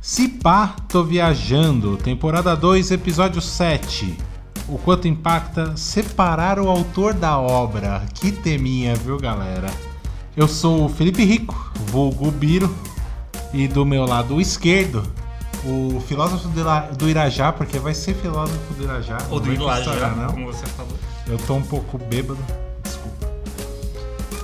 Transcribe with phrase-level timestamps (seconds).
[0.00, 1.96] Se pá, tô viajando.
[1.96, 4.16] Temporada 2, episódio 7.
[4.68, 8.02] O quanto impacta separar o autor da obra.
[8.14, 9.68] Que teminha, viu, galera?
[10.36, 12.74] Eu sou o Felipe Rico, vulgo Biro.
[13.52, 15.02] E do meu lado esquerdo,
[15.64, 19.18] o filósofo do Ira- do Irajá, porque vai ser filósofo do Irajá.
[19.28, 20.28] Ou do misturar, não.
[20.28, 20.92] como você falou.
[21.26, 22.38] Eu tô um pouco bêbado,
[22.82, 23.26] desculpa.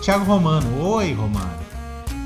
[0.02, 0.82] Thiago Romano.
[0.82, 1.58] Oi, Romano.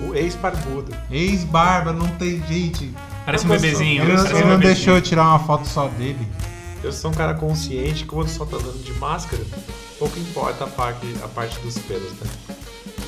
[0.07, 0.95] O ex-barbudo.
[1.11, 2.95] Ex-barba, não tem gente.
[3.25, 4.03] Parece um bebezinho.
[4.03, 4.21] Ele, né?
[4.21, 4.59] ele um não bebezinho.
[4.59, 6.27] deixou eu tirar uma foto só dele.
[6.83, 9.43] Eu sou um cara consciente que quando só tá andando de máscara,
[9.99, 12.31] pouco importa a parte, a parte dos pelos, né?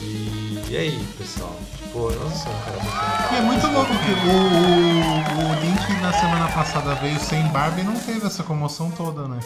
[0.03, 1.57] E, e aí, pessoal?
[1.79, 3.33] Tipo, eu não sou um cara muito.
[3.33, 7.81] E é muito louco que o, o, o Link na semana passada veio sem barba
[7.81, 9.39] e não teve essa comoção toda, né?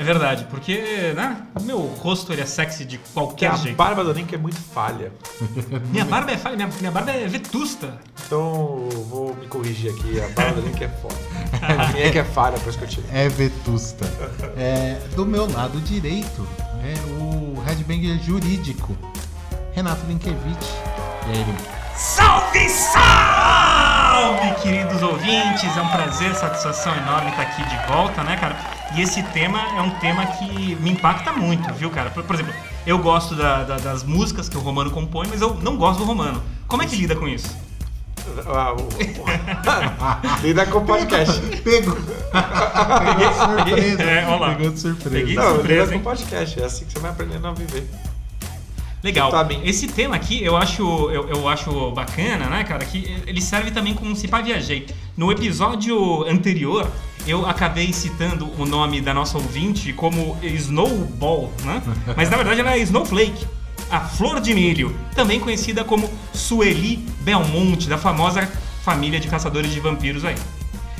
[0.00, 1.36] É verdade, porque, né?
[1.54, 3.76] O meu rosto ele é sexy de Porque qualquer a jeito.
[3.76, 5.12] barba do Link é muito falha.
[5.92, 8.00] Minha barba é falha, minha, minha barba é vetusta.
[8.24, 10.18] Então eu vou me corrigir aqui.
[10.18, 11.14] A barba do Link é foda.
[11.60, 13.10] A minha é que é falha, por isso que eu tirei.
[13.12, 14.06] É vetusta.
[14.56, 16.48] É, do meu lado direito
[16.82, 18.96] é o headbanger jurídico,
[19.74, 20.66] Renato Linkevich.
[21.26, 21.60] E aí, Link?
[21.94, 23.79] Salve, salve,
[24.62, 25.76] queridos ouvintes!
[25.76, 28.56] É um prazer, satisfação enorme estar aqui de volta, né, cara?
[28.94, 32.10] E esse tema é um tema que me impacta muito, viu, cara?
[32.10, 32.52] Por, por exemplo,
[32.86, 36.04] eu gosto da- da- das músicas que o Romano compõe, mas eu não gosto do
[36.04, 36.42] Romano.
[36.66, 37.56] Como é que lida com isso?
[40.42, 41.40] Lida com o podcast.
[41.62, 41.96] Pegou!
[41.96, 44.02] Pegou de surpresa.
[44.02, 44.54] É, olha lá.
[44.54, 45.10] Pegou de surpresa.
[45.10, 45.34] Peguei.
[45.34, 46.60] Não, surpresa, lida com o podcast.
[46.60, 47.88] É assim que você vai aprendendo a viver.
[49.02, 49.30] Legal.
[49.30, 49.48] Tá.
[49.64, 52.84] Esse tema aqui eu acho, eu, eu acho bacana, né, cara?
[52.84, 54.86] Que ele serve também como se pá viajei.
[55.16, 56.90] No episódio anterior,
[57.26, 61.82] eu acabei citando o nome da nossa ouvinte como Snowball, né?
[62.16, 63.46] Mas na verdade ela é Snowflake.
[63.90, 68.48] A flor de milho, também conhecida como Sueli Belmonte, da famosa
[68.84, 70.36] família de caçadores de vampiros aí.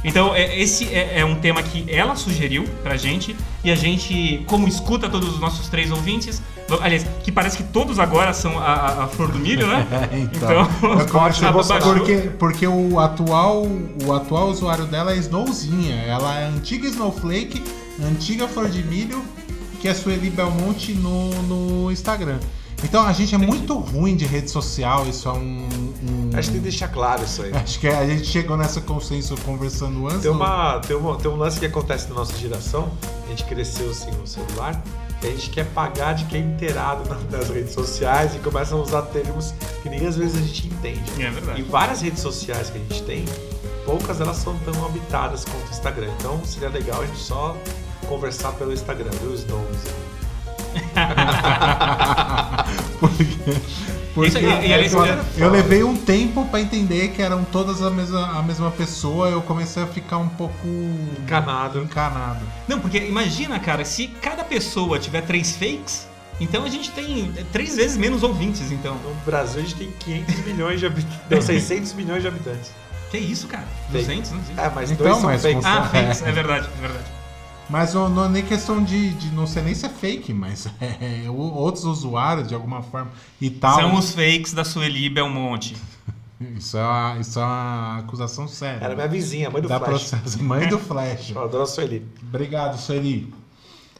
[0.03, 4.43] Então, é- esse é, é um tema que ela sugeriu pra gente e a gente,
[4.47, 6.41] como escuta todos os nossos três ouvintes,
[6.81, 9.87] aliás, que parece que todos agora são a, a- a flor do milho, né?
[10.13, 11.85] Então, Os cortes do a- Bolsonaro.
[11.99, 13.67] Porque, porque o, atual,
[14.07, 15.97] o atual usuário dela é Snowzinha.
[16.07, 17.63] Ela é a antiga Snowflake,
[18.03, 19.23] antiga Flor de Milho,
[19.81, 22.39] que é Sueli Belmonte no, no Instagram.
[22.83, 25.69] Então a gente é muito ruim de rede social, isso é um.
[25.69, 27.53] um- Acho que tem que deixar claro isso aí.
[27.53, 30.23] Acho que a gente chegou nessa consenso conversando antes.
[30.23, 32.91] Tem, no- uma, tem, uma, tem um lance que acontece na nossa geração,
[33.27, 34.83] a gente cresceu sem o celular,
[35.21, 38.75] que a gente quer pagar de quem é inteirado na- nas redes sociais e começa
[38.75, 39.53] a usar termos
[39.83, 41.23] que nem às vezes a gente entende.
[41.23, 41.61] É verdade.
[41.61, 43.25] E várias redes sociais que a gente tem,
[43.85, 46.09] poucas elas são tão habitadas quanto o Instagram.
[46.19, 47.55] Então seria legal a gente só
[48.09, 49.67] conversar pelo Instagram, viu, Snows?
[53.01, 53.25] porque
[54.15, 58.39] porque aí, eu, eu- eu levei um tempo pra entender que eram todas a mesma,
[58.39, 60.67] a mesma pessoa, eu comecei a ficar um pouco
[61.23, 61.79] Encanado.
[61.81, 62.41] encanado.
[62.67, 66.09] Não, porque imagina, cara, se cada pessoa tiver três fakes,
[66.41, 68.95] então a gente tem três vezes menos ouvintes, então.
[68.97, 71.21] No Brasil a gente tem 500 milhões de habitantes.
[71.31, 72.73] Não, 600 milhões de habitantes.
[73.13, 73.65] Que isso, cara?
[73.93, 74.05] Fake.
[74.07, 74.55] 200, não sei.
[74.65, 75.65] É, mas Então, dois são mas fakes.
[75.65, 77.05] Ah, fakes, é verdade, é verdade.
[77.71, 80.67] Mas não, não é nem questão de, de não sei nem se é fake, mas
[80.81, 83.11] é, o- outros usuários de alguma forma
[83.41, 83.77] e tal.
[83.77, 85.77] São os fakes da Sueli Belmonte.
[86.57, 88.83] Isso é uma, isso é uma acusação séria.
[88.83, 89.91] Era minha vizinha, mãe do Dá Flash.
[90.09, 90.41] processo.
[90.43, 91.33] Mãe do Flash.
[91.33, 92.07] Eu adoro a Sueli.
[92.23, 93.31] Obrigado, Sueli.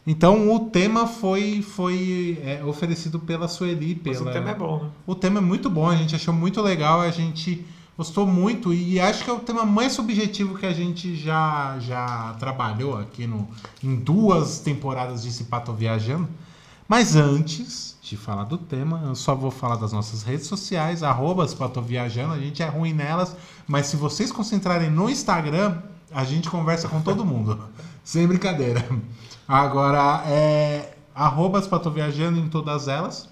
[0.07, 4.01] Então o tema foi, foi é, oferecido pela Sueli.
[4.03, 4.31] Mas Pela...
[4.31, 4.91] o tema é bom, né?
[5.07, 7.63] O tema é muito bom, a gente achou muito legal, a gente
[8.01, 12.35] gostou muito e acho que é o tema mais subjetivo que a gente já, já
[12.39, 13.47] trabalhou aqui no,
[13.85, 16.27] em duas temporadas de Cipato Viajando.
[16.89, 21.03] Mas antes de falar do tema, eu só vou falar das nossas redes sociais,
[21.83, 23.37] Viajando, a gente é ruim nelas,
[23.69, 25.77] mas se vocês concentrarem no Instagram,
[26.11, 27.69] a gente conversa com todo mundo.
[28.03, 28.83] Sem brincadeira.
[29.47, 30.97] Agora, é
[31.91, 33.29] Viajando em todas elas.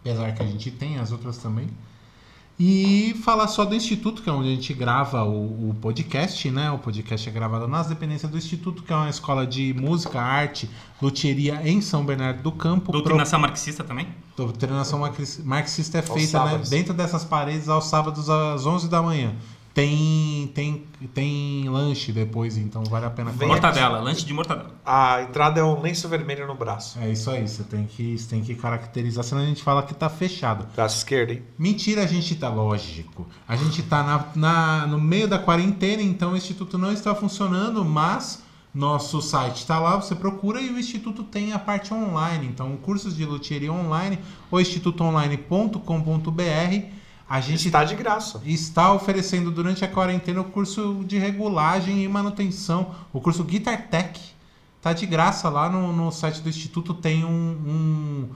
[0.00, 1.68] Apesar que a gente tem as outras também.
[2.60, 6.70] E falar só do Instituto, que é onde a gente grava o, o podcast, né?
[6.72, 10.68] O podcast é gravado nas dependências do Instituto, que é uma escola de música, arte,
[11.00, 12.90] luthieria em São Bernardo do Campo.
[12.90, 14.08] Doutrinação marxista também?
[14.34, 19.00] Pro- Doutrinação marxi- marxista é feita né, dentro dessas paredes aos sábados às 11 da
[19.00, 19.34] manhã.
[19.78, 20.82] Tem, tem,
[21.14, 23.52] tem lanche depois, então vale a pena Vem comer.
[23.52, 24.74] Mortadela, lanche de mortadela.
[24.84, 26.98] A entrada é um lenço vermelho no braço.
[26.98, 29.94] É isso aí, você tem que, você tem que caracterizar, senão a gente fala que
[29.94, 30.66] tá fechado.
[30.74, 31.44] Braço esquerdo, hein?
[31.56, 33.24] Mentira, a gente tá lógico.
[33.46, 37.84] A gente tá na, na- no meio da quarentena, então o instituto não está funcionando,
[37.84, 38.42] mas
[38.74, 42.46] Nosso site está lá, você procura e o Instituto tem a parte online.
[42.46, 44.18] Então, cursos de luthieria online,
[44.50, 46.97] o institutoonline.com.br.
[47.28, 48.40] A gente Está de graça.
[48.44, 54.18] está oferecendo durante a quarentena o curso de regulagem e manutenção, o curso Guitar Tech.
[54.80, 58.28] Tá de graça lá no, no site do Instituto, tem um.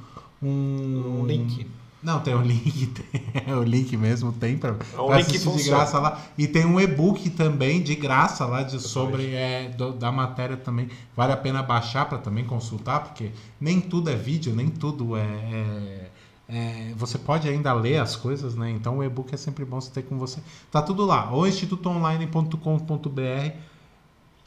[0.43, 1.67] Um, um- Um link.
[2.03, 4.71] Não, tem um link, tem, o link mesmo tem para
[5.17, 6.21] É que de graça lá.
[6.37, 10.89] E tem um e-book também de graça lá de, sobre é, do- da matéria também.
[11.17, 13.31] Vale a pena baixar para também consultar, porque
[13.61, 16.02] nem tudo é vídeo, nem tudo é, é-
[16.53, 18.71] é- Você pode ainda ler as coisas, né?
[18.71, 20.41] Então o e-book é sempre bom você ter com você.
[20.71, 23.53] Tá tudo lá, ou institutoonline.com.br.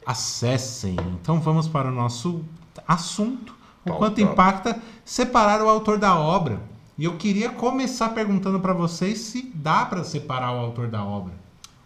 [0.04, 0.96] Acessem.
[1.20, 2.44] Então vamos para o nosso
[2.86, 3.54] assunto.
[3.84, 3.98] O Pauta.
[3.98, 6.60] quanto impacta separar o autor da obra.
[6.98, 11.34] E eu queria começar perguntando para vocês se dá para separar o autor da obra.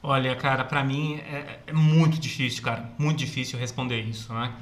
[0.03, 2.91] Olha, cara, pra mim é, é muito difícil, cara.
[2.99, 4.53] Muito difícil responder isso, né?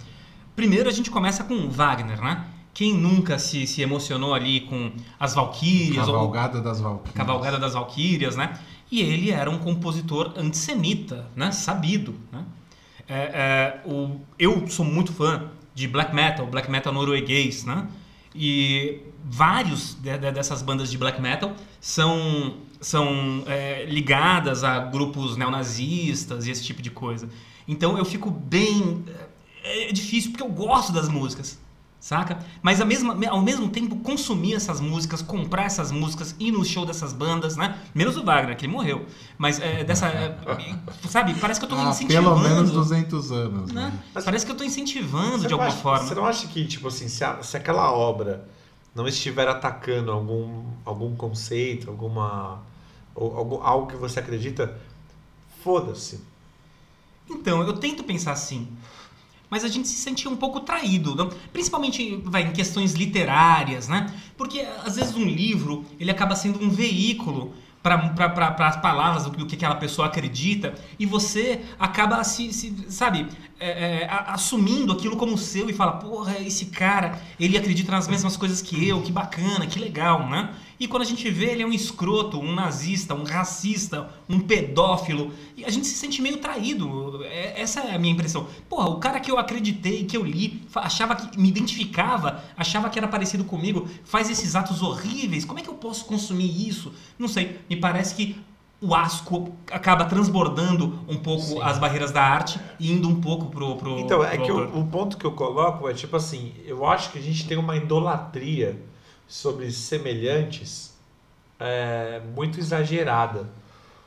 [0.56, 2.44] Primeiro a gente começa com Wagner, né?
[2.78, 7.16] Quem nunca se, se emocionou ali com as Valquírias ou Cavalgada das Valquírias.
[7.16, 8.56] Cavalgada das Valquírias, né?
[8.88, 11.50] E ele era um compositor antissemita, né?
[11.50, 12.44] Sabido, né?
[13.08, 17.88] É, é, o, eu sou muito fã de black metal, black metal norueguês, né?
[18.32, 25.36] E vários de- de- dessas bandas de black metal são, são é, ligadas a grupos
[25.36, 27.28] neonazistas e esse tipo de coisa.
[27.66, 29.04] Então eu fico bem...
[29.64, 31.58] É, é difícil porque eu gosto das músicas,
[32.00, 32.38] saca?
[32.62, 36.86] Mas ao mesmo, ao mesmo tempo consumir essas músicas, comprar essas músicas, ir no show
[36.86, 37.78] dessas bandas, né?
[37.94, 39.04] Menos o Wagner, que ele morreu.
[39.36, 40.06] Mas é, dessa...
[40.08, 40.36] é,
[41.08, 41.34] sabe?
[41.34, 42.40] Parece que eu tô Ah, incentivando...
[42.40, 43.72] pelo menos 200 anos.
[43.72, 43.82] né?
[43.90, 44.00] Né?
[44.14, 46.06] Mas- Parece que eu tô incentivando Você de alguma acha- forma.
[46.06, 48.48] Você não acha que, tipo assim, se, a- se aquela obra
[48.94, 52.60] não estiver atacando algum, algum conceito, alguma.
[53.14, 54.76] ou algo, algo que você acredita,
[55.62, 56.20] foda-se.
[57.30, 58.68] Então, eu tento pensar assim.
[59.50, 61.28] Mas a gente se sente um pouco traído, não?
[61.52, 64.12] principalmente vai, em questões literárias, né?
[64.36, 67.52] Porque às vezes um livro ele acaba sendo um veículo
[67.82, 72.74] para as palavras do que do que aquela pessoa acredita e você acaba se, se-
[72.90, 73.26] sabe,
[73.60, 78.36] é, é, assumindo aquilo como seu e fala, porra, esse cara, ele acredita nas mesmas
[78.36, 80.54] coisas que eu, que bacana, que legal, né?
[80.80, 85.32] E quando a gente vê, ele é um escroto, um nazista, um racista, um pedófilo.
[85.56, 87.24] E a gente se sente meio traído.
[87.24, 88.46] É- essa é a minha impressão.
[88.68, 92.98] Porra, o cara que eu acreditei, que eu li, achava que me identificava, achava que
[92.98, 95.44] era parecido comigo, faz esses atos horríveis.
[95.44, 96.92] Como é que eu posso consumir isso?
[97.18, 97.58] Não sei.
[97.68, 98.36] Me parece que
[98.80, 101.62] o asco acaba transbordando um pouco Sim.
[101.62, 103.76] as barreiras da arte e indo um pouco pro.
[103.76, 104.76] pro Então, é pro que autor.
[104.76, 107.56] o, o ponto que eu coloco é tipo assim: eu acho que a gente tem
[107.58, 108.80] uma idolatria
[109.26, 110.96] sobre semelhantes
[111.58, 113.48] é, muito exagerada.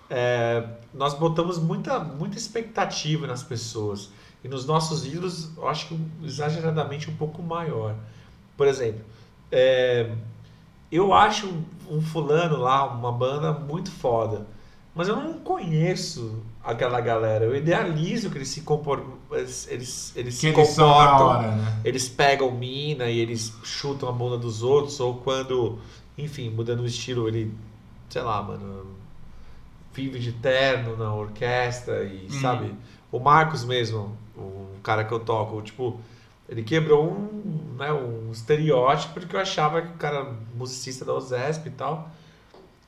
[0.09, 0.63] É,
[0.93, 4.09] nós botamos muita, muita expectativa nas pessoas.
[4.43, 7.95] E nos nossos livros, eu acho que exageradamente um pouco maior.
[8.57, 9.01] Por exemplo,
[9.51, 10.11] é,
[10.91, 14.47] eu acho um fulano lá, uma banda muito foda.
[14.93, 17.45] Mas eu não conheço aquela galera.
[17.45, 19.01] Eu idealizo que eles se compor...
[19.31, 21.27] eles, eles, Que se eles comportam.
[21.27, 21.81] hora, né?
[21.85, 25.79] Eles pegam mina e eles chutam a bunda dos outros, ou quando,
[26.17, 27.53] enfim, mudando o estilo, ele,
[28.09, 28.85] sei lá, mano,
[29.93, 32.41] vive de terno na orquestra e, Hum.
[32.41, 32.73] sabe?
[33.11, 35.99] O Marcos mesmo, o cara que eu toco, tipo,
[36.49, 41.13] ele quebrou um, né, um estereótipo porque eu achava que o cara era musicista da
[41.13, 42.09] OSESP e tal,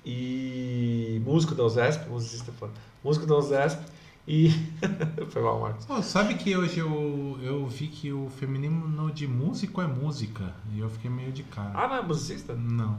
[0.05, 3.81] e músico da OSESP, musicista é foda, músico da OSESP,
[4.27, 4.49] e...
[5.29, 5.85] Foi mal, Marcos.
[5.85, 10.53] Pô, sabe que hoje eu, eu vi que o feminino de músico é música.
[10.73, 11.71] E eu fiquei meio de cara.
[11.73, 12.53] Ah, não é musicista?
[12.53, 12.97] Não.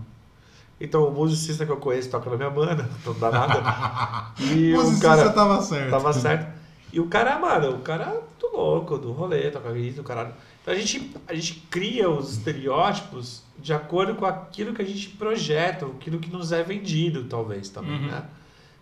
[0.80, 4.34] Então, o musicista que eu conheço toca na minha banda, não dá nada.
[4.40, 5.90] E o o cara tava certo.
[5.90, 6.52] tava certo.
[6.92, 10.34] E o cara, mano, o cara é muito louco, do rolê, toca guitarra, do caralho.
[10.64, 15.10] Então a gente, a gente cria os estereótipos de acordo com aquilo que a gente
[15.10, 18.06] projeta, aquilo que nos é vendido, talvez, também, Uhum.
[18.10, 18.24] né?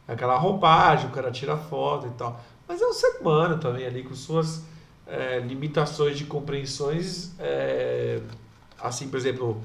[0.07, 2.41] Aquela roupagem, o cara tira foto e tal.
[2.69, 4.63] Mas é um ser humano também ali, com suas
[5.09, 7.33] é, limitações de compreensões.
[7.41, 8.21] é,
[8.81, 9.61] assim, por exemplo,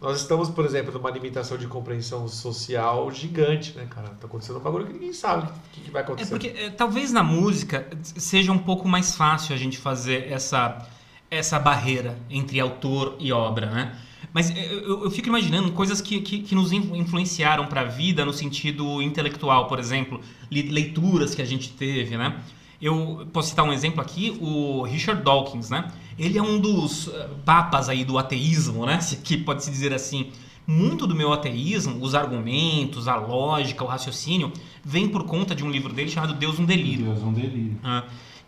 [0.00, 4.08] nós estamos, por exemplo, numa limitação de compreensão social gigante, né, cara?
[4.20, 6.30] Tá acontecendo um bagulho que ninguém sabe o que, que vai É acontecer.
[6.30, 10.86] porque é, talvez na música seja um pouco mais fácil a gente fazer essa,
[11.34, 13.96] essa barreira entre autor e obra, né?
[14.32, 18.24] Mas eu, eu fico imaginando coisas que, que, que nos in- influenciaram para a vida
[18.24, 22.36] no sentido intelectual, por exemplo, leituras que a gente teve, né?
[22.82, 25.90] Eu posso citar um exemplo aqui, o Richard Dawkins, né?
[26.18, 28.98] Ele é um dos eh, papas aí do ateísmo, né?
[29.22, 30.30] Que pode se dizer assim.
[30.66, 34.50] Muito do meu ateísmo, os argumentos, a lógica, o raciocínio,
[34.82, 37.04] vem por conta de um livro dele chamado Deus um Delírio.
[37.04, 37.78] Deus, um delírio.
[37.84, 38.04] Ah,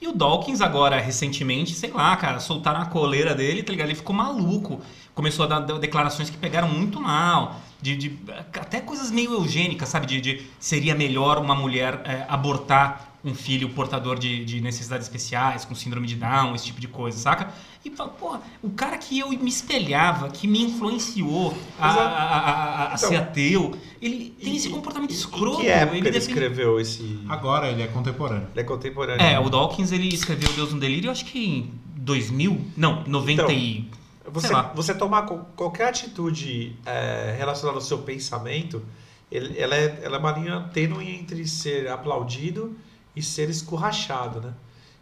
[0.07, 3.89] E o Dawkins agora, recentemente, sei lá, cara, soltaram a coleira dele, tá ligado?
[3.89, 4.81] Ele ficou maluco.
[5.17, 7.57] Começou a dar declarações que pegaram muito mal.
[7.83, 8.19] De, de
[8.55, 10.07] até coisas meio eugênicas, sabe?
[10.07, 15.65] De, de seria melhor uma mulher é, abortar um filho portador de, de, necessidades especiais,
[15.65, 17.53] com síndrome de Down, esse tipo de coisa, saca?
[17.85, 22.93] E fala, porra, o cara que eu me espelhava, que me influenciou a, a, a,
[22.93, 25.61] a então, ser ateu, ele tem e, esse comportamento escroto.
[25.61, 27.21] Que época ele, ele escreveu esse...
[27.29, 28.47] Agora, ele é contemporâneo.
[28.53, 29.27] Ele é contemporâneo.
[29.27, 33.51] É, o Dawkins, ele escreveu Deus no Delírio, acho que em 2000, não, 90 então,
[33.51, 33.91] e...
[34.29, 38.83] Você, você tomar qualquer atitude é, relacionada ao seu pensamento,
[39.31, 42.77] ele, ela, é, ela é uma linha tênue entre ser aplaudido
[43.17, 44.53] e ser escurrachado, né?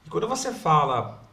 [0.07, 1.25] E quando você fala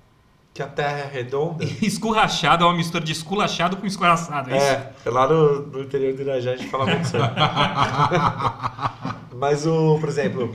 [0.54, 1.64] que a Terra é redonda...
[1.82, 4.68] Escurrachado é uma mistura de esculachado com escorraçado, é, é isso?
[5.08, 7.16] É, lá no, no interior do Irajá a gente fala muito isso.
[9.38, 10.54] Mas, o, por exemplo,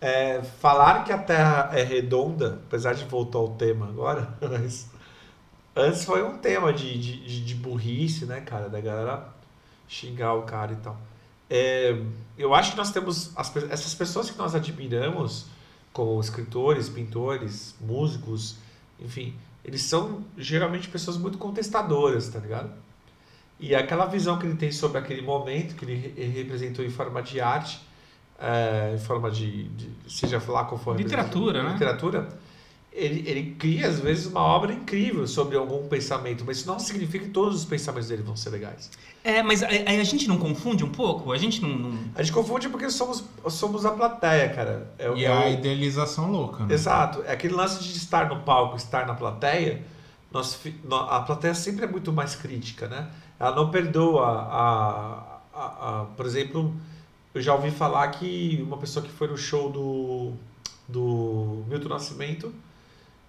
[0.00, 4.88] é, falar que a Terra é redonda, apesar de voltar ao tema agora, mas
[5.74, 8.68] antes foi um tema de, de, de burrice, né, cara?
[8.68, 9.28] Da galera
[9.88, 10.96] xingar o cara e tal.
[11.48, 11.96] É,
[12.36, 15.46] eu acho que nós temos as, essas pessoas que nós admiramos
[15.94, 18.56] como escritores, pintores, músicos,
[19.00, 19.32] enfim,
[19.64, 22.70] eles são geralmente pessoas muito contestadoras, tá ligado?
[23.60, 27.40] E aquela visão que ele tem sobre aquele momento que ele representou em forma de
[27.40, 27.80] arte,
[28.40, 31.72] é, em forma de, de, seja lá qual for literatura, né?
[31.72, 32.28] Literatura,
[32.94, 37.24] ele, ele cria às vezes uma obra incrível sobre algum pensamento, mas isso não significa
[37.24, 38.88] que todos os pensamentos dele vão ser legais.
[39.24, 41.32] É, mas a, a gente não confunde um pouco?
[41.32, 44.92] A gente não, não, A gente confunde porque somos, somos a plateia, cara.
[44.96, 46.72] É, e é a idealização louca, né?
[46.72, 47.22] Exato.
[47.26, 49.82] É aquele lance de estar no palco, estar na plateia.
[50.30, 50.60] Nós,
[50.90, 53.08] a plateia sempre é muito mais crítica, né?
[53.40, 56.72] Ela não perdoa a, a, a, por exemplo,
[57.34, 60.32] eu já ouvi falar que uma pessoa que foi no show do,
[60.86, 62.54] do Milton Nascimento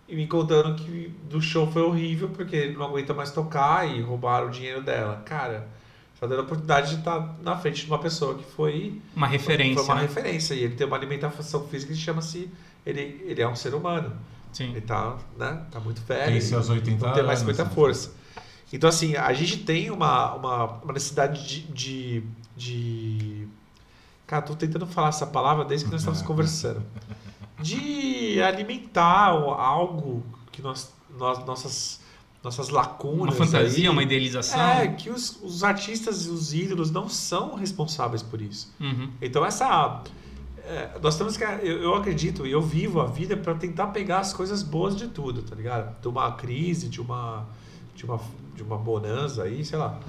[0.07, 4.01] e me contando que do show foi horrível porque ele não aguenta mais tocar e
[4.01, 5.21] roubaram o dinheiro dela.
[5.25, 5.67] Cara,
[6.13, 9.83] está dando a oportunidade de estar na frente de uma pessoa que foi uma referência.
[9.83, 10.01] Foi uma né?
[10.01, 12.50] referência e ele tem uma alimentação física que chama-se
[12.85, 14.13] ele ele é um ser humano.
[14.53, 14.71] Sim.
[14.71, 16.31] Ele tá, né, tá muito velho.
[16.31, 18.13] Tem seus 80 não tem mais muita força.
[18.71, 22.24] Então assim, a gente tem uma, uma, uma necessidade de, de,
[22.55, 23.47] de
[24.27, 26.83] Cara, tô tentando falar essa palavra desde que nós estávamos conversando.
[27.59, 32.05] De alimentar algo que nós, nós nossas
[32.45, 33.35] nossas lacunas.
[33.35, 34.62] Uma fantasia, aí, uma idealização.
[34.62, 38.71] É, que os, os artistas e os ídolos não são responsáveis por isso.
[38.79, 39.09] Uhum.
[39.19, 40.03] Então, essa.
[40.63, 41.43] É, nós temos que.
[41.43, 45.07] Eu, eu acredito e eu vivo a vida para tentar pegar as coisas boas de
[45.07, 46.00] tudo, tá ligado?
[46.00, 47.47] De uma crise, de uma.
[47.95, 48.19] De uma,
[48.55, 50.00] de uma bonança aí, sei lá.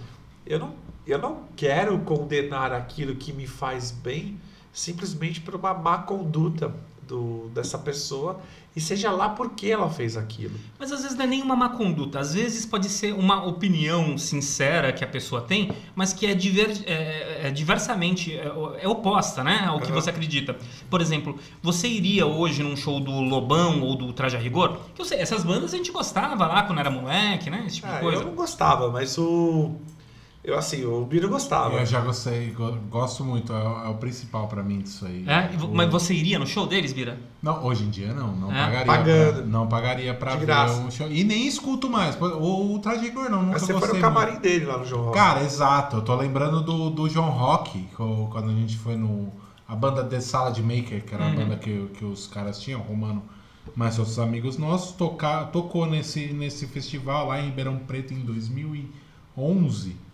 [0.44, 0.74] Eu não,
[1.06, 4.38] eu não quero condenar aquilo que me faz bem
[4.72, 6.74] simplesmente por uma má conduta
[7.06, 8.40] do, dessa pessoa
[8.74, 10.54] e seja lá por que ela fez aquilo.
[10.78, 14.18] Mas às vezes não é nem uma má conduta, às vezes pode ser uma opinião
[14.18, 19.42] sincera que a pessoa tem, mas que é, diver, é, é diversamente é, é, oposta
[19.42, 19.94] né, ao que uhum.
[19.94, 20.56] você acredita.
[20.90, 24.78] Por exemplo, você iria hoje num show do Lobão ou do Traje a Rigor?
[24.94, 27.64] Que eu sei, essas bandas a gente gostava lá quando era moleque, né?
[27.66, 28.20] Esse tipo ah, de coisa.
[28.20, 29.74] Eu não gostava, mas o
[30.46, 31.74] eu, assim, o Biro gostava.
[31.74, 32.54] Eu já gostei,
[32.88, 35.24] gosto muito, é, o, é o principal pra mim disso aí.
[35.26, 35.50] É?
[35.60, 35.74] O...
[35.74, 37.18] Mas você iria no show deles, Bira?
[37.42, 38.64] Não, hoje em dia não, não é?
[38.64, 38.86] pagaria.
[38.86, 39.32] Pagando.
[39.34, 41.10] Pra, não pagaria pra De ver um show.
[41.10, 42.16] E nem escuto mais.
[42.20, 44.42] O, o Traje não, nunca Mas você gostei foi no camarim muito.
[44.42, 45.16] dele lá no João Rock.
[45.16, 45.96] Cara, exato.
[45.96, 49.32] Eu tô lembrando do, do João Rock, quando a gente foi no...
[49.66, 51.32] A banda The Salad Maker, que era uhum.
[51.32, 53.22] a banda que, que os caras tinham, Romano
[53.74, 60.05] mas outros amigos nossos, tocar, tocou nesse, nesse festival lá em Ribeirão Preto em 2011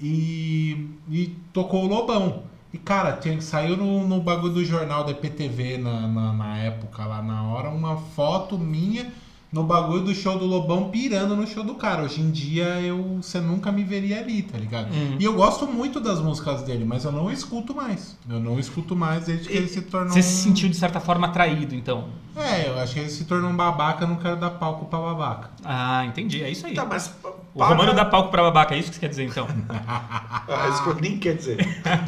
[0.00, 2.42] e, e tocou o Lobão.
[2.72, 7.04] E, cara, tinha, saiu no, no bagulho do jornal da EPTV na, na, na, época,
[7.04, 9.10] lá na hora, uma foto minha
[9.50, 12.02] no bagulho do show do Lobão pirando no show do cara.
[12.02, 14.92] Hoje em dia eu você nunca me veria ali, tá ligado?
[14.92, 15.16] Uhum.
[15.18, 18.16] E eu gosto muito das músicas dele, mas eu não escuto mais.
[18.28, 20.10] Eu não escuto mais desde que ele se tornou.
[20.10, 22.08] Você se sentiu de certa forma atraído, então?
[22.36, 24.98] É, eu acho que ele se tornou um babaca, eu não quero dar palco pra
[24.98, 25.50] babaca.
[25.64, 26.42] Ah, entendi.
[26.42, 26.74] É isso aí.
[26.74, 27.12] Tá, mas
[27.54, 29.48] o Romano dá palco pra babaca, é isso que você quer dizer então?
[29.88, 31.58] ah, isso que eu nem quer dizer.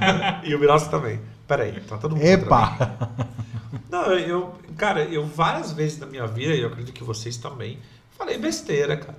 [0.45, 1.21] e o Mirosa também.
[1.49, 2.25] Peraí, tá todo mundo.
[2.25, 3.01] Epa!
[3.91, 7.79] Não, eu, cara, eu várias vezes na minha vida, e eu acredito que vocês também,
[8.13, 9.19] falei besteira, cara.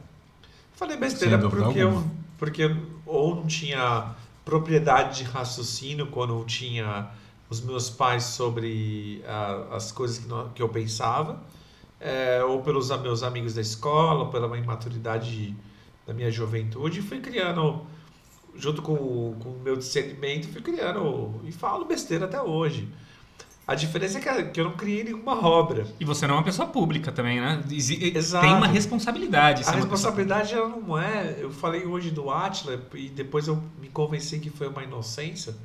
[0.74, 2.04] Falei besteira porque eu,
[2.38, 2.75] porque
[3.06, 7.12] ou não tinha propriedade de raciocínio quando eu tinha
[7.50, 11.44] os meus pais sobre uh, as coisas que, não, que eu pensava,
[12.00, 15.54] é, ou pelos meus amigos da escola, ou pela minha imaturidade
[16.08, 17.86] da minha juventude, fui criando,
[18.56, 22.88] junto com, com o meu discernimento, fui criando, e falo besteira até hoje.
[23.72, 25.88] A diferença é que, que eu não criei nenhuma obra.
[25.98, 27.63] E você não é uma pessoa pública também, né?
[27.70, 28.46] Exato.
[28.46, 29.63] Tem uma responsabilidade.
[29.63, 31.38] A uma responsabilidade ela não é.
[31.40, 35.56] Eu falei hoje do Atila e depois eu me convenci que foi uma inocência.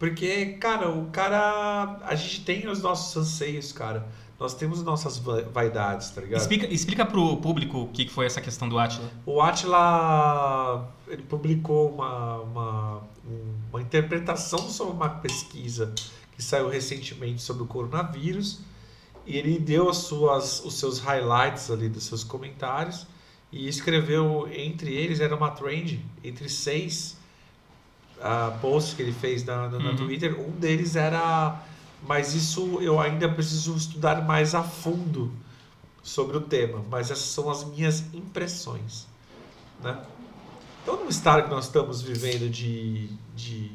[0.00, 2.00] Porque, cara, o cara.
[2.02, 4.04] A gente tem os nossos anseios, cara.
[4.38, 6.40] Nós temos nossas va- vaidades, tá ligado?
[6.40, 9.08] Explica, explica pro público o que que foi essa questão do Atila.
[9.24, 13.00] O Atila ele publicou uma, uma,
[13.70, 15.92] uma interpretação sobre uma pesquisa
[16.38, 18.60] que saiu recentemente sobre o coronavírus
[19.26, 23.06] e ele deu as suas, os seus highlights ali dos seus comentários
[23.52, 27.18] e escreveu entre eles era uma trend entre seis
[28.22, 29.96] ah, posts que ele fez na, na, Uhum.
[29.96, 31.60] Twitter um deles era
[32.06, 35.32] mas isso eu ainda preciso estudar mais a fundo
[36.00, 39.06] sobre o tema mas essas são as minhas impressões
[39.82, 40.00] né?
[40.82, 43.10] Então, no estado que nós estamos vivendo de.
[43.36, 43.70] de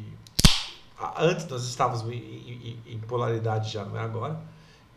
[1.17, 4.39] antes nós estávamos em, em- em polaridade, já não é agora.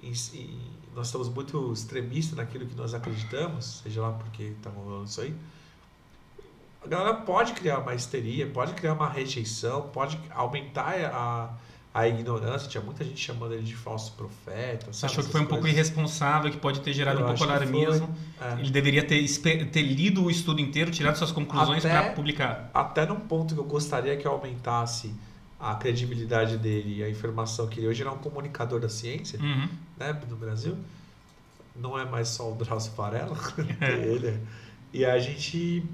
[0.02, 0.60] E, e
[0.94, 5.34] nós estamos muito extremistas naquilo que nós acreditamos, seja lá porque está rolando isso aí.
[6.84, 11.50] A galera pode criar uma histeria, pode criar uma rejeição, pode aumentar a,
[11.92, 12.68] a ignorância.
[12.68, 14.92] Tinha muita gente chamando ele de falso profeta.
[14.92, 15.76] Você achou que foi um pouco coisas.
[15.80, 18.14] irresponsável, que pode ter gerado Eu um pouco alarmismo.
[18.40, 18.60] É.
[18.60, 19.26] Ele deveria ter,
[19.70, 22.70] ter lido o estudo inteiro, tirado suas conclusões para publicar.
[22.72, 25.12] até num ponto que eu gostaria que aumentasse
[25.58, 29.68] a credibilidade dele e a informação que ele hoje é um comunicador da ciência, Uhum.
[29.96, 30.76] né, no Brasil.
[31.74, 33.36] Não é mais só o Drauzio Varela,
[33.80, 33.92] É.
[34.06, 34.28] ele.
[34.28, 34.40] é.
[34.92, 35.84] E a gente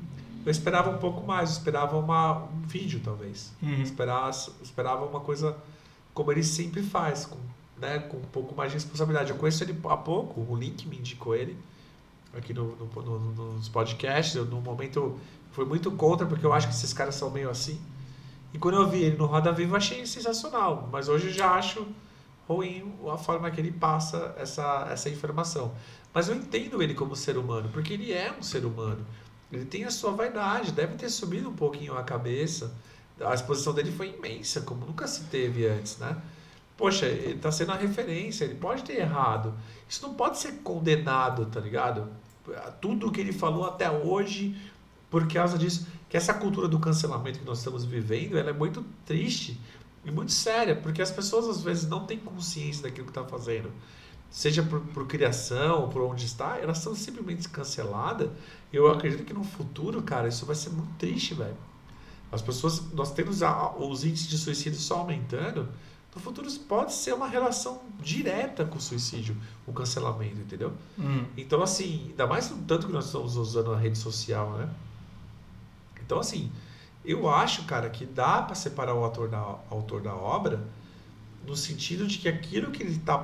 [0.44, 3.52] eu esperava um pouco mais, eu esperava uma, um vídeo talvez.
[3.62, 3.80] Uhum.
[3.82, 4.30] Esperava,
[4.62, 5.56] esperava uma coisa
[6.12, 7.38] como ele sempre faz, com,
[7.80, 9.30] né, com um pouco mais de responsabilidade.
[9.30, 11.56] Eu conheço ele há pouco, o Link me indicou ele
[12.36, 14.34] aqui no, no- no- nos podcasts.
[14.34, 15.18] Eu, no momento eu
[15.52, 17.80] fui muito contra, porque eu acho que esses caras são meio assim.
[18.52, 20.88] E quando eu vi ele no Roda Viva, achei sensacional.
[20.92, 21.86] Mas hoje eu já acho
[22.48, 25.74] ruim a forma que ele passa essa, essa informação.
[26.12, 29.04] Mas eu entendo ele como ser humano, porque ele é um ser humano.
[29.50, 32.74] Ele tem a sua vaidade, deve ter subido um pouquinho a cabeça.
[33.20, 36.16] A exposição dele foi imensa, como nunca se teve antes, né?
[36.76, 39.54] Poxa, ele tá sendo a referência, ele pode ter errado.
[39.88, 42.08] Isso não pode ser condenado, tá ligado?
[42.80, 44.56] Tudo que ele falou até hoje,
[45.10, 45.86] por causa disso.
[46.12, 49.58] Que essa cultura do cancelamento que nós estamos vivendo, ela é muito triste
[50.04, 53.70] e muito séria, porque as pessoas às vezes não têm consciência daquilo que está fazendo.
[54.30, 58.28] Seja por, por criação ou por onde está, elas são simplesmente canceladas.
[58.70, 61.56] Eu acredito que no futuro, cara, isso vai ser muito triste, velho.
[62.30, 65.66] As pessoas, nós temos a- os índices de suicídio só aumentando.
[66.14, 69.34] No futuro isso pode ser uma relação direta com o suicídio,
[69.66, 70.74] o cancelamento, entendeu?
[70.98, 71.24] Uhum.
[71.38, 74.68] Então, assim, ainda mais no tanto que nós estamos usando a rede social, né?
[76.12, 76.52] Então, assim,
[77.02, 79.38] eu acho, cara, que dá para separar o autor da,
[79.70, 80.60] autor da obra
[81.46, 83.16] no sentido de que aquilo que ele está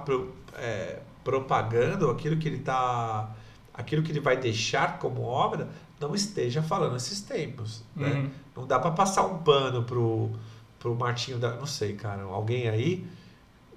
[1.23, 3.31] propagando, aquilo que ele tá.
[3.75, 5.69] aquilo que ele vai deixar como obra,
[6.01, 8.09] não esteja falando esses tempos, né?
[8.09, 8.31] Uhum.
[8.57, 10.31] Não dá pra passar um pano pro,
[10.79, 11.55] pro Martinho da.
[11.55, 12.23] Não sei, cara.
[12.23, 13.07] Alguém aí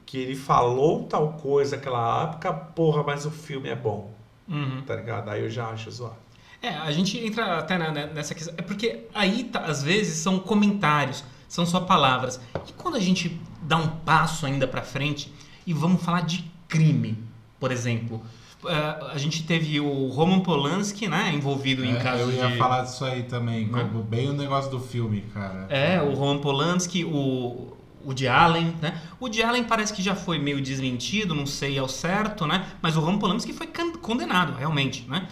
[0.06, 4.13] que ele falou tal coisa naquela época, porra, mas o filme é bom,
[4.47, 4.82] Uhum.
[4.86, 5.30] tá ligado?
[5.30, 6.15] Aí eu já acho zoado.
[6.62, 8.54] É, a gente entra até na- na- nessa questão.
[8.58, 12.39] É porque aí, tá, às vezes, são comentários, são só palavras.
[12.67, 15.34] E quando a gente dá um passo ainda pra frente
[15.65, 17.17] e vamos falar de crime,
[17.60, 18.21] por exemplo.
[18.63, 22.58] eh, a gente teve o Roman Polanski, né, envolvido em É, casos eu ia de...
[22.60, 23.82] falar disso aí também, Né?
[23.91, 25.65] como bem o negócio do filme, cara.
[25.67, 29.02] É, o Roman Polanski, o, o de Allen, né?
[29.19, 32.67] O de Allen parece que já foi meio desmentido, não sei ao certo, né?
[32.84, 33.67] Mas o Roman Polanski foi
[34.00, 35.28] condenado, realmente, né?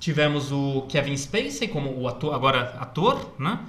[0.00, 3.60] Tivemos o Kevin Spacey como o ator, agora ator, né?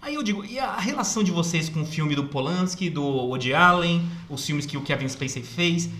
[0.00, 3.52] Aí eu digo, e a relação de vocês com o filme do Polanski, do Woody
[3.52, 5.90] Allen, os filmes que o Kevin Spacey fez?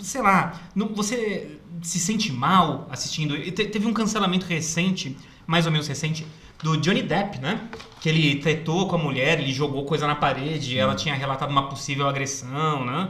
[0.00, 0.60] Sei lá,
[0.94, 3.34] você se sente mal assistindo?
[3.52, 5.16] Te- Teve um cancelamento recente,
[5.46, 6.26] mais ou menos recente,
[6.62, 7.68] do Johnny Depp, né?
[8.00, 11.68] Que ele tretou com a mulher, ele jogou coisa na parede, ela tinha relatado uma
[11.68, 13.08] possível agressão, né?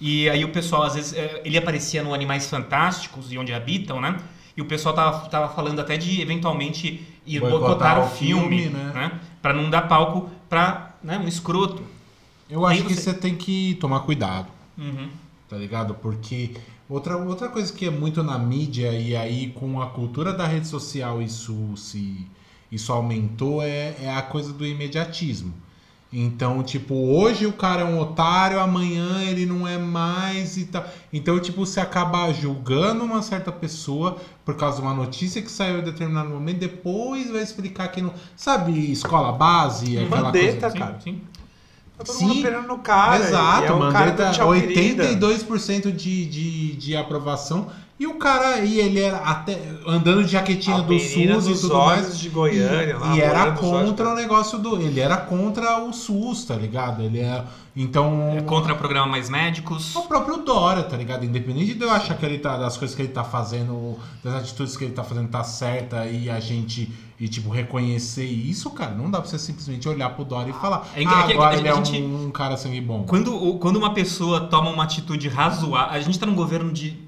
[0.00, 4.00] E aí o pessoal, às vezes, eh, ele aparecia no Animais Fantásticos e Onde Habitam,
[4.00, 4.18] né?
[4.56, 7.60] E o pessoal tava, tava falando até de eventualmente ir Boicotar
[7.96, 8.92] boicotar, o filme, filme, né?
[8.94, 9.20] né?
[9.42, 11.82] Pra não dar palco pra né, um escroto.
[12.48, 14.46] Eu acho Aí que você- você tem que tomar cuidado,
[14.78, 15.08] Uhum.
[15.48, 15.94] tá ligado?
[15.94, 16.52] Porque
[16.88, 20.68] outra, outra coisa que é muito na mídia e aí com a cultura da rede
[20.68, 22.26] social isso se
[22.70, 25.52] isso aumentou é, é a coisa do imediatismo.
[26.16, 30.84] Então, tipo, hoje o cara é um otário, amanhã ele não é mais e tal.
[31.12, 35.80] Então, tipo, você acaba julgando uma certa pessoa por causa de uma notícia que saiu
[35.80, 38.14] em determinado momento, depois vai explicar que não.
[38.36, 40.70] Sabe, escola base, aquela Mandetta, coisa.
[40.70, 41.00] Sim, cara.
[41.02, 41.20] sim.
[41.98, 43.18] Tá todo Sim, mundo no cara.
[43.22, 45.26] e Exato, é um cara Mandetta, querida.
[45.26, 47.68] 82% de, de, de aprovação.
[47.98, 51.76] E o cara, e ele era até andando de jaquetinha A do SUS e tudo
[51.76, 52.18] mais.
[52.18, 54.80] de Goiânia, lá, e, era contra o negócio do.
[54.82, 57.02] Ele era contra o SUS, tá ligado?
[57.02, 57.44] Ele é.
[57.76, 58.34] Então.
[58.36, 59.94] É contra programa Mais Médicos.
[59.94, 61.24] O próprio Dória, tá ligado?
[61.24, 64.76] Independente de eu achar que ele tá, das coisas que ele tá fazendo, das atitudes
[64.76, 69.08] que ele tá fazendo tá certa e a gente, e tipo, reconhecer isso, cara, não
[69.08, 71.58] dá pra você simplesmente olhar pro Dória e falar, É ah, é que agora a
[71.58, 73.04] ele é gente- um, um cara sangue bom.
[73.06, 75.94] Quando, o- quando uma pessoa toma uma atitude razoável.
[75.94, 77.03] A gente tá num governo de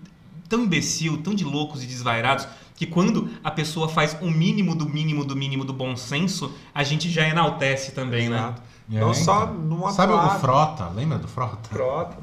[0.49, 4.89] tão imbecil, tão de loucos e desvairados, que quando a pessoa faz o mínimo do
[4.89, 8.37] mínimo do mínimo do bom senso, a gente já enaltece também, né?
[8.37, 8.63] Exato.
[8.91, 9.15] É, Não então.
[9.15, 10.39] só numa Sabe o palavra.
[10.39, 10.89] Frota?
[10.91, 11.69] Lembra do Frota?
[11.69, 12.17] Frota.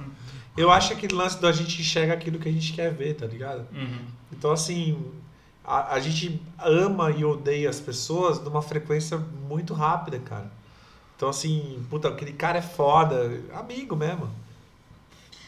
[0.55, 3.25] Eu acho aquele lance do a gente enxerga aquilo que a gente quer ver, tá
[3.25, 3.65] ligado?
[3.73, 3.99] Uhum.
[4.31, 4.97] Então, assim,
[5.63, 9.17] a, a gente ama e odeia as pessoas numa frequência
[9.49, 10.51] muito rápida, cara.
[11.15, 14.29] Então, assim, puta, aquele cara é foda, amigo mesmo.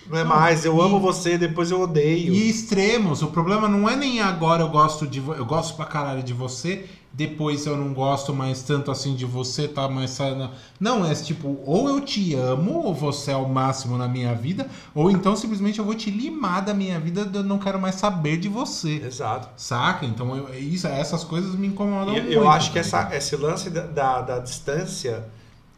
[0.10, 2.34] Não é mais, eu e- amo você, depois eu odeio.
[2.34, 6.22] E extremos, o problema não é nem agora eu gosto de eu gosto pra caralho
[6.24, 10.18] de você, depois eu não gosto mais tanto assim de você, tá mais.
[10.80, 14.68] Não, é tipo, ou eu te amo, ou você é o máximo na minha vida,
[14.94, 18.38] ou então simplesmente eu vou te limar da minha vida, eu não quero mais saber
[18.38, 19.02] de você.
[19.06, 19.48] Exato.
[19.56, 20.06] Saca?
[20.06, 22.30] Então eu- isso, essas coisas me incomodam muito.
[22.32, 25.26] eu acho que tá essa, esse lance da, da, da distância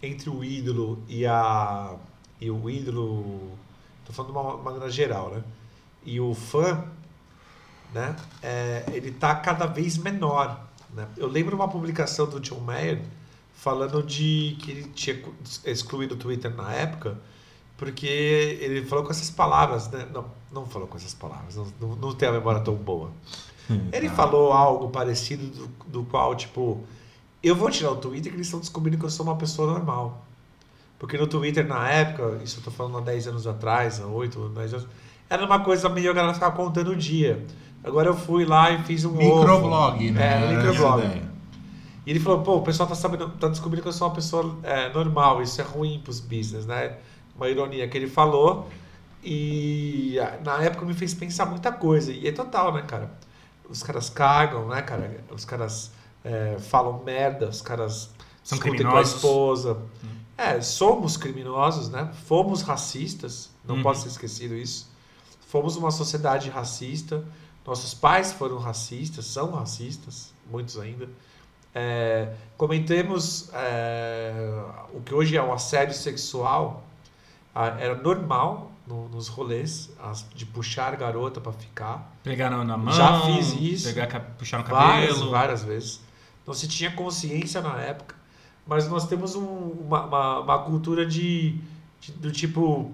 [0.02, 1.92] entre o ídolo e a
[2.40, 3.52] e o ídolo,
[4.08, 5.43] tô falando de uma maneira geral, né?
[6.04, 6.86] E o fã,
[7.93, 8.15] né?
[8.41, 11.08] É, ele tá cada vez menor, né?
[11.17, 13.04] Eu lembro uma publicação do John Mayer
[13.54, 15.22] falando de que ele tinha
[15.65, 17.17] excluído o Twitter na época
[17.78, 18.08] porque
[18.60, 20.08] ele falou com essas palavras, né?
[20.12, 23.12] Não, não falou com essas palavras, não, não, tem a memória tão boa.
[23.91, 26.84] Ele falou algo parecido do, do qual, tipo,
[27.43, 30.26] eu vou tirar o Twitter que eles estão descobrindo que eu sou uma pessoa normal.
[31.00, 34.50] Porque no Twitter, na época, isso eu tô falando há 10 anos atrás, há 8,
[34.50, 34.88] 10 anos,
[35.30, 37.46] era uma coisa meio a galera ficava contando o dia.
[37.84, 40.44] Agora eu fui lá e fiz um Microblog, né?
[40.44, 41.22] É, microblog.
[42.06, 44.58] E ele falou, pô, o pessoal tá, sabendo, tá descobrindo que eu sou uma pessoa
[44.64, 46.98] é, normal, isso é ruim pros business, né?
[47.36, 48.70] Uma ironia que ele falou.
[49.24, 52.12] E na época me fez pensar muita coisa.
[52.12, 53.12] E é total, né, cara?
[53.70, 55.20] Os caras cagam, né, cara?
[55.30, 55.92] Os caras
[56.24, 58.10] é, falam merda, os caras
[58.42, 59.78] São com a esposa.
[60.38, 62.12] É, somos criminosos, né?
[62.28, 63.84] Fomos racistas, não Uhum.
[63.84, 64.88] pode ser esquecido isso.
[65.47, 67.23] Fomos uma sociedade racista.
[67.65, 71.10] Nossos pais foram racistas, são racistas, muitos ainda.
[71.73, 76.84] É, comentemos é, o que hoje é o assédio sexual.
[77.54, 82.15] Era normal no- nos rolês as- de puxar garota para ficar.
[82.23, 82.93] Pegar na, mão.
[82.93, 83.93] Já fiz isso.
[83.93, 85.32] Pegar, puxar no Várias, cabelo.
[85.32, 86.02] várias vezes.
[86.45, 88.15] Não se tinha consciência na época,
[88.68, 89.44] mas nós temos um-
[89.86, 91.58] uma, uma, uma cultura de,
[92.02, 92.92] de- do tipo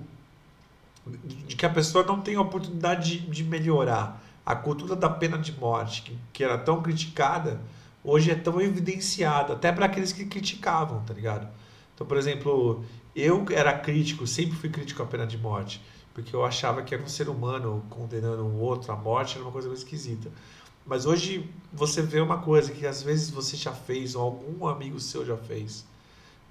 [1.06, 4.22] de, que a pessoa não tem a oportunidade de, de melhorar.
[4.46, 7.62] A cultura da pena de morte, que, que era tão criticada,
[8.04, 11.48] hoje é tão evidenciada, até para aqueles que criticavam, tá ligado?
[11.96, 12.84] Então, por exemplo,
[13.16, 15.82] eu era crítico, sempre fui crítico à pena de morte,
[16.14, 19.52] porque eu achava que era um ser humano condenando um outro à morte, era uma
[19.52, 20.30] coisa meio esquisita.
[20.86, 25.00] Mas hoje você vê uma coisa que às vezes você já fez, ou algum amigo
[25.00, 25.86] seu já fez,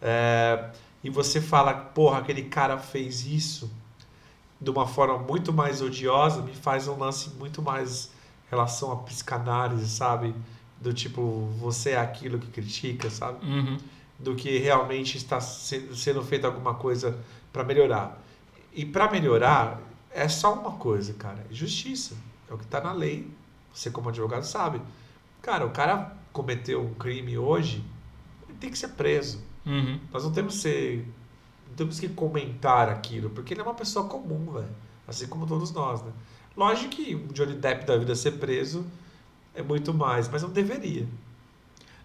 [0.01, 0.71] é,
[1.05, 3.71] e você fala, porra, aquele cara fez isso
[4.61, 8.11] de uma forma muito mais odiosa, me faz um lance muito mais
[8.51, 10.35] relação à psicanálise, sabe?
[10.81, 13.45] Do tipo, você é aquilo que critica, sabe?
[13.47, 13.79] Uhum.
[14.19, 17.19] do que realmente está se- sendo feita alguma coisa
[17.53, 18.23] para melhorar.
[18.73, 19.81] E para melhorar
[20.13, 22.15] é só uma coisa, cara, é justiça.
[22.49, 23.29] É o que está na lei.
[23.73, 24.81] Você como advogado sabe.
[25.41, 27.85] Cara, o cara cometeu um crime hoje,
[28.49, 29.41] ele tem que ser preso.
[29.67, 29.99] Uhum.
[30.13, 31.09] Nós não temos que ser
[31.73, 34.69] não temos que comentar aquilo, porque ele é uma pessoa comum, velho.
[35.09, 36.13] Assim como todos nós, né?
[36.57, 38.85] Lógico que um Johnny Depp da vida ser preso
[39.55, 41.07] é muito mais, mas não deveria.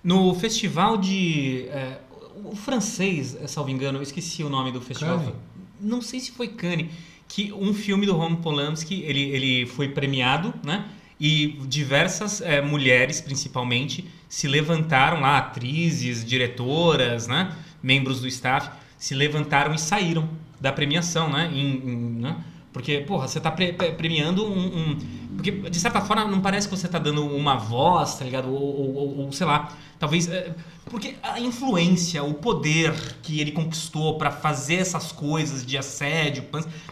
[0.04, 1.68] No festival de.
[1.68, 2.00] é,
[2.46, 5.20] o francês, é, salvo engano, eu esqueci o nome do festival.
[5.20, 5.36] Cannes?
[5.82, 6.92] Não sei se foi Cannes.
[7.28, 10.90] Que um filme do Roman Polanski, ele, ele foi premiado, né?
[11.20, 17.52] E diversas é, mulheres, principalmente, se levantaram lá, atrizes, diretoras, né?
[17.82, 21.50] Membros do staff, se levantaram e saíram da premiação, né?
[21.54, 22.36] Em- em- né?
[22.78, 24.98] Porque, porra, você tá pre- pre- premiando um, um-
[25.36, 28.48] Porque, de certa forma, não parece que você tá dando uma voz, tá ligado?
[28.54, 30.28] Ou, ou- ou- sei lá, talvez.
[30.28, 30.54] é,
[30.86, 36.46] porque a influência, o poder que ele conquistou pra fazer essas coisas de assédio,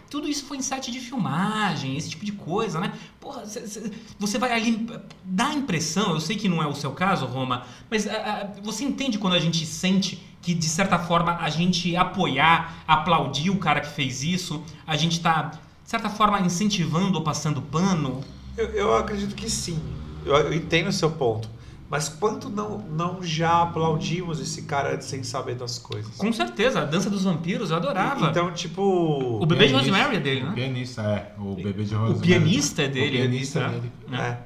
[0.09, 2.93] tudo isso foi em set de filmagem, esse tipo de coisa, né?
[3.19, 4.87] Porra, cê- cê- você vai ali.
[5.23, 8.11] Dá a impressão, eu sei que não é o seu caso, Roma, mas ah,
[8.57, 13.49] ah, você entende quando a gente sente que de certa forma a gente apoiar, aplaudir
[13.49, 15.51] o cara que fez isso, a gente tá,
[15.85, 18.21] de certa forma, incentivando ou passando pano?
[18.57, 19.79] Eu, eu acredito que sim.
[20.25, 21.47] Eu, eu entendo o seu ponto.
[21.87, 26.15] Mas quanto não, não já aplaudimos esse cara sem saber das coisas?
[26.17, 28.25] Com certeza, a dança dos vampiros eu adorava.
[28.25, 28.81] Então, tipo.
[28.81, 29.91] o bebê de pianista.
[29.91, 30.51] Rosemary é dele, O né?
[30.55, 31.33] pianista, é.
[31.39, 32.17] O bebê de Rosemary.
[32.17, 33.17] O pianista é dele.
[33.17, 33.65] O pianista né?
[33.65, 33.91] é dele.
[34.07, 34.27] Né?
[34.27, 34.37] É.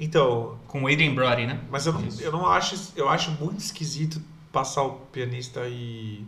[0.00, 1.60] Então, Com o Adrian Brody, né?
[1.70, 2.22] mas eu não, Isso.
[2.22, 2.92] eu não acho.
[2.96, 4.18] Eu acho muito esquisito
[4.50, 6.24] passar o pianista e.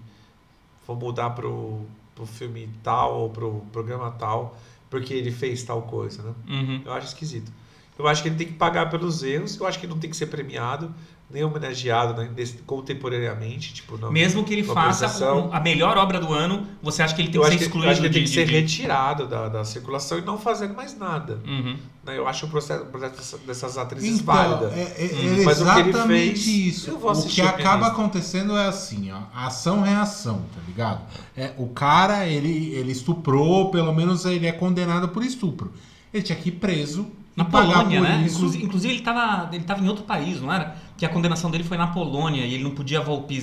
[0.86, 1.86] Vou mudar pro,
[2.18, 4.58] pro filme tal ou pro programa tal,
[4.90, 6.34] porque ele fez tal coisa, né?
[6.48, 6.82] Uhum.
[6.84, 7.52] Eu acho esquisito.
[7.96, 10.10] Eu acho que ele tem que pagar pelos erros, eu acho que ele não tem
[10.10, 10.92] que ser premiado,
[11.30, 14.10] nem homenageado né, desse- contemporaneamente, tipo, não.
[14.10, 17.38] Mesmo que ele faça um- a melhor obra do ano, você acha que ele tem
[17.40, 19.64] eu que ser excluído acho que ele tem que de- ser de- retirado da, da
[19.64, 21.38] circulação e não fazendo mais nada.
[21.46, 21.76] Uhum.
[22.04, 22.16] né?
[22.16, 24.72] Eu acho o processo, o processo dessa- dessas atrizes Então, válida.
[24.74, 25.42] é, é- Hum.
[25.42, 26.94] é Mas o que ele exatamente fez, isso.
[26.96, 31.02] O que acaba acontecendo é assim, ó, ação-reação, tá ligado?
[31.36, 35.70] É, o cara, ele, ele estuprou, pelo menos ele é condenado por estupro.
[36.12, 37.06] Ele tinha que ir preso
[37.38, 38.22] Na Polônia, né?
[38.26, 38.38] isso.
[38.38, 40.76] Inclusive, inclusive ele estava ele tava em outro país, não era?
[40.96, 43.00] Que a condenação dele foi na Polônia e ele não podia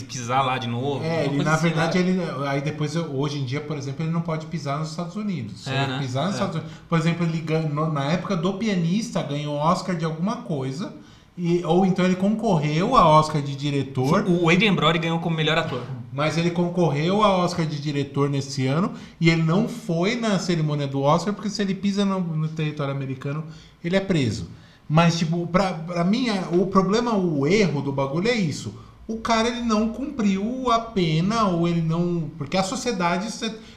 [0.07, 1.01] pisar lá de novo.
[1.03, 2.09] É, ele, na assim, verdade, né?
[2.09, 5.65] ele, aí depois, hoje em dia, por exemplo, ele não pode pisar nos Estados Unidos.
[5.65, 5.99] É, né?
[5.99, 6.33] pisar nos É.
[6.33, 6.73] Estados Unidos.
[6.89, 10.93] Por exemplo, ele ganhou, na época do pianista, ganhou Oscar de alguma coisa.
[11.37, 14.25] E, ou então ele concorreu a Oscar de diretor.
[14.25, 15.81] O Adrian Brody ganhou como melhor ator.
[16.13, 20.87] Mas ele concorreu a Oscar de diretor nesse ano e ele não foi na cerimônia
[20.87, 23.43] do Oscar, porque se ele pisa no, no território americano,
[23.87, 24.49] ele é preso.
[24.87, 28.73] Mas, tipo, pra, pra mim, o problema, o erro do bagulho é isso.
[29.07, 32.29] O cara, ele não cumpriu a pena, ou ele não...
[32.37, 33.31] Porque a sociedade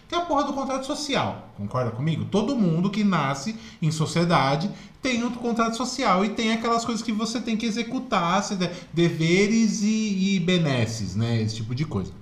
[0.09, 2.25] tem a porra do contrato social, concorda comigo?
[2.25, 4.71] Todo mundo que nasce em sociedade
[5.03, 8.43] tem um contrato social e tem aquelas coisas que você tem que executar,
[8.93, 11.43] deveres e, e benesses, né?
[11.43, 12.13] Esse tipo de coisa.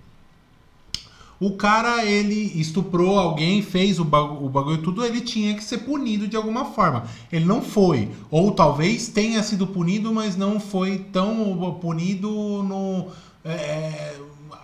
[1.39, 5.79] O cara, ele estuprou alguém, fez o bagu- o bagulho tudo, ele tinha que ser
[5.79, 7.05] punido de alguma forma.
[7.31, 8.09] Ele não foi.
[8.31, 12.31] Ou talvez tenha sido punido, mas não foi tão punido
[12.63, 13.09] no.
[13.45, 14.15] é,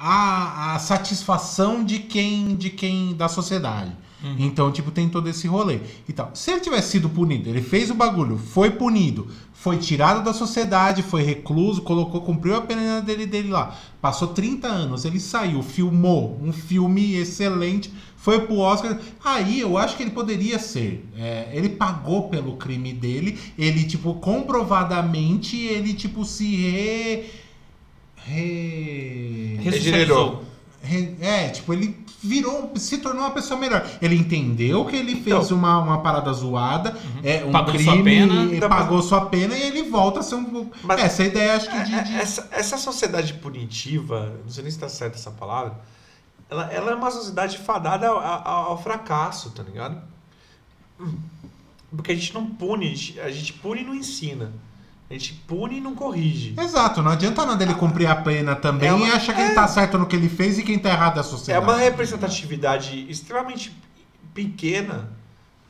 [0.05, 3.93] a, a satisfação de quem, de quem da sociedade.
[4.39, 5.81] Então, tipo, tem todo esse rolê.
[6.09, 10.33] Então, se ele tivesse sido punido, ele fez o bagulho, foi punido, foi tirado da
[10.33, 13.77] sociedade, foi recluso, colocou, cumpriu a pena dele, dele lá.
[14.01, 18.97] Passou 30 anos, ele saiu, filmou um filme excelente, foi pro Oscar.
[19.25, 21.09] Aí eu acho que ele poderia ser.
[21.17, 27.42] é, ele pagou pelo crime dele, ele, tipo, comprovadamente, ele, tipo, se re.
[28.25, 29.59] Re...
[29.63, 30.45] Regenerou.
[30.83, 33.87] Re- É, tipo, ele virou, se tornou uma pessoa melhor.
[34.01, 35.57] Ele entendeu que ele fez Então.
[35.59, 38.45] uma, uma parada zoada, é um Pagou crime, sua pena.
[38.55, 40.71] Então, pagou sua pena e ele volta a ser um.
[40.83, 41.95] Mas- essa é a ideia, acho que, de.
[41.95, 45.79] É, de- Essa, essa sociedade punitiva, não sei nem se está certa essa palavra,
[46.51, 50.01] ela, ela é uma sociedade fadada ao, ao- ao fracasso, tá ligado?
[51.95, 54.53] Porque a gente não pune, a gente, a gente pune e não ensina.
[55.11, 56.55] A gente pune e não corrige.
[56.59, 59.55] Exato, não adianta nada ele cumprir a pena também É uma- e achar que ele
[59.55, 61.65] tá certo no que ele fez e quem tá errado é a É sociedade.
[61.67, 63.77] uma representatividade extremamente
[64.33, 65.11] pequena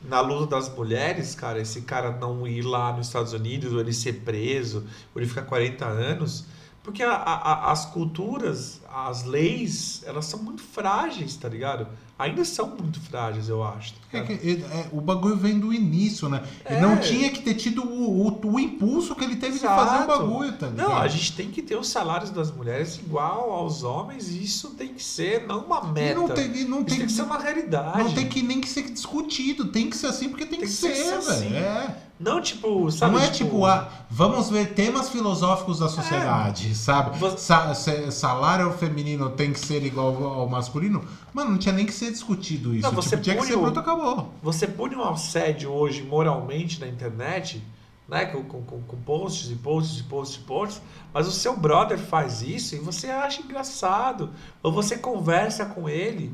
[0.07, 1.59] na luta das mulheres, cara.
[1.59, 5.43] Esse cara não ir lá nos Estados Unidos, ou ele ser preso, ou ele ficar
[5.43, 6.45] 40 anos.
[6.83, 11.87] Porque a- a- as culturas, as leis, elas são muito frágeis, tá ligado?
[12.19, 13.93] Ainda são muito frágeis, eu acho.
[14.11, 16.43] tá É que, é, é, o bagulho vem do início, né?
[16.63, 16.79] É.
[16.79, 20.03] não tinha que ter tido o, o, o impulso que ele teve de fazer o
[20.03, 20.07] Exato.
[20.19, 20.89] bagulho, tá ligado?
[20.89, 24.71] Não, a gente tem que ter os salários das mulheres igual aos homens, e isso
[24.71, 26.19] tem que ser não uma E meta.
[26.19, 28.03] não tem, e não isso tem, tem que ser uma realidade.
[28.03, 30.73] não tem que nem que ser discutido, tem que ser assim porque tem, Tem que,
[30.73, 31.49] que ser ser, assim.
[31.49, 31.55] velho.
[31.65, 31.97] É.
[32.23, 33.13] Não, tipo, sabe?
[33.15, 37.17] não é tipo, ah, vamos ver temas filosóficos da sociedade, sabe?
[37.19, 41.03] Você- salário feminino tem que ser igual ao masculino?
[41.33, 42.83] Mano, não tinha nem que ser discutido isso.
[42.87, 44.33] Não, você tipo, tinha que ser pronto, acabou.
[44.41, 47.61] Você pune um assédio hoje moralmente na internet,
[48.07, 48.25] né?
[48.25, 50.81] Com, com, com- posts e posts e posts e posts,
[51.13, 54.29] mas o seu brother faz isso e você acha engraçado.
[54.61, 56.33] Ou você conversa com ele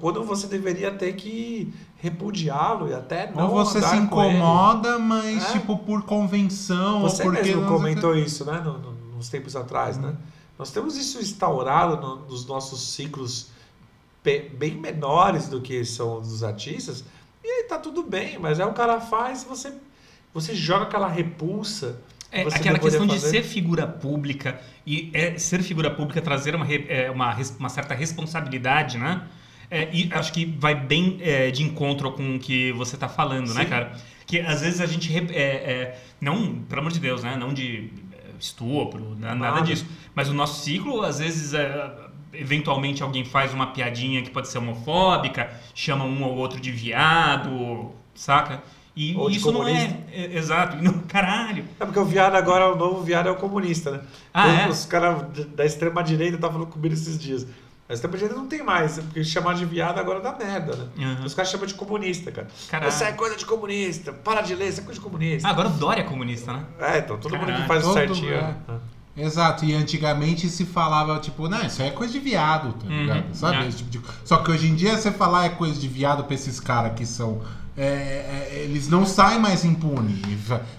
[0.00, 3.44] quando você deveria ter que repudiá-lo e até não.
[3.48, 4.34] ou você se andar com ele.
[4.36, 5.52] incomoda, mas É.
[5.52, 8.60] tipo por convenção, Você ou porque mesmo não- comentou isso, né?
[8.64, 10.14] no- no- nos tempos atrás, né?
[10.58, 13.48] Nós temos isso instaurado no- nos nossos ciclos
[14.22, 17.04] bem menores do que são dos artistas.
[17.42, 19.72] E aí tá tudo bem, mas aí o cara faz você,
[20.34, 22.00] você joga aquela repulsa.
[22.30, 23.30] É, aquela questão de fazer.
[23.30, 28.98] ser figura pública e é, ser figura pública trazer uma, é, uma, uma certa responsabilidade,
[28.98, 29.22] né?
[29.70, 33.52] É, e acho que vai bem é, de encontro com o que você está falando,
[33.52, 33.68] né, Sim.
[33.68, 33.92] cara?
[34.26, 35.14] Que às vezes a gente.
[35.16, 37.36] é, é, não, pelo amor de Deus, né?
[37.36, 39.86] Não de é, estupro, na- nada disso.
[40.14, 41.90] Mas o nosso ciclo, às vezes, é,
[42.32, 47.90] eventualmente alguém faz uma piadinha que pode ser homofóbica, chama um ou outro de viado,
[48.14, 48.62] saca?
[48.96, 50.76] E Ou de isso não é, é- Exato.
[50.82, 51.64] Não- Caralho.
[51.78, 54.00] É porque o viado agora, o novo viado é o comunista, né?
[54.34, 54.68] Ah, é?
[54.68, 55.22] Os caras
[55.54, 57.46] da extrema direita estavam falando comigo esses dias.
[57.94, 60.86] Extrema direita não tem mais, porque chamar de viado agora dá merda, né?
[60.98, 61.24] Uhum.
[61.24, 62.46] Os caras chamam de comunista, cara.
[62.68, 62.90] Caralho.
[62.90, 65.48] Isso é coisa de comunista, para de ler, isso é coisa de comunista.
[65.48, 66.64] Ah, agora o Dória é comunista, né?
[66.80, 68.34] É, então todo mundo que faz o Todo- certinho.
[68.34, 68.42] é.
[68.42, 68.56] né?
[69.16, 73.00] Exato, e antigamente se falava, tipo, não, isso aí é coisa de viado, tá Uhum,
[73.00, 73.24] ligado?
[73.34, 73.56] Sabe?
[73.56, 73.66] é.
[73.68, 76.34] Esse tipo de- Só que hoje em dia você falar é coisa de viado pra
[76.34, 77.40] esses caras que são.
[77.78, 80.18] É, é, eles não saem mais impunes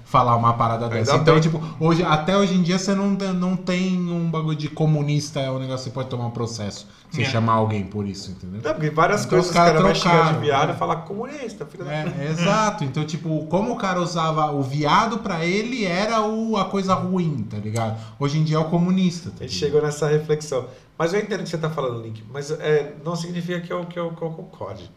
[0.04, 1.16] falar uma parada Ainda dessa.
[1.16, 1.42] Então, bem.
[1.44, 5.40] tipo, hoje, até hoje em dia você não, tem- não tem um bagulho de comunista,
[5.40, 6.88] é um negócio que você pode tomar um processo.
[7.12, 7.26] Você É.
[7.26, 8.62] chamar alguém por isso, entendeu?
[8.64, 11.66] Não, porque várias Então coisas os caras caras vai xingar de viado e falar comunista,
[11.66, 12.84] filho da É, é, exato.
[12.84, 17.48] Então, tipo, como o cara usava o viado pra ele era o, a coisa ruim,
[17.50, 17.98] tá ligado?
[18.20, 19.30] Hoje em dia é o comunista.
[19.32, 19.52] Tá ligado?
[19.52, 20.66] chegou nessa reflexão.
[20.98, 22.24] Mas eu entendo o que você está falando, Link.
[22.32, 24.92] Mas é, não significa que eu, que eu, que eu concorde.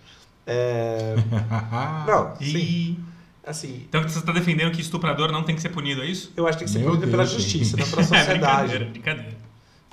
[0.46, 1.14] É,
[2.06, 2.56] não, sim.
[2.56, 2.98] E...
[3.44, 6.32] Assim, Então você está defendendo que estuprador não tem que ser punido, é isso?
[6.36, 8.38] eu acho que tem que ser Meu punido pela Deus, justiça, não pela É, sociedade.
[8.38, 9.36] brincadeira, brincadeira.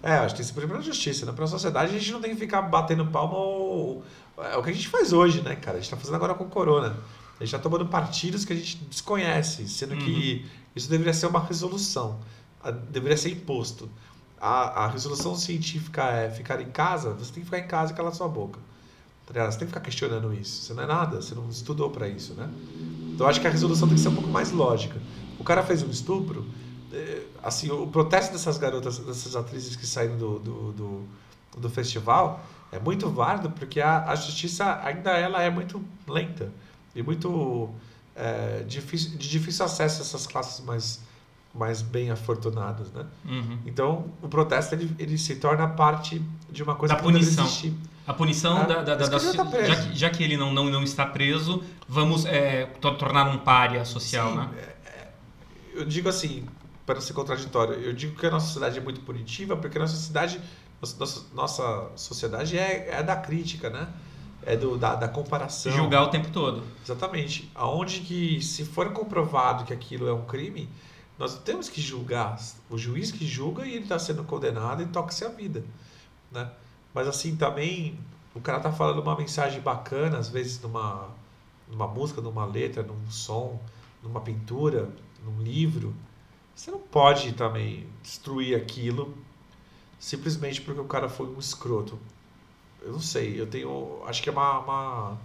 [0.04, 1.96] É, eu acho que tem que ser punido pela justiça, não pela sociedade.
[1.96, 4.04] A gente não tem que ficar batendo palma ou...
[4.38, 5.78] É o que a gente faz hoje, né, cara?
[5.78, 6.96] A gente tá fazendo agora com o Corona.
[7.40, 11.44] A gente tá tomando partidos que a gente desconhece, sendo que isso deveria ser uma
[11.44, 12.20] resolução.
[12.64, 13.90] A- Deveria ser imposto.
[14.40, 17.96] A, a resolução científica é ficar em casa, você tem que ficar em casa e
[17.96, 18.60] calar sua boca.
[19.34, 19.46] Tá?
[19.52, 20.64] Você tem que ficar questionando isso.
[20.64, 22.50] Você não é nada, você não estudou pra isso, né?
[23.14, 25.00] Então acho que a resolução tem que ser um pouco mais lógica.
[25.38, 26.46] O cara fez um estupro,
[26.92, 31.08] eh, assim, o protesto dessas garotas, dessas atrizes que saíram do, do, do,
[31.58, 36.52] do festival é muito válido porque a, a justiça ainda ela é muito lenta
[36.96, 37.70] e muito
[38.16, 41.02] eh, difícil, de difícil acesso a essas classes mais,
[41.54, 43.06] mais bem afortunadas, né?
[43.26, 43.58] Uhum.
[43.66, 47.46] Então o protesto ele, ele se torna parte de uma coisa Da que punição.
[47.46, 47.74] existir.
[48.10, 50.66] A punição Ah, da, da, da, da- tá já, que, já que ele não, não,
[50.66, 54.50] não está preso, vamos é, to- tornar um pária social, Sim, né?
[55.76, 56.44] eu digo assim,
[56.88, 59.82] para não ser contraditório, eu digo que a nossa sociedade é muito punitiva porque a
[59.82, 60.42] nossa sociedade,
[60.82, 63.88] nossa- nossa sociedade é, é da crítica, né?
[64.44, 65.72] É do, da, da comparação.
[65.72, 66.64] Julgar o tempo todo.
[66.84, 67.52] Exatamente.
[67.54, 70.68] Aonde que, se for comprovado que aquilo é um crime,
[71.20, 72.40] nós temos que julgar.
[72.72, 75.64] O juiz que julga e ele está sendo condenado e toca-se a vida,
[76.32, 76.50] né?
[76.94, 77.98] Mas assim, também,
[78.36, 81.10] o cara tá falando uma mensagem bacana, às vezes numa,
[81.68, 83.60] numa música, numa letra, num som,
[84.04, 84.90] numa pintura,
[85.24, 85.94] num livro.
[86.56, 89.18] Você não pode também destruir aquilo
[90.00, 92.00] simplesmente porque o cara foi um escroto.
[92.82, 94.02] Eu não sei, eu tenho.
[94.06, 94.60] Acho que é uma.
[94.60, 95.18] uma-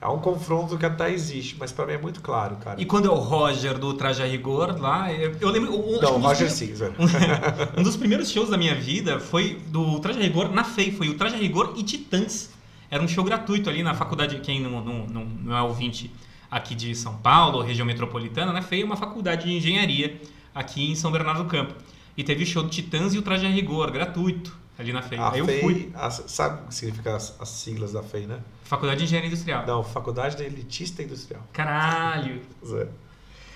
[0.00, 2.80] é um confronto que até existe, mas pra mim é muito claro, cara.
[2.80, 5.72] E quando é o Roger do Traje a Rigor lá, eu, lembro.
[5.74, 6.92] um- Não, um dos Roger primeiros- Cinza.
[7.76, 10.92] Um dos primeiros shows da minha vida foi do Traje a Rigor na FEI.
[10.92, 12.50] Foi o Traje a Rigor e Titãs.
[12.90, 14.38] Era um show gratuito ali na faculdade.
[14.40, 16.10] Quem não, não, não, não é ouvinte
[16.50, 18.62] aqui de São Paulo, região metropolitana, né?
[18.62, 20.20] FEI é uma faculdade de engenharia
[20.54, 21.74] aqui em São Bernardo do Campo.
[22.16, 25.18] E teve o show do Titãs e o Traje a Rigor, gratuito, ali na FEI.
[25.18, 25.92] A Aí eu FEI, fui.
[25.94, 28.40] a- sabe o que significa as, as siglas da FEI, né?
[28.64, 29.66] Faculdade de Engenharia Industrial.
[29.66, 31.42] Não, Faculdade de Elitista Industrial.
[31.52, 32.42] Caralho.
[32.64, 32.88] Zé.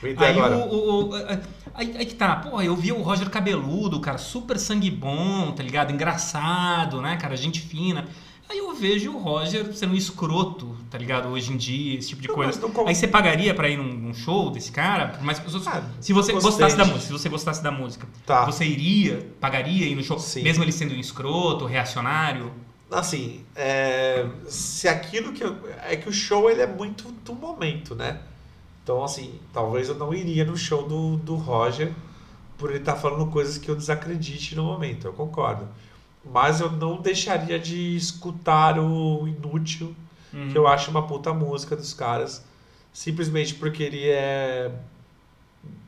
[0.03, 0.57] Aí, agora.
[0.57, 1.15] o, o- o-
[1.75, 5.63] aí, aí que tá, pô, eu vi o Roger Cabeludo, cara, super sangue bom, tá
[5.63, 5.93] ligado?
[5.93, 8.09] Engraçado, né, cara, gente fina.
[8.51, 11.29] Aí eu vejo o Roger sendo um escroto, tá ligado?
[11.29, 12.61] Hoje em dia, esse tipo de Não, coisa.
[12.61, 15.17] não Aí você pagaria pra ir num, num show desse cara?
[15.23, 18.09] Mas se você- Ah, se você gostei gostasse da música, se você gostasse da música,
[18.27, 18.45] Tá.
[18.45, 20.43] você iria, pagaria ir no show, Sim.
[20.43, 22.51] mesmo ele sendo um escroto, reacionário?
[22.91, 27.95] Assim, é, se aquilo que eu, é que o show ele é muito do momento,
[27.95, 28.19] né?
[28.83, 31.93] Então, assim, talvez eu não iria no show do, do Roger
[32.59, 35.69] por ele estar falando coisas que eu desacredite no momento, eu concordo.
[36.25, 39.95] Mas eu não deixaria de escutar o Inútil,
[40.33, 40.49] Uhum.
[40.53, 42.45] que eu acho uma puta música dos caras,
[42.93, 44.71] simplesmente porque ele é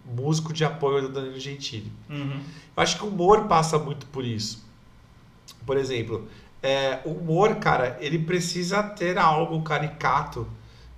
[0.05, 1.93] músico de apoio do Danilo Gentili.
[2.11, 2.41] Uhum.
[2.77, 4.65] Eu acho que o humor passa muito por isso.
[5.65, 6.29] Por exemplo,
[6.63, 10.47] é, o humor, cara, ele precisa ter algo caricato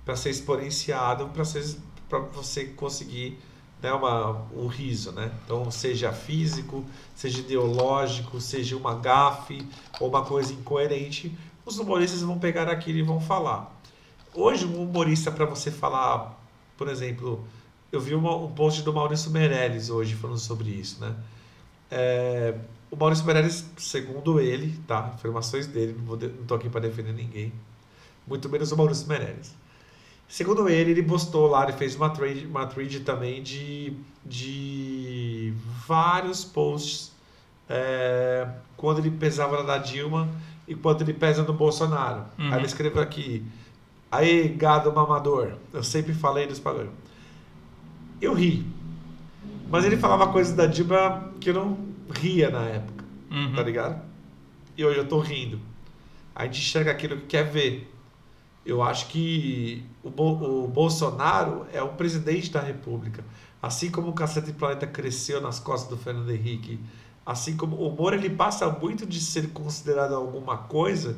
[0.03, 1.29] para ser exponenciado,
[2.09, 3.37] para você conseguir
[3.85, 5.31] né, uma, um riso, né?
[5.45, 6.83] Então, seja físico,
[7.15, 9.65] seja ideológico, seja uma gafe
[9.99, 11.31] ou uma coisa incoerente,
[11.63, 13.71] os humoristas vão pegar aquilo e vão falar.
[14.33, 16.35] Hoje, um humorista para você falar,
[16.75, 17.45] por exemplo,
[17.91, 21.15] eu vi uma- um post do Maurício Meirelles hoje falando sobre isso, né?
[21.91, 22.55] É,
[22.89, 25.11] o Maurício Meirelles, segundo ele, tá?
[25.13, 27.53] Informações dele, não, vou não tô aqui para defender ninguém.
[28.27, 29.53] Muito menos o Maurício Meirelles.
[30.27, 33.93] Segundo ele, ele postou lá, ele fez uma thread, uma thread também de,
[34.25, 35.53] de
[35.87, 37.11] vários posts
[37.69, 40.27] é, quando ele pesava na Dilma
[40.67, 42.25] e quando ele pesa no Bolsonaro.
[42.39, 42.51] Uhum.
[42.51, 43.45] Aí ele escreveu aqui,
[44.11, 46.89] aí gado mamador, eu sempre falei dos pagões.
[48.19, 48.65] Eu ri,
[49.69, 51.77] mas ele falava coisas da Dilma que eu não
[52.19, 53.53] ria na época, Uhum.
[53.53, 54.01] tá ligado?
[54.77, 55.59] E hoje eu tô rindo.
[56.35, 57.91] A gente enxerga aquilo que quer ver.
[58.65, 63.23] Eu acho que o, Bo- o Bolsonaro é o presidente da República.
[63.61, 66.79] Assim como o Cacete Planeta cresceu nas costas do Fernando Henrique,
[67.25, 71.17] assim como o Moro ele passa muito de ser considerado alguma coisa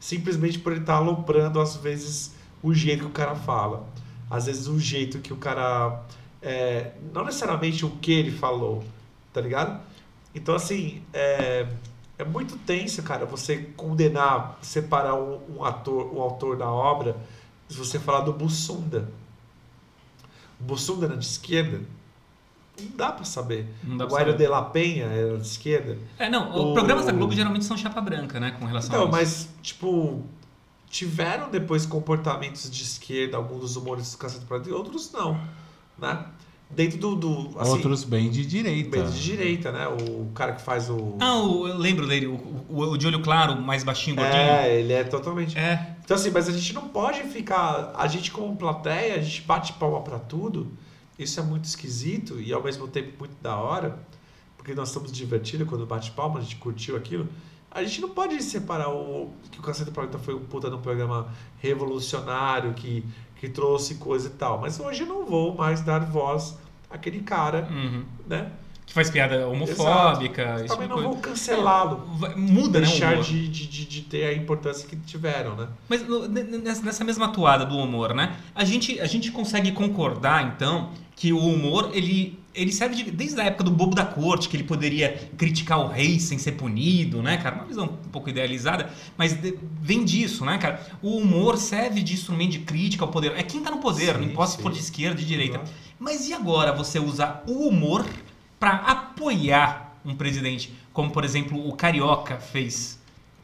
[0.00, 3.86] simplesmente por ele estar aloprando às vezes o jeito que o cara fala.
[4.30, 6.02] Às vezes o jeito que o cara.
[6.40, 8.82] é, não necessariamente o que ele falou,
[9.32, 9.80] tá ligado?
[10.34, 11.66] Então, assim, é,
[12.18, 17.14] é muito tenso, cara, você condenar, separar um, um ator, um autor da obra,
[17.72, 19.08] se você falar do Bussunda.
[20.60, 21.80] O Bussunda era de esquerda?
[22.80, 23.66] Não dá pra saber.
[23.82, 24.36] Não dá o saber.
[24.36, 25.98] de la Penha era de esquerda.
[26.18, 29.14] É, não, os O- programas da Globo geralmente são chapa branca, né, com relação Então,
[29.18, 29.46] a isso.
[29.46, 30.22] mas, tipo,
[30.88, 35.38] tiveram depois comportamentos de esquerda, alguns dos humoristas do Cacete Planeta e outros não,
[35.98, 36.24] né?
[36.70, 38.88] Dentro do, do assim, Outros bem de direita.
[38.88, 39.86] bem de direita, né?
[39.88, 41.18] O cara que faz o...
[41.20, 42.32] Ah, eu lembro dele, o,
[42.66, 44.40] o, o de olho claro, mais baixinho, gordinho.
[44.40, 45.58] é, ele é totalmente...
[45.58, 47.92] É, Então, assim, mas a gente não pode ficar...
[47.96, 50.70] A gente como plateia, a gente bate palma pra tudo.
[51.18, 53.98] Isso é muito esquisito e ao mesmo tempo muito da hora,
[54.56, 57.28] porque nós estamos divertidos quando bate palma, a gente curtiu aquilo.
[57.70, 60.80] A gente não pode separar o que o Cacete Planeta foi um puta de um
[60.80, 63.04] programa revolucionário que,
[63.36, 64.60] que trouxe coisa e tal.
[64.60, 66.58] Mas hoje eu não vou mais dar voz
[66.90, 68.04] àquele cara, uhum.
[68.26, 68.52] né?
[68.92, 72.04] Que faz piada homofóbica, Também tipo de não vou cancelá-lo.
[72.18, 73.24] Vai- Muda, né, Deixar humor.
[73.24, 75.66] de, de, de, de ter a importância que tiveram, né?
[75.88, 76.02] Mas
[76.82, 78.36] nessa mesma toada do humor, né?
[78.54, 83.40] A gente, a gente consegue concordar, então, que o humor, ele, ele serve de- desde
[83.40, 87.22] a época do bobo da corte, que ele poderia criticar o rei sem ser punido,
[87.22, 87.56] né, cara?
[87.56, 89.34] Uma visão um pouco idealizada, mas
[89.80, 90.86] vem disso, né, cara?
[91.00, 93.32] O humor serve de instrumento de crítica ao poder.
[93.38, 95.62] É quem tá no poder, não Sim, importa se for de esquerda, de direita.
[95.98, 98.04] Mas e agora você usar o humor
[98.62, 102.96] para apoiar um presidente, como, por exemplo, o Carioca fez?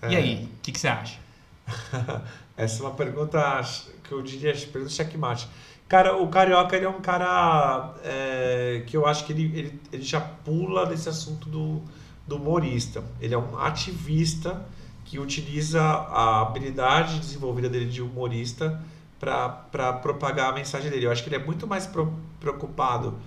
[0.06, 0.18] E É.
[0.18, 1.18] aí, o que, que você acha?
[2.56, 3.60] Essa é uma pergunta
[4.04, 5.48] que eu diria, pergunta checkmate.
[5.88, 10.02] Cara, o Carioca ele é um cara é, que eu acho que ele, ele, ele
[10.04, 11.82] já pula nesse assunto do,
[12.24, 13.02] do humorista.
[13.20, 14.64] Ele é um ativista
[15.04, 18.80] que utiliza a habilidade desenvolvida dele de humorista
[19.18, 21.06] para propagar a mensagem dele.
[21.06, 23.18] Eu acho que ele é muito mais pro- preocupado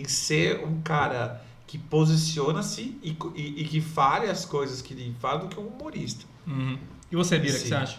[0.00, 5.14] em ser um cara que posiciona-se e, e, e que fale as coisas que ele
[5.20, 6.24] fala do que um humorista.
[6.46, 6.78] Uhum.
[7.10, 7.98] E você, Bira, o que você acha?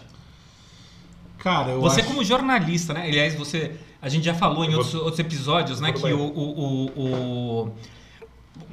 [1.38, 2.08] Cara, eu Você acho...
[2.10, 3.06] como jornalista, né?
[3.06, 6.86] Aliás, você, a gente já falou em vou- outros, outros episódios, né, que o, o,
[6.94, 7.72] o, o,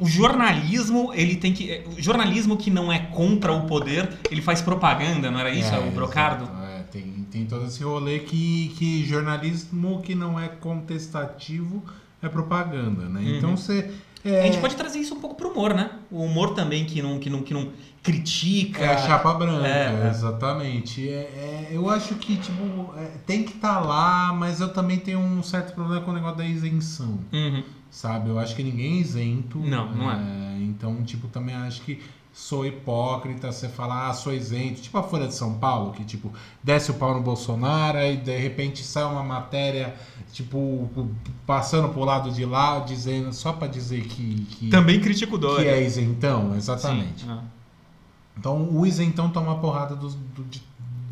[0.01, 4.61] o jornalismo, ele tem que, o jornalismo que não é contra o poder, ele faz
[4.61, 6.49] propaganda, não era isso, É, o Brocardo?
[6.65, 11.83] É, tem, tem todo esse rolê que, que jornalismo que não é contestativo
[12.21, 13.19] é propaganda, né?
[13.19, 13.37] Uhum.
[13.37, 13.91] Então você.
[14.25, 15.91] A É, gente pode trazer isso um pouco pro humor, né?
[16.11, 17.71] O humor também que não, que não, que não
[18.03, 18.81] critica.
[18.83, 20.09] É a chapa branca, É, é.
[20.09, 21.07] exatamente.
[21.07, 25.19] É, é, eu acho que, tipo, é, tem que estar lá, mas eu também tenho
[25.19, 27.63] um certo problema com o negócio da isenção, Uhum.
[27.89, 28.29] sabe?
[28.29, 29.59] Eu acho que ninguém é isento.
[29.59, 30.57] Não, não é.
[30.59, 31.99] Então, tipo, também acho que
[32.39, 34.79] sou hipócrita você falar, ah, sou isento.
[34.79, 36.31] Tipo a Folha de São Paulo, que, tipo,
[36.63, 39.95] desce o pau no Bolsonaro e de repente sai uma matéria,
[40.31, 40.87] tipo,
[41.47, 45.45] passando pro lado de lá, dizendo, só pra dizer que, que, Também critica o que
[45.47, 45.71] Dória.
[45.71, 47.23] é isentão, exatamente.
[47.23, 47.29] Sim.
[47.31, 47.41] Ah.
[48.37, 50.61] Então o isentão toma porrada dos- do- de,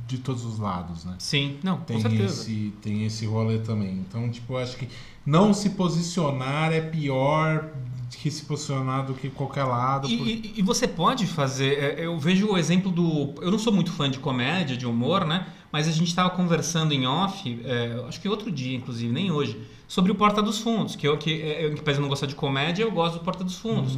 [0.08, 1.16] de todos os lados, né?
[1.18, 2.42] Sim, não, Tem com certeza.
[2.44, 3.94] esse, tem esse rolê também.
[4.08, 4.88] Então, tipo, eu acho que
[5.26, 7.68] não se posicionar é pior
[8.16, 10.08] que se posicionar do que qualquer lado.
[10.10, 11.74] E, por- e- e você pode fazer.
[12.00, 13.34] é, Eu vejo o exemplo do.
[13.42, 15.48] Eu não sou muito fã de comédia, de humor, né?
[15.72, 19.60] Mas a gente estava conversando em off, é, acho que outro dia, inclusive, nem hoje,
[19.88, 20.96] sobre o Porta dos Fundos.
[20.96, 23.20] Que eu, que, é, eu, que apesar de não gostar de comédia, eu gosto do
[23.24, 23.98] Porta dos Fundos.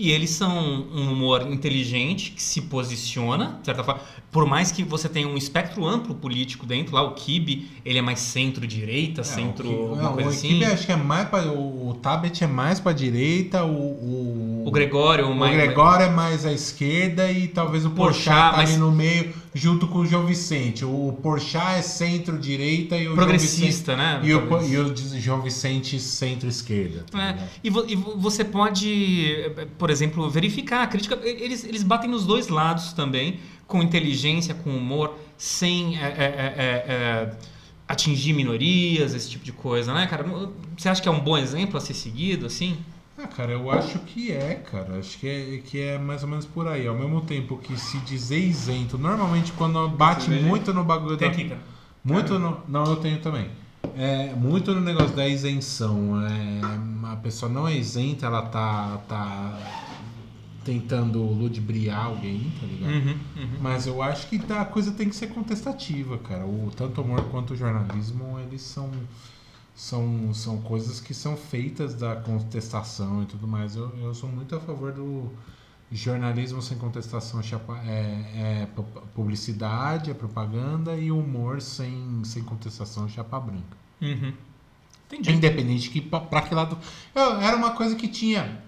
[0.00, 0.56] E eles são
[0.94, 4.00] um humor inteligente, que se posiciona, de certa forma.
[4.30, 8.02] Por mais que você tenha um espectro amplo político dentro, lá o Kibe, ele é
[8.02, 9.66] mais centro-direita, É, centro.
[9.68, 10.48] o que- alguma não, coisa o assim.
[10.50, 14.62] equipe acho que é mais pra, o, o Tabet é mais pra direita, o, o,
[14.66, 18.56] O Gregório, o mais- Gregório é mais à esquerda e talvez o Porchat Porchat, tá
[18.58, 20.84] mas- ali no meio junto com o João Vicente.
[20.84, 24.20] O Porchat é centro-direita e o progressista, né?
[24.24, 27.04] João Vicente, e, o, e o João Vicente centro-esquerda.
[27.10, 29.34] tá É, e, vo- e vo- você pode,
[29.76, 31.18] por exemplo, verificar a crítica.
[31.22, 36.54] Eles, eles batem nos dois lados também, com inteligência, com humor, sem eh, eh, eh,
[36.56, 37.34] eh, eh,
[37.86, 40.24] atingir minorias, esse tipo de coisa, né, cara?
[40.76, 42.76] Você acha que é um bom exemplo a ser seguido, assim?
[43.20, 44.98] Ah, cara, eu acho que é, cara.
[44.98, 46.86] Acho que é, que é mais ou menos por aí.
[46.86, 51.30] Ao mesmo tempo que se dizer isento, normalmente quando bate muito no bagulho da.
[51.30, 51.60] cara.
[52.04, 52.60] Muito no.
[52.68, 53.50] Não, eu tenho também.
[53.96, 56.20] É, muito no negócio da isenção.
[56.24, 59.58] É, a pessoa não é isenta, ela tá, tá
[60.64, 62.92] tentando ludibriar alguém, tá ligado?
[62.92, 63.48] Uhum, uhum.
[63.60, 66.46] Mas eu acho que tá- a coisa tem que ser contestativa, cara.
[66.46, 68.90] O, tanto o humor quanto o jornalismo, eles são,
[69.78, 73.76] são, são coisas que são feitas da contestação e tudo mais.
[73.76, 75.30] Eu, eu sou muito a favor do
[75.90, 78.82] jornalismo sem contestação, chapa- é, é pu-
[79.14, 83.76] publicidade, é propaganda e humor sem, sem contestação, chapa branca.
[84.02, 84.32] Uhum.
[85.06, 85.32] Entendi.
[85.32, 86.76] Independente que pra que lado.
[87.14, 88.66] Eu- era uma coisa que tinha.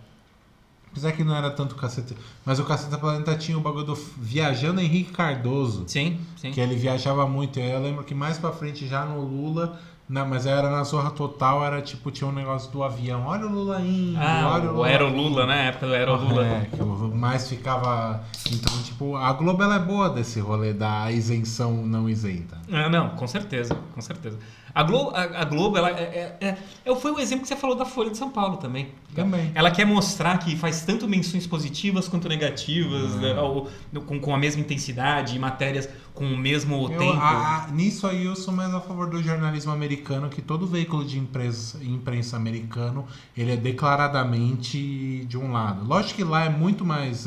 [0.93, 2.17] Apesar que não era tanto caceta.
[2.45, 5.85] Mas o Caceta Planeta tinha o bagulho do Viajando Henrique Cardoso.
[5.87, 6.51] Sim, sim.
[6.51, 7.61] Que ele viajava muito.
[7.61, 9.81] Eu lembro que mais pra frente, já no Lula,
[10.11, 13.25] na, mas era na Zorra Total, era tipo, tinha um negócio do avião.
[13.27, 14.87] Olha o Lula indo, Ah, olha o o Lula.
[14.89, 15.69] Aero Lula, né?
[15.69, 16.45] Época do Aero Lula.
[16.45, 18.21] É, que o mais ficava.
[18.51, 22.59] Então, tipo, a Globo ela é boa desse rolê da isenção não isenta.
[22.73, 24.37] Ah, não, com certeza, com certeza.
[24.75, 27.57] A Globo, a, a Globo ela é, é, é- é- foi o exemplo que você
[27.57, 28.89] falou da Folha de São Paulo também.
[29.15, 29.51] Também.
[29.55, 33.69] Ela quer mostrar que faz tanto menções positivas quanto negativas, né, ao-
[34.07, 37.19] com, com a mesma intensidade, matérias com o mesmo Eu, tempo.
[37.19, 41.05] a- a- nisso aí eu sou mais a favor do jornalismo americano, que todo veículo
[41.05, 43.07] de imprensa, imprensa americano,
[43.37, 45.85] ele é declaradamente de um lado.
[45.87, 47.27] Lógico que lá é muito mais...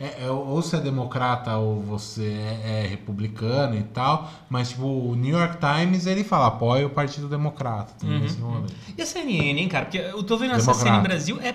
[0.00, 2.22] É, é- é- ou você é democrata ou você
[2.64, 6.90] é, é republicano e tal, mas tipo, o New York Times ele fala, apoia o
[6.90, 7.94] Partido Democrata.
[7.98, 8.68] Tem Uhum, esse rolê.
[8.96, 9.86] E a CNN, hein, cara?
[9.86, 10.90] Porque eu tô vendo essa Democrata.
[10.90, 11.54] CNN Brasil, é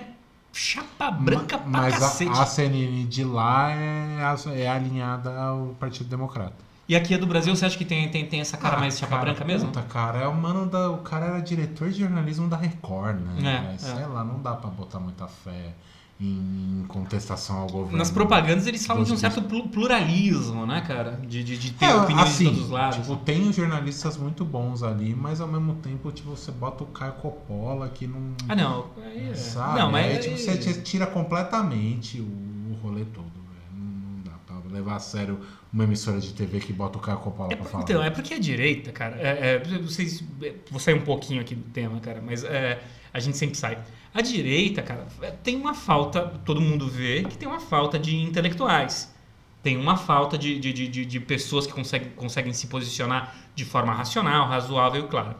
[0.52, 2.30] chapa branca pra mas cacete.
[2.30, 4.18] a, a CNN de lá é,
[4.56, 6.64] é alinhada ao Partido Democrata.
[6.86, 8.98] E aqui a do Brasil, você acha que tem, tem, tem essa cara Ah, mais
[8.98, 9.68] chapa cara, branca mesmo?
[9.68, 10.90] Puta, cara, é o mano da.
[10.90, 13.32] O cara era diretor de jornalismo da Record, né?
[13.38, 13.94] É, Mas, é.
[13.96, 15.72] Sei lá, não dá pra botar muita fé
[16.20, 17.98] em contestação ao governo.
[17.98, 21.20] Nas propagandas eles falam de um certo plu- pluralismo, né, cara?
[21.26, 22.98] De, de, de ter É, opiniões assim, de todos os lados.
[22.98, 26.86] Tipo, tem os jornalistas muito bons ali, mas ao mesmo tempo, tipo, você bota o
[26.86, 28.32] Caio Coppola que não.
[28.48, 28.86] Ah, não.
[29.30, 29.78] É- Sabe?
[29.80, 30.06] Não, mas.
[30.06, 33.26] Aí, tipo, você tira completamente o, o rolê todo.
[33.72, 35.40] Não, não dá pra levar a sério
[35.72, 37.82] uma emissora de TV que bota o Caio Coppola É, pra falar.
[37.82, 40.22] então, é porque a direita, cara, é, é, vocês,
[40.70, 42.80] vou sair um pouquinho aqui do tema, cara, mas é,
[43.14, 43.78] a gente sempre sai.
[44.12, 45.06] A direita, cara,
[45.42, 49.14] tem uma falta, todo mundo vê que tem uma falta de intelectuais.
[49.62, 53.94] Tem uma falta de, de, de, de- pessoas que conseguem, conseguem se posicionar de forma
[53.94, 55.38] racional, razoável e clara.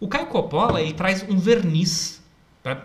[0.00, 2.20] O Caio Coppola, ele traz um verniz.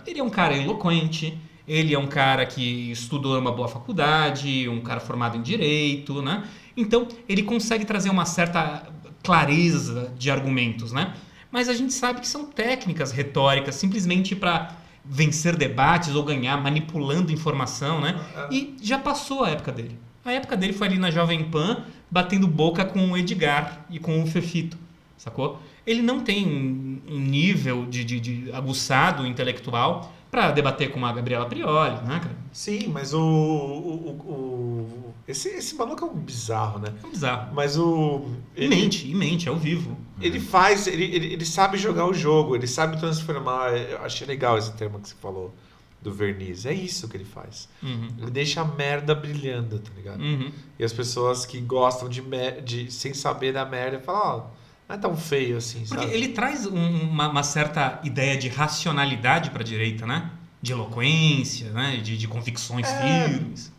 [0.06, 4.82] Ele é um cara eloquente, ele é um cara que estudou numa boa faculdade, um
[4.82, 6.44] cara formado em direito, né?
[6.78, 8.88] Então, ele consegue trazer uma certa
[9.24, 11.14] clareza de argumentos, né?
[11.56, 14.76] Mas a gente sabe que são técnicas retóricas simplesmente para
[15.06, 18.20] vencer debates ou ganhar manipulando informação, né?
[18.52, 19.98] E já passou a época dele.
[20.26, 24.22] A época dele foi ali na Jovem Pan, batendo boca com o Edgar e com
[24.22, 24.78] o Fefito,
[25.18, 25.62] sacou?
[25.88, 31.14] Ele não tem um um nível de, de, de aguçado intelectual para debater com a
[31.14, 32.36] Gabriela Prioli, né, cara?
[32.52, 33.20] Sim, mas o.
[33.22, 36.94] o, o- o- esse, esse maluco é um bizarro, né?
[37.04, 37.54] É bizarro.
[37.54, 38.26] Mas o.
[38.56, 39.98] E mente, e mente, ao vivo.
[40.22, 43.72] Ele faz, ele, ele, ele sabe jogar o jogo, ele sabe transformar.
[43.76, 45.54] Eu achei legal esse termo que você falou
[46.02, 46.66] do verniz.
[46.66, 47.68] É isso que ele faz.
[47.82, 48.10] Uhum.
[48.20, 50.22] Ele deixa a merda brilhando, tá ligado?
[50.22, 50.52] Uhum.
[50.78, 52.22] E as pessoas que gostam de,
[52.64, 56.14] de sem saber da merda falam, ó, não é tão feio assim, Porque sabe?
[56.16, 60.30] ele traz um- uma, uma certa ideia de racionalidade para a direita, né?
[60.62, 61.98] De eloquência, né?
[61.98, 63.28] De, de convicções É.
[63.28, 63.72] firmes.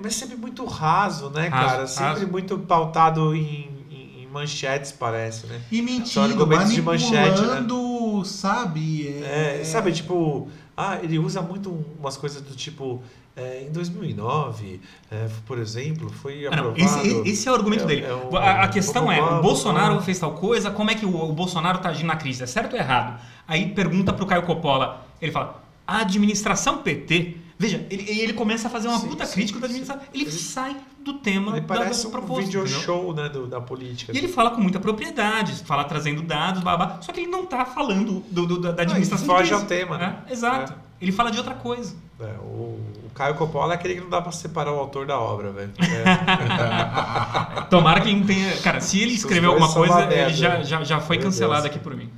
[0.00, 1.86] Mas sempre muito raso, né, Raso, cara?
[1.88, 2.28] Sempre raso.
[2.28, 5.60] muito pautado em, em- em manchetes, parece, né?
[5.70, 7.20] E mentindo, de manchete, né?
[7.30, 9.08] manipulando, sabe?
[9.24, 13.02] É, sabe, tipo, ah, ele usa muito umas coisas do tipo,
[13.36, 14.80] é, em 2009,
[15.10, 17.06] é, por exemplo, foi Ah, não, aprovado...
[17.06, 18.04] esse, esse é o argumento É, dele.
[18.04, 20.02] é a, a questão é, o Bolsonaro lá.
[20.02, 22.42] fez tal coisa, como é que o, o Bolsonaro tá agindo na crise?
[22.42, 23.20] É certo ou errado?
[23.46, 27.38] Aí pergunta pro Caio Coppola, ele fala, a administração PT...
[27.56, 30.02] Veja, ele, ele começa a fazer uma Sim, puta sim, crítica da administração.
[30.12, 33.60] Ele, Ele- sai do tema Ele da- parece do um video show, né, do- da
[33.60, 34.12] política.
[34.12, 37.64] E ele fala com muita propriedade, fala trazendo dados, babá, só que ele não tá
[37.64, 39.28] falando do, do- da da administração.
[39.28, 40.18] Não, ele foge ao tema, né?
[40.28, 40.74] É, exato.
[41.00, 41.94] Ele fala de outra coisa.
[42.18, 42.73] É, o, o
[43.14, 45.72] Caio Coppola é aquele que não dá pra separar o autor da obra, velho.
[45.78, 47.62] É.
[47.70, 48.56] Tomara que ele não tenha.
[48.58, 50.30] Cara, se ele escreveu alguma coisa, ele merda.
[50.32, 51.74] já, já, já foi cancelado Deus.
[51.74, 52.10] aqui por mim.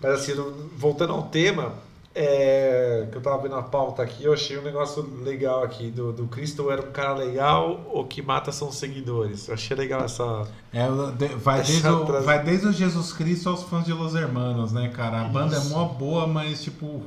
[0.00, 0.34] Mas assim,
[0.76, 1.74] voltando ao tema,
[2.18, 6.14] É, que eu tava vendo a pauta aqui, eu achei um negócio legal aqui, do,
[6.14, 9.48] do Cristo era um cara legal, o que mata são os seguidores.
[9.48, 10.48] Eu achei legal essa...
[10.72, 10.86] É,
[11.36, 14.88] vai, Essa desde o, vai desde o Jesus Cristo aos fãs de Los Hermanos, né,
[14.94, 15.20] cara?
[15.22, 15.66] A banda Isso.
[15.68, 17.04] é mó boa, mas, tipo,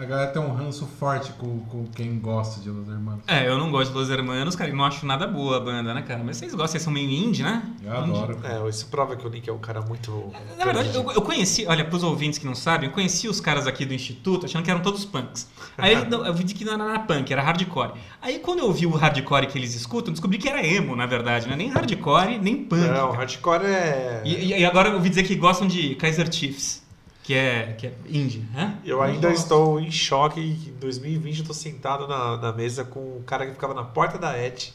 [0.00, 3.22] a galera tem um ranço forte com, com quem gosta de Los Hermanos.
[3.26, 5.92] É, eu não gosto de Los Hermanos, cara, e não acho nada boa a banda,
[5.92, 6.22] né, cara?
[6.24, 7.62] Mas vocês gostam, vocês são meio indie, né?
[7.82, 8.10] Eu Indie.
[8.10, 8.38] adoro.
[8.42, 10.32] É, isso prova que o Nick é um cara muito...
[10.56, 13.66] Na verdade, eu, eu conheci, olha, pros ouvintes que não sabem, eu conheci os caras
[13.66, 15.46] aqui do Instituto achando que eram todos punks.
[15.76, 17.92] Aí não, eu vi que não era punk, era hardcore.
[18.22, 21.46] Aí quando eu ouvi o hardcore que eles escutam, descobri que era emo, na verdade,
[21.46, 22.88] não é nem hardcore, nem punk.
[22.88, 23.18] Não, cara.
[23.18, 24.22] hardcore é...
[24.24, 26.82] E, e agora eu ouvi dizer que gostam de Kaiser Chiefs,
[27.30, 28.76] que é, que é indie, né?
[28.84, 29.42] Eu ainda Nossa.
[29.42, 33.46] estou em choque que em 2020 eu tô sentado na, na mesa com o cara
[33.46, 34.72] que ficava na porta da ET,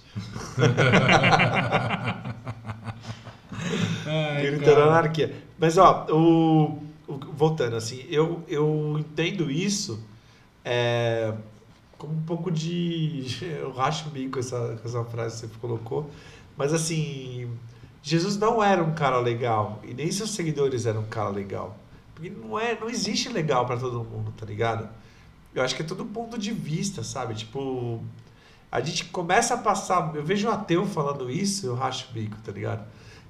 [4.42, 5.36] gritando anarquia.
[5.60, 10.02] Mas ó, o, o- voltando assim, eu, eu entendo isso
[10.64, 11.34] é,
[11.98, 13.26] como um pouco de.
[13.60, 16.10] Eu racho o bico com essa, com essa frase que você colocou,
[16.56, 17.50] mas assim,
[18.02, 21.78] Jesus não era um cara legal e nem seus seguidores eram um cara legal.
[22.16, 24.90] Porque não, é, não existe legal pra todo mundo, tá ligado?
[25.54, 27.36] Eu acho que é tudo ponto de vista, sabe?
[27.36, 28.02] Tipo,
[28.72, 30.16] a gente começa a passar.
[30.16, 32.86] Eu vejo um ateu falando isso, eu racho o bico, tá ligado?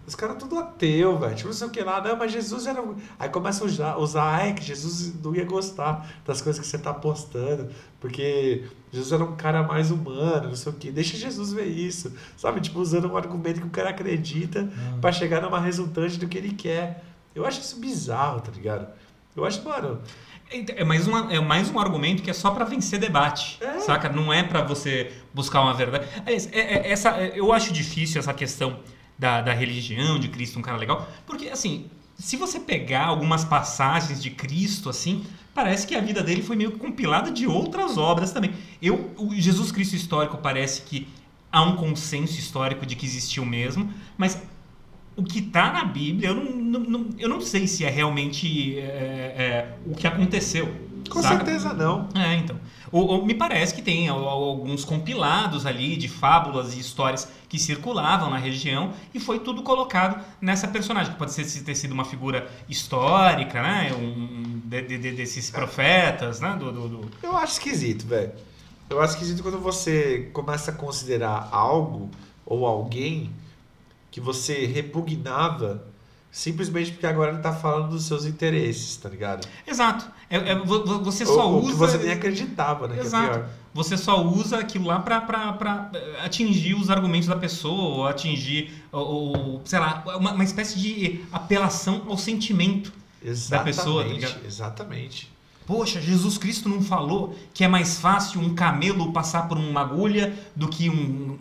[0.07, 1.35] Os caras tudo ateu, velho.
[1.35, 1.99] Tipo, não sei o que lá.
[1.99, 2.83] Não, mas Jesus era.
[3.17, 6.77] Aí começa a usar, usar ai, que Jesus não ia gostar das coisas que você
[6.77, 7.69] tá postando.
[7.99, 10.91] Porque Jesus era um cara mais humano, não sei o que.
[10.91, 12.13] Deixa Jesus ver isso.
[12.37, 12.61] Sabe?
[12.61, 14.69] Tipo, usando um argumento que o cara acredita
[15.01, 17.03] pra chegar numa resultante do que ele quer.
[17.35, 18.87] Eu acho isso bizarro, tá ligado?
[19.35, 20.01] Eu acho, mano.
[20.49, 23.79] É mais, uma, é mais um argumento que é só pra vencer debate, É.
[23.79, 24.07] saca?
[24.09, 26.07] Não é pra você buscar uma verdade.
[26.25, 28.79] Aliás, é- é- essa, é- eu acho difícil essa questão
[29.17, 34.21] da, da religião, de Cristo um cara legal, porque, assim, se você pegar algumas passagens
[34.21, 38.53] de Cristo, assim, parece que a vida dele foi meio compilada de outras obras também.
[38.81, 41.07] Eu, o Jesus Cristo histórico parece que
[41.51, 44.41] há um consenso histórico de que existiu mesmo, mas
[45.15, 48.77] o que está na Bíblia, eu não, não- não- eu não sei se é realmente
[48.79, 48.83] é,
[49.37, 50.73] é, o que aconteceu.
[51.09, 51.35] Com saca?
[51.37, 52.09] certeza não.
[52.15, 52.59] É, então.
[52.91, 57.27] Ou, ou me parece que tem al- al- alguns compilados ali de fábulas e histórias
[57.47, 61.91] que circulavam na região e foi tudo colocado nessa personagem, que pode ser, ter sido
[61.91, 63.91] uma figura histórica, né?
[63.93, 66.55] Um, de- de- de- desses profetas, né?
[66.59, 68.31] Do, do- do- Eu acho esquisito, velho.
[68.89, 72.09] Eu acho esquisito quando você começa a considerar algo
[72.45, 73.29] ou alguém
[74.15, 75.83] que você repugnava
[76.31, 79.45] simplesmente porque agora ele tá falando dos seus interesses, tá ligado?
[79.67, 80.09] Exato.
[80.29, 81.71] É- é- vo- vo- você ou, só ou usa.
[81.71, 82.95] que você nem acreditava, né?
[82.97, 83.29] É Exato.
[83.33, 83.49] pior.
[83.73, 89.05] Você só usa aquilo lá pra eh, atingir os argumentos da pessoa, ou atingir, ou,
[89.05, 92.93] ou, sei lá, uma, uma espécie de apelação ao sentimento.
[93.21, 94.45] Exatamente, pessoa, tá ligado?
[94.45, 95.34] exatamente.
[95.65, 100.31] Poxa, Jesus Cristo não falou que é mais fácil um camelo passar por uma agulha
[100.55, 100.93] do que um,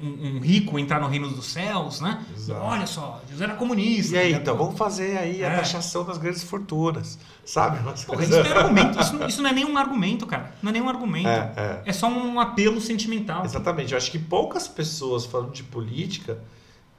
[0.02, 2.24] um- um rico entrar no reino dos céus, né?
[2.34, 2.60] Exato.
[2.62, 4.16] Olha só, Jesus era comunista.
[4.16, 5.56] E aí, tá então, vamos fazer aí a É.
[5.56, 7.78] taxação das grandes fortunas, sabe?
[7.92, 8.98] Isso não é argumento.
[9.00, 10.54] Isso, isso não é nenhum argumento, cara.
[10.62, 11.28] Não é nenhum argumento.
[11.28, 11.82] É, é.
[11.84, 13.44] É só um apelo sentimental.
[13.44, 13.92] Exatamente.
[13.92, 16.38] Eu acho que poucas pessoas, falando de política,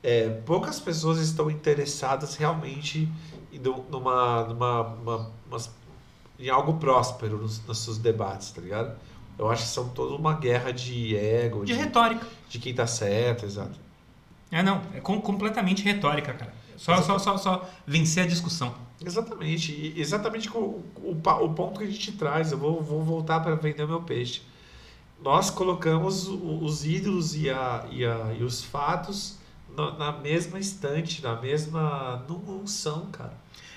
[0.03, 3.09] é, poucas pessoas estão interessadas realmente
[3.91, 5.71] numa, numa, uma- umas-
[6.39, 8.95] em algo próspero nos, nos seus debates, tá ligado?
[9.37, 12.25] Eu acho que são toda uma guerra de ego, De de, retórica.
[12.49, 13.77] de quem tá certo, exato.
[14.51, 14.81] É, não.
[14.93, 16.53] É com- completamente retórica, cara.
[16.77, 18.73] Só, só, só, só vencer a discussão.
[19.03, 19.71] Exatamente.
[19.73, 22.51] E exatamente o, o, o ponto que a gente traz.
[22.51, 24.41] Eu vou, vou voltar para vender meu peixe.
[25.21, 29.37] Nós colocamos os ídolos e, a, e, a, e os fatos
[29.75, 32.23] na, na mesma estante, na mesma.
[32.29, 33.33] Não, não são, cara.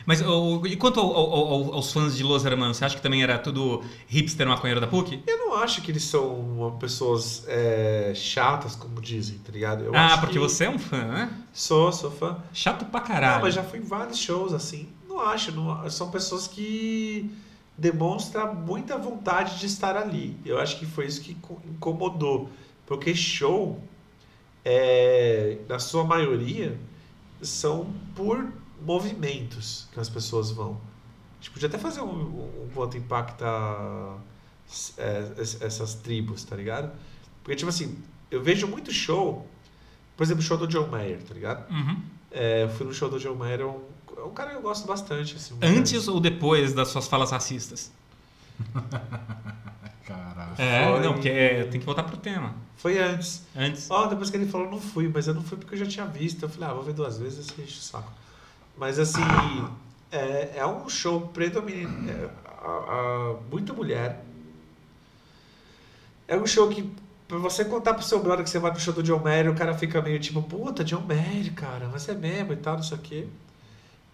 [0.09, 3.03] Mas o- e quanto ao- ao- ao- aos fãs de Los Hermanos, você acha que
[3.03, 5.23] também era tudo hipster maconheiro da PUC?
[5.27, 9.85] Eu não acho que eles são pessoas é, chatas, como dizem, tá ligado?
[9.85, 11.31] Eu ah, porque que você é um fã, né?
[11.53, 12.39] Sou, sou fã.
[12.55, 13.43] Chato pra Não, caralho.
[13.43, 14.89] mas já fui em vários shows assim.
[15.07, 17.31] Não acho, não, são pessoas que
[17.77, 20.35] demonstram muita vontade de estar ali.
[20.43, 22.49] Eu acho que foi isso que co- incomodou,
[22.87, 23.79] porque show,
[24.65, 26.79] é, na sua maioria,
[27.43, 28.47] são por
[28.83, 30.73] movimentos que as pessoas vão.
[30.73, 33.45] A gente podia até fazer um, um quanto impacta
[34.97, 36.91] é, es- essas tribos, tá ligado?
[37.43, 37.99] Porque, tipo assim,
[38.31, 39.47] eu vejo muito show,
[40.17, 41.71] por exemplo, o show do John Mayer, tá ligado?
[41.71, 42.03] Uhum.
[42.31, 43.81] É, eu fui no show do John Mayer, é um,
[44.17, 45.37] é um cara que eu gosto bastante.
[45.37, 47.91] Assim, um Antes ou depois das suas falas racistas?
[50.07, 50.53] Caralho.
[50.59, 52.49] É, Foi- não, porque é- tem que voltar pro tema.
[52.49, 52.55] cara.
[52.77, 53.43] Foi antes.
[53.57, 53.91] Antes.
[53.91, 56.07] Ó, depois que ele falou, não fui, mas eu não fui porque eu já tinha
[56.07, 56.43] visto.
[56.43, 58.13] Eu falei, ah, vou ver duas vezes, esse enche o saco.
[58.79, 59.21] Mas assim,
[60.11, 62.11] É, é um show predominante.
[62.11, 64.25] É, a- a- muita mulher.
[66.27, 66.91] É um show que,
[67.27, 69.55] pra você contar pro seu brother que você vai no show do John Mayer, o
[69.55, 72.97] cara fica meio tipo, puta, John Mayer, cara, mas é mesmo e tal, não sei
[72.97, 73.27] o quê.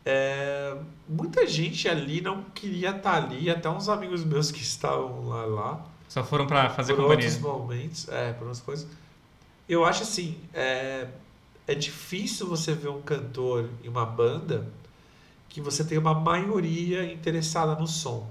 [0.04, 0.76] É,
[1.08, 5.86] muita gente ali não queria estar ali, até uns amigos meus que estavam lá, lá
[6.08, 7.26] Só foram pra fazer por companhia.
[7.28, 8.86] outros momentos, é, por outras coisas.
[9.68, 11.06] Eu acho assim, é,
[11.66, 14.66] é difícil você ver um cantor e uma banda
[15.48, 18.28] que você tem uma maioria interessada no som.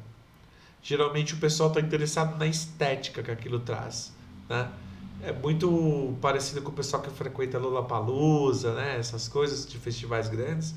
[0.82, 4.12] Geralmente o pessoal está interessado na estética que aquilo traz,
[4.50, 4.70] né?
[5.22, 8.98] É muito parecido com o pessoal que frequenta Lollapalooza, né?
[8.98, 10.76] Essas coisas de festivais grandes.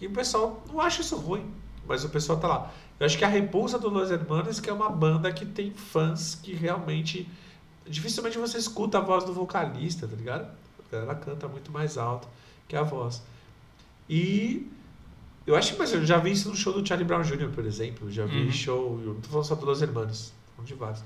[0.00, 1.50] E o pessoal não acha isso ruim,
[1.86, 2.72] mas o pessoal tá lá.
[3.00, 6.36] Eu acho que a Repulsa do Los Hermanos que é uma banda que tem fãs
[6.36, 7.28] que realmente
[7.84, 10.48] dificilmente você escuta a voz do vocalista, tá ligado?
[10.92, 12.26] Ela canta muito mais alto
[12.66, 13.22] que a voz.
[14.08, 14.70] E
[15.46, 17.64] eu acho que, mas eu já vi isso no show do Charlie Brown Jr., por
[17.64, 18.10] exemplo.
[18.10, 18.50] Já vi Uhum.
[18.52, 20.32] show, eu não tô falando só do Los Hermanos,
[20.64, 21.02] de vários.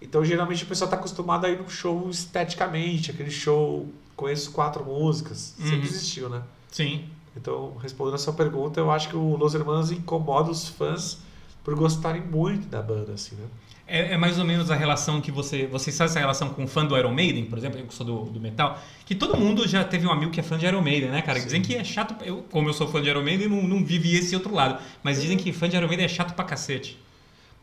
[0.00, 4.84] Então, geralmente o pessoal tá acostumado a ir num show esteticamente, aquele show, conheço quatro
[4.84, 5.66] músicas, Uhum.
[5.66, 6.42] sempre existiu, né?
[6.70, 7.08] Sim.
[7.34, 11.18] Então, respondendo a sua pergunta, eu acho que o Los Hermanos incomoda os fãs
[11.64, 13.46] por gostarem muito da banda, assim, né?
[13.88, 15.66] É, é mais ou menos a relação que você.
[15.66, 18.04] Você sabe essa relação com um fã do Iron Maiden, por exemplo, eu que sou
[18.04, 20.82] do, do metal, que todo mundo já teve um amigo que é fã de Iron
[20.82, 21.38] Maiden, né, cara?
[21.38, 21.44] Sim.
[21.44, 22.16] Dizem que é chato.
[22.24, 24.82] Eu, como eu sou fã de Iron Maiden, não, não vivi esse outro lado.
[25.02, 26.98] Mas dizem que fã de Iron Maiden é chato pra cacete.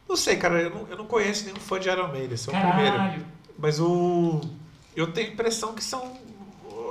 [0.08, 2.58] Não sei, cara, eu não, eu não conheço nenhum fã de Iron Maiden, esse é
[2.58, 3.26] o primeiro.
[3.58, 4.42] Mas o.
[4.96, 6.18] Eu tenho a impressão que são.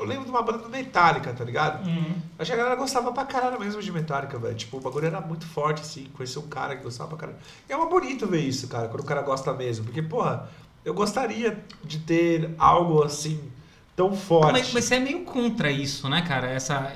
[0.03, 1.87] Eu lembro de uma banda do Metallica, tá ligado?
[1.87, 2.15] Uhum.
[2.39, 4.55] Acho que a galera gostava pra caralho mesmo de Metallica, velho.
[4.55, 6.09] Tipo, o bagulho era muito forte, assim.
[6.15, 7.39] Conheci um cara que gostava pra caralho.
[7.69, 9.85] E é uma bonito ver isso, cara, quando o cara gosta mesmo.
[9.85, 10.49] Porque, porra,
[10.85, 13.41] eu gostaria de ter algo assim
[13.95, 14.53] tão forte.
[14.53, 16.49] Mas, mas você é meio contra isso, né, cara?
[16.49, 16.93] Essa.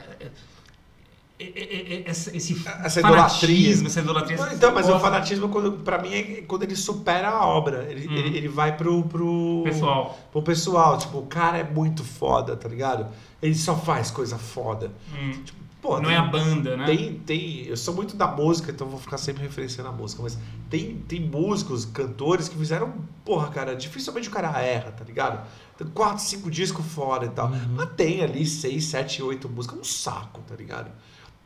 [1.38, 3.86] É- é- é- é- essa- esse Essa fanatismo, idolatria.
[3.86, 4.36] essa idolatria.
[4.38, 7.86] Não, então, mas o fanatismo, quando, pra mim, é quando ele supera a obra.
[7.90, 8.14] Ele, Uhum.
[8.14, 9.62] ele, ele vai pro, pro.
[9.64, 10.18] Pessoal.
[10.32, 10.98] Pro pessoal.
[10.98, 13.06] Tipo, o cara é muito foda, tá ligado?
[13.42, 14.90] Ele só faz coisa foda.
[15.14, 15.32] Hum.
[15.44, 16.86] Tipo, pô, Não tem- é a banda, né?
[16.86, 17.66] Tem, tem.
[17.66, 20.38] Eu sou muito da música, então vou ficar sempre referenciando a música, mas
[20.70, 22.94] tem, tem músicos, cantores que fizeram.
[23.24, 25.46] Porra, cara, dificilmente o cara erra, tá ligado?
[25.76, 27.50] Tem quatro, cinco discos fora e tal.
[27.74, 30.90] Mas tem ali seis, sete, oito músicas, um saco, tá ligado?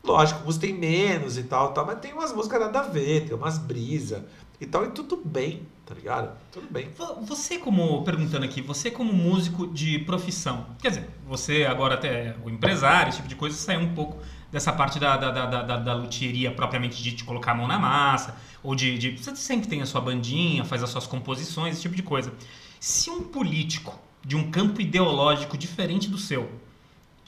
[0.03, 3.37] Lógico, música tem menos e tal, tal, mas tem umas músicas nada a ver, tem
[3.37, 4.27] umas brisa
[4.61, 6.37] e tal, e tudo bem, tá ligado?
[6.51, 6.89] Tudo bem.
[6.97, 12.09] Vo- Você como, perguntando aqui, você como músico de profissão, quer dizer, você agora até
[12.09, 14.19] é o empresário, esse tipo de coisa, saiu um pouco
[14.51, 17.79] dessa parte da, da, da, da, da, luthieria propriamente de te colocar a mão na
[17.79, 19.17] massa, ou de, de...
[19.17, 22.33] Você sempre tem a sua bandinha, faz as suas composições, esse tipo de coisa.
[22.81, 26.51] Se um político de um campo ideológico diferente do seu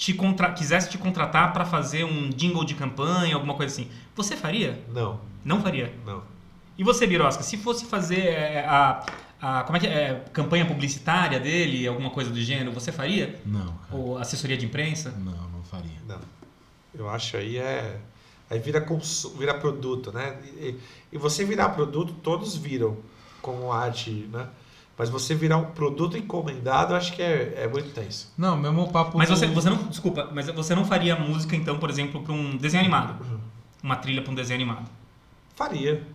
[0.04, 0.50] te contra...
[0.52, 4.82] quisesse te contratar para fazer um jingle de campanha, alguma coisa assim, você faria?
[4.92, 5.94] Não, Não faria.
[6.04, 6.22] não.
[6.76, 9.04] E você, Birosca, se fosse fazer é, a,
[9.40, 13.40] a- como é que é, é, campanha publicitária dele, alguma coisa do gênero, você faria?
[13.46, 13.94] Não, cara.
[13.94, 15.10] Ou assessoria de imprensa?
[15.12, 15.98] Não, não faria.
[16.08, 16.18] Não.
[16.94, 18.00] Eu acho aí é.
[18.50, 20.36] Aí vira, consu- vira produto, né?
[20.56, 20.74] E,
[21.12, 22.96] e você virar produto, todos viram
[23.40, 24.46] como arte, né?
[25.02, 28.32] Mas você virar um produto encomendado, eu acho que é, é muito tenso.
[28.38, 29.18] Não, mesmo papo.
[29.18, 32.32] Mas do- você, você não, desculpa, mas você não faria música então, por exemplo, para
[32.32, 33.16] um desenho animado,
[33.82, 34.88] uma trilha para um desenho animado.
[35.56, 36.06] Faria.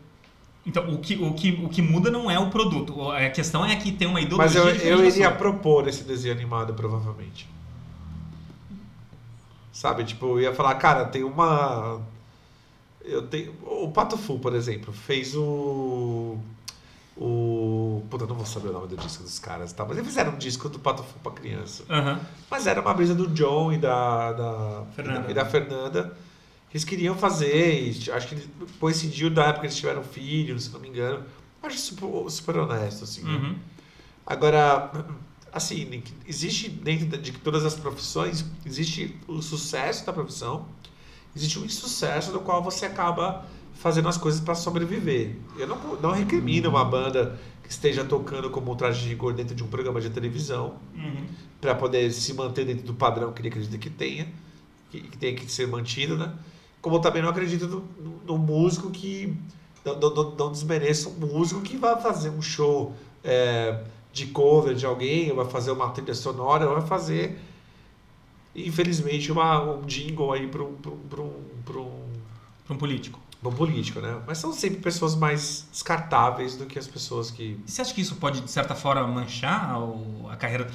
[0.65, 3.11] Então, o que, o, que, o que muda não é o produto.
[3.11, 5.37] A questão é que tem uma Mas ideologia eu, diferente eu da iria sua.
[5.37, 7.47] propor esse desenho animado, provavelmente.
[9.71, 10.03] Sabe?
[10.03, 12.01] Tipo, eu ia falar, cara, tem uma.
[13.03, 13.53] Eu tenho.
[13.63, 16.37] O Pato Fu, por exemplo, fez o.
[17.19, 18.03] O.
[18.09, 19.83] Puta, eu não vou saber o nome do disco dos caras, tá?
[19.83, 21.83] Mas eles fizeram um disco do Pato Fu pra criança.
[21.89, 22.19] Aham.
[22.49, 25.31] Mas era uma brisa do John e da, da, Fernanda.
[25.31, 26.17] E da Fernanda.
[26.69, 28.49] Eles queriam fazer, e acho que eles-
[28.79, 31.23] coincidiu da época que eles tiveram filhos, se não me engano.
[31.63, 33.23] Acho super, super honesto, assim.
[33.23, 33.31] né?
[33.31, 33.55] Uhum.
[34.25, 34.91] Agora,
[35.51, 40.65] assim, existe dentro de todas as profissões, existe o sucesso da profissão,
[41.35, 43.45] existe o insucesso do qual você acaba
[43.79, 45.35] fazendo as coisas para sobreviver.
[45.57, 49.53] Eu não, não recrimino uma banda que esteja tocando como um traje de rigor dentro
[49.55, 51.25] de um programa de televisão, Uhum.
[51.61, 54.27] para poder se manter dentro do padrão que ele acredita que tenha,
[54.89, 56.33] que, que tenha que ser mantido, né?
[56.81, 59.35] Como eu também não acredito no, no- no músico que.
[59.83, 64.85] Não, não, não- desmereça um músico que vai fazer um show é, de cover de
[64.85, 67.37] alguém, ou vai fazer uma trilha sonora, ou vai fazer,
[68.55, 71.33] infelizmente, uma, um jingle aí para um, pra um, pra um,
[71.65, 72.03] pra um,
[72.65, 73.19] Para um político.
[73.43, 74.19] Um político, né?
[74.25, 77.59] Mas são sempre pessoas mais descartáveis do que as pessoas que.
[77.65, 79.75] E Você acha que isso pode, de certa forma, manchar
[80.29, 80.69] a carreira?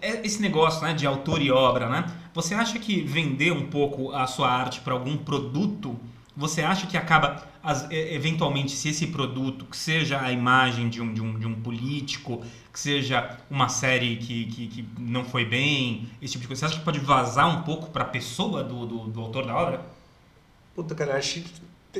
[0.00, 2.04] É- Esse negócio né, de autor e obra, né?
[2.34, 5.98] Você acha que vender um pouco a sua arte para algum produto
[6.36, 7.42] você acha que acaba,
[7.90, 12.44] eventualmente, se esse produto, que seja a imagem de um, de um, de um político,
[12.72, 16.66] que seja uma série que, que, que não foi bem, esse tipo de coisa, você
[16.66, 19.80] acha que pode vazar um pouco para a pessoa do, do, do autor da obra?
[20.74, 21.52] Puta, cara, acho que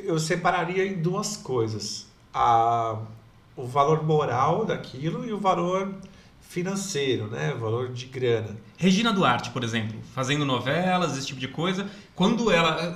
[0.07, 2.07] eu separaria em duas coisas.
[2.32, 2.96] A,
[3.57, 5.94] o valor moral daquilo e o valor
[6.49, 7.53] financeiro, né?
[7.55, 8.57] O valor de grana.
[8.76, 11.86] Regina Duarte, por exemplo, fazendo novelas, esse tipo de coisa.
[12.14, 12.94] Quando ela.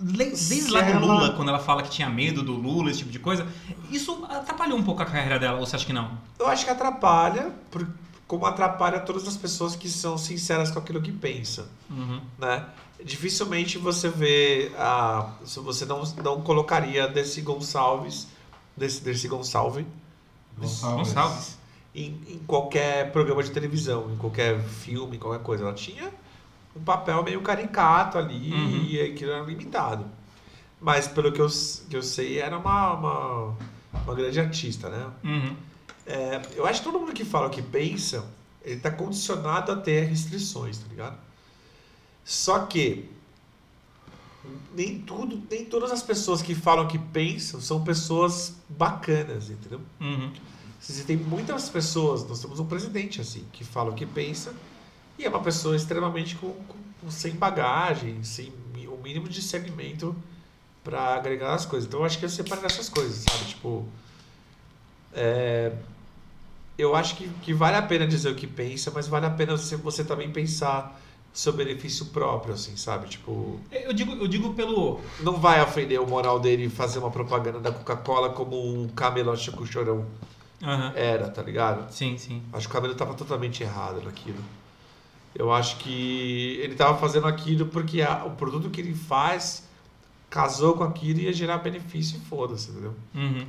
[0.00, 3.18] Desde lá do Lula, quando ela fala que tinha medo do Lula, esse tipo de
[3.18, 3.46] coisa,
[3.90, 6.10] isso atrapalhou um pouco a carreira dela, ou você acha que não?
[6.38, 7.86] Eu acho que atrapalha, por-
[8.32, 12.18] como atrapalha todas as pessoas que são sinceras com aquilo que pensam, Uhum.
[12.38, 12.64] né?
[13.04, 18.28] Dificilmente você vê a, se você não, não colocaria Dercy Gonçalves,
[18.74, 19.84] Dercy, Dercy Gonçalves
[20.56, 21.08] Gonçalves.
[21.08, 21.58] Gonçalves.
[21.94, 25.64] em, em qualquer programa de televisão, em qualquer filme, em qualquer coisa.
[25.64, 26.10] Ela tinha
[26.74, 28.86] um papel meio caricato ali Uhum.
[28.88, 30.06] e aquilo era limitado.
[30.80, 31.48] Mas pelo que eu,
[31.90, 33.56] que eu sei, era uma, uma,
[34.06, 35.06] uma grande artista, né?
[35.22, 35.54] Uhum.
[36.14, 38.24] É, eu acho que todo mundo que fala o que pensa,
[38.62, 41.16] ele tá condicionado a ter restrições, tá ligado?
[42.24, 43.08] Só que
[44.74, 49.80] nem tudo, nem todas as pessoas que falam o que pensam são pessoas bacanas, entendeu?
[50.00, 50.32] Uhum.
[50.80, 54.52] Você tem muitas pessoas, nós temos um presidente assim, que fala o que pensa,
[55.18, 58.52] e é uma pessoa extremamente com, com- sem bagagem, sem
[58.88, 60.14] o mínimo de discernimento
[60.84, 61.88] para agregar as coisas.
[61.88, 63.44] Então eu acho que eu separo essas coisas, sabe?
[63.46, 63.86] Tipo,
[65.12, 65.72] é,
[66.78, 69.56] eu acho que, que vale a pena dizer o que pensa, mas vale a pena
[69.56, 71.00] você, você também pensar
[71.32, 73.08] seu benefício próprio, assim, sabe?
[73.08, 75.00] Tipo, Eu digo, eu digo pelo.
[75.20, 79.64] não vai ofender o moral dele fazer uma propaganda da Coca-Cola como um Camelo Chico
[79.66, 80.04] Chorão
[80.62, 80.92] Aham.
[80.94, 81.90] era, tá ligado?
[81.92, 82.42] Sim, sim.
[82.52, 84.38] Acho que o Camelo estava totalmente errado naquilo.
[85.34, 89.66] Eu acho que ele estava fazendo aquilo porque a- o produto que ele faz
[90.28, 92.94] casou com aquilo e ia gerar benefício e foda-se, entendeu?
[93.14, 93.46] Uhum.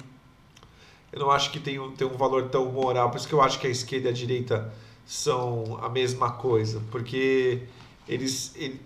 [1.13, 3.41] Eu não acho que tem, um- tem um valor tão moral, por isso que eu
[3.41, 4.73] acho que a esquerda e a direita
[5.05, 7.61] são a mesma coisa, porque
[8.07, 8.81] eles, ele-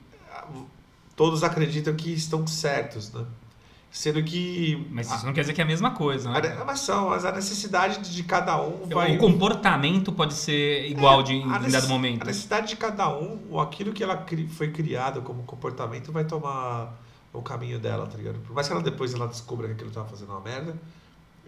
[1.15, 3.25] todos acreditam que estão certos, né?
[3.89, 6.57] Sendo que Mas isso não quer dizer que é a mesma coisa, a, né?
[6.61, 11.23] a, mas são, mas a necessidade de cada um vai O comportamento pode ser igual
[11.23, 12.25] de, em A dado A momento.
[12.25, 16.93] necessidade de cada um, aquilo que ela cri- foi criado como comportamento, vai tomar
[17.31, 18.39] o caminho dela, tá ligado?
[18.45, 20.77] Por mais que ela depois ela descubra que aquilo tava fazendo uma merda,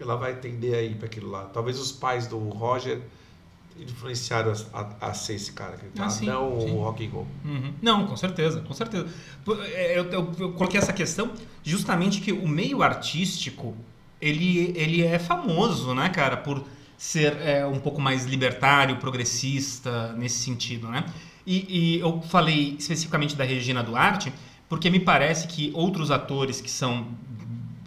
[0.02, 1.44] ela vai tender aí para aquilo lá.
[1.44, 3.00] Talvez os pais do Roger
[3.78, 6.70] influenciaram a, a, a ser esse cara, que tá, Ah, sim, não sim.
[6.72, 7.26] o rock and roll.
[7.44, 7.72] Uhum.
[7.80, 9.06] Não, com certeza, com certeza.
[9.72, 11.30] É, Eu, eu- eu coloquei essa questão
[11.62, 13.74] justamente que o meio artístico
[14.20, 16.62] ele, ele é famoso, né, cara, por
[16.98, 21.06] ser é, um pouco mais libertário, progressista nesse sentido, né?
[21.46, 24.30] E, e eu falei especificamente da Regina Duarte
[24.68, 27.06] porque me parece que outros atores que são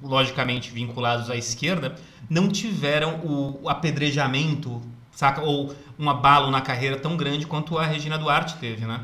[0.04, 1.96] logicamente vinculados à esquerda
[2.30, 4.82] não tiveram o apedrejamento,
[5.12, 9.02] saca, ou um abalo na carreira tão grande quanto a Regina Duarte teve, né?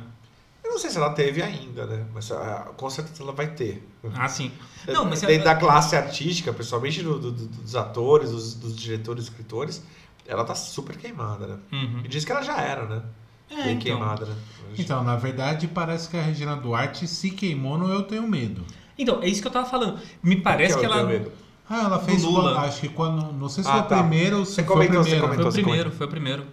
[0.64, 2.06] Eu não sei se ela teve ainda, né?
[2.14, 3.88] Mas ah, com certeza ela vai ter.
[4.16, 4.52] Ah, sim.
[4.88, 9.82] Não, mas Dentro da classe artística, principalmente do- do- dos atores, dos, dos diretores, escritores,
[10.28, 11.58] ela tá super queimada, né?
[11.72, 12.02] Uhum.
[12.04, 13.02] E diz que ela já era, né?
[13.50, 13.80] É, Bem então.
[13.80, 14.36] queimada, né?
[14.78, 18.64] Então, na verdade, parece que a Regina Duarte se queimou no Eu Tenho Medo.
[19.00, 19.97] Então, é isso que eu tava falando.
[20.22, 21.26] Me parece Que que eu ela.
[21.70, 22.54] Ah, ela fez Lula.
[22.54, 23.32] quando- acho que quando.
[23.34, 23.97] Não sei se Ah, foi o tá.
[24.00, 25.22] primeiro ou se Você foi o comentou, você primeiro.
[25.22, 25.50] Foi comentou.
[25.50, 26.45] o primeiro, foi o primeiro.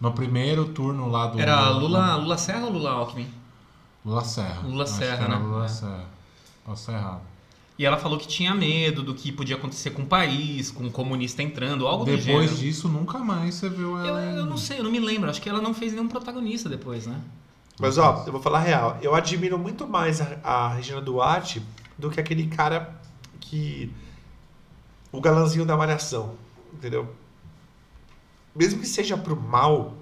[0.00, 1.40] No primeiro turno lá do.
[1.40, 3.26] Era Lula, Lula Serra ou Lula Alckmin?
[4.04, 4.62] Lula Serra.
[4.64, 5.44] Lula Acho Serra, que era né?
[5.44, 5.68] Lula É.
[5.68, 6.04] Serra.
[6.64, 7.20] Posso estar errado.
[7.78, 10.90] E ela falou que tinha medo do que podia acontecer com o país, com o
[10.90, 12.54] comunista entrando, algo do Depois gênero.
[12.56, 14.20] disso, nunca mais você viu Eu, ela.
[14.20, 15.30] eu não sei, eu não me lembro.
[15.30, 17.18] Acho que ela não fez nenhum protagonista depois, né?
[17.78, 18.98] Mas ó, eu vou falar a real.
[19.02, 21.62] Eu admiro muito mais a, a Regina Duarte
[21.98, 22.94] do que aquele cara
[23.40, 23.92] que.
[25.10, 26.36] O galanzinho da malhação.
[26.72, 27.14] Entendeu?
[28.54, 29.94] Mesmo que seja pro mal,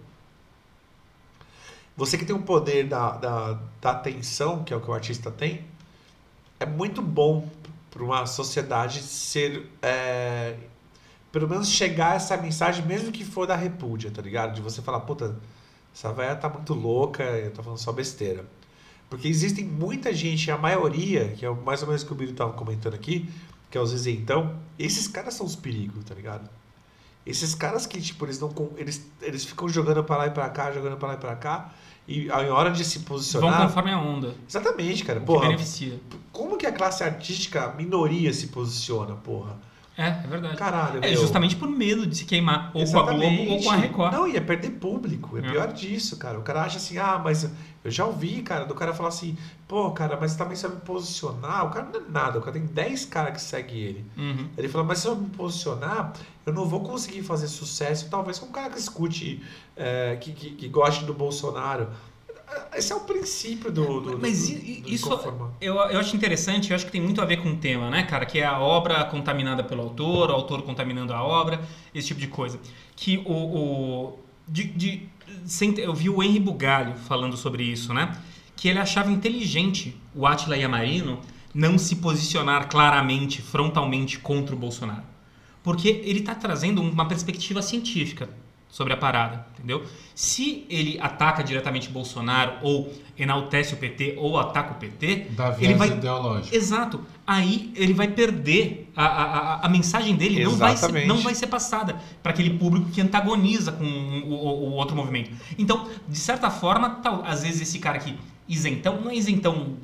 [1.96, 5.30] você que tem o poder da, da, da atenção, que é o que o artista
[5.30, 5.64] tem,
[6.58, 7.48] é muito bom
[7.90, 9.68] para uma sociedade ser.
[9.82, 10.56] é,
[11.32, 14.54] pelo menos chegar essa mensagem, mesmo que for da repúdia, tá ligado?
[14.54, 15.36] De você falar, puta,
[15.94, 18.44] essa velha tá muito louca, eu tô falando só besteira.
[19.08, 22.32] Porque existem muita gente, a maioria, que é mais ou menos o que o Biro
[22.32, 23.28] tava comentando aqui,
[23.70, 26.48] que é os isentão, esses caras são os perigos, tá ligado?
[27.26, 28.52] Esses caras que, tipo, eles não.
[28.76, 31.72] Eles, eles ficam jogando pra lá e pra cá, jogando pra lá e pra cá,
[32.08, 33.66] e a hora de se Vão posicionar.
[33.66, 34.34] conforme a onda.
[34.48, 35.18] Exatamente, cara.
[35.18, 36.00] O que Porra, beneficia.
[36.32, 39.56] como que a classe artística, a minoria, se posiciona, porra?
[39.96, 40.56] É, é verdade.
[40.56, 41.20] Caralho, É meu.
[41.20, 44.12] justamente por medo de se queimar, ou com a Globo ou com a Record.
[44.12, 45.36] Não, ia perder público.
[45.36, 45.50] É É.
[45.50, 46.38] pior disso, cara.
[46.38, 47.50] O cara acha assim, ah, mas
[47.84, 49.36] eu já ouvi, cara, do cara falar assim,
[49.68, 52.52] pô, cara, mas também se eu me posicionar, o cara não é nada, o cara
[52.52, 54.04] tem 10 caras que seguem ele.
[54.16, 54.48] Uhum.
[54.56, 56.12] Ele fala, mas se eu me posicionar,
[56.46, 59.42] eu não vou conseguir fazer sucesso, talvez com um cara que escute,
[59.76, 61.88] é, que, que, que goste do Bolsonaro.
[62.74, 64.00] Esse é o princípio do.
[64.00, 64.54] do Mas do,
[64.88, 65.08] isso
[65.60, 68.02] eu, eu acho interessante, eu acho que tem muito a ver com o tema, né,
[68.04, 68.24] cara?
[68.26, 71.60] Que é a obra contaminada pelo autor, o autor contaminando a obra,
[71.94, 72.58] esse tipo de coisa.
[72.96, 73.32] Que o.
[73.32, 75.02] o de, de-
[75.44, 78.16] sem- eu vi o Henry Bugalho falando sobre isso, né?
[78.56, 81.20] Que ele achava inteligente o Attila Yamarino
[81.54, 85.02] não se posicionar claramente, frontalmente contra o Bolsonaro.
[85.62, 88.28] Porque ele está trazendo uma perspectiva científica
[88.70, 89.84] sobre a parada, entendeu?
[90.14, 95.74] Se ele ataca diretamente Bolsonaro ou enaltece o PT ou ataca o PT, Da ele
[95.74, 96.54] vai ideológico.
[96.54, 97.00] Exato.
[97.26, 101.34] Aí ele vai perder a, a, a- a mensagem dele, não vai, ser, não vai
[101.34, 105.30] ser passada para aquele público que antagoniza com o, o- o outro movimento.
[105.58, 108.16] Então, de certa forma, tal, às vezes esse cara aqui,
[108.48, 109.74] isentão, não é isentão,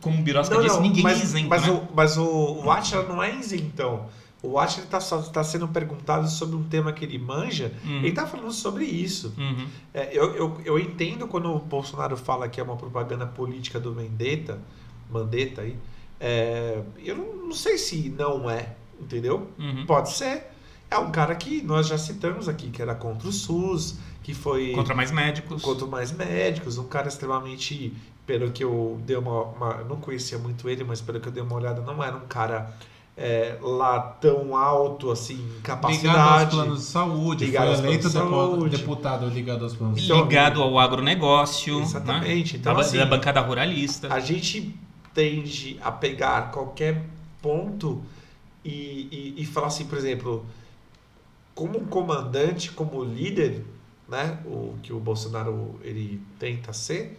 [0.00, 1.48] como o Birosca disse, ninguém mas, é isento.
[1.48, 1.70] Mas, né?
[1.72, 2.24] o, mas o,
[2.64, 4.06] o Atila não é isentão.
[4.42, 7.98] O Atila está tá sendo perguntado sobre um tema que ele manja, Uhum.
[7.98, 9.32] ele está falando sobre isso.
[9.38, 9.66] Uhum.
[9.94, 13.92] É, eu, eu, eu entendo quando o Bolsonaro fala que é uma propaganda política do
[13.94, 14.58] Mendetta,
[15.10, 15.76] Mandetta aí.
[16.18, 19.48] É, eu não, não sei se não é, entendeu?
[19.58, 19.86] Uhum.
[19.86, 20.48] Pode ser.
[20.90, 24.72] É um cara que nós já citamos aqui, que era contra o SUS, que foi
[24.72, 25.62] Contra mais médicos.
[25.62, 27.92] quanto mais médicos, um cara extremamente,
[28.26, 31.42] pelo que eu dei uma, uma- não conhecia muito ele, mas pelo que eu dei
[31.42, 32.72] uma olhada, não era um cara
[33.16, 36.50] é, lá tão alto assim, em Ligado aos capacidade.
[36.56, 38.76] planos de saúde, Ligado foi eleito de saúde.
[38.76, 42.54] deputado ligado aos planos de Então, ligado ao agronegócio, Exatamente.
[42.54, 42.58] né?
[42.60, 44.12] Então, da, assim, da bancada ruralista.
[44.12, 44.74] a gente
[45.14, 47.04] tende a pegar qualquer
[47.42, 48.02] ponto
[48.64, 50.46] e, e, e falar assim, por exemplo,
[51.54, 53.62] como um comandante, como líder,
[54.08, 57.18] né, o que o Bolsonaro ele tenta ser,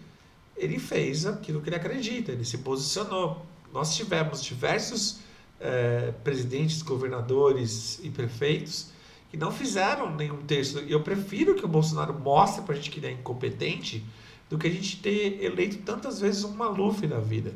[0.58, 3.46] ele fez aquilo que ele acredita, ele se posicionou.
[3.72, 5.20] Nós tivemos diversos
[5.66, 8.92] eh, presidentes, governadores e prefeitos
[9.32, 10.78] que não fizeram nenhum terço.
[10.80, 14.06] Eu prefiro que o Bolsonaro mostre pra gente que ele é incompetente
[14.50, 17.54] do que a gente ter eleito tantas vezes um Maluf na vida.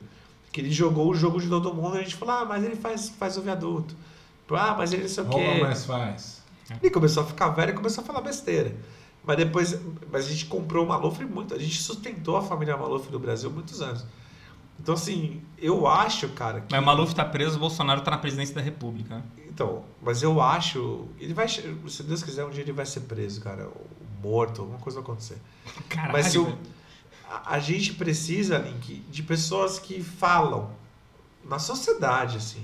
[0.52, 2.76] Que ele jogou o jogo de todo mundo e a gente falou, ah, mas ele
[2.76, 3.94] faz, faz o viaduto.
[4.50, 5.46] Ah, mas ele não sei o quê.
[5.46, 6.42] Rouba, mas faz.
[6.82, 8.74] Ele começou a ficar velho e começou a falar besteira.
[9.24, 9.78] Mas depois,
[10.10, 13.52] mas a gente comprou o Maluf muito, a gente sustentou a família Maluf no Brasil
[13.52, 14.06] muitos anos.
[14.80, 18.18] Então assim, eu acho, cara, que Mas o Maluf tá preso, o Bolsonaro tá na
[18.18, 19.24] presidência da República.
[19.48, 23.42] então, mas eu acho, ele vai, se Deus quiser um dia ele vai ser preso,
[23.42, 23.88] cara, ou
[24.22, 25.38] morto, alguma coisa vai acontecer.
[25.90, 26.38] Caralho, Mas se
[27.30, 30.72] a, a gente precisa, Link, de pessoas que falam
[31.44, 32.64] na sociedade, assim.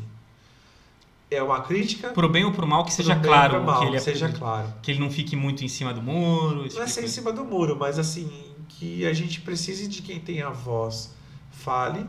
[1.31, 2.09] É uma crítica.
[2.09, 4.71] Pro bem ou pro mal, que seja claro mal, que ele é seja claro.
[4.83, 6.57] que ele não fique muito em cima do muro.
[6.57, 8.29] Não é tipo ser em cima do muro, mas assim,
[8.69, 11.11] que a gente precise de quem tem a voz
[11.53, 12.05] fale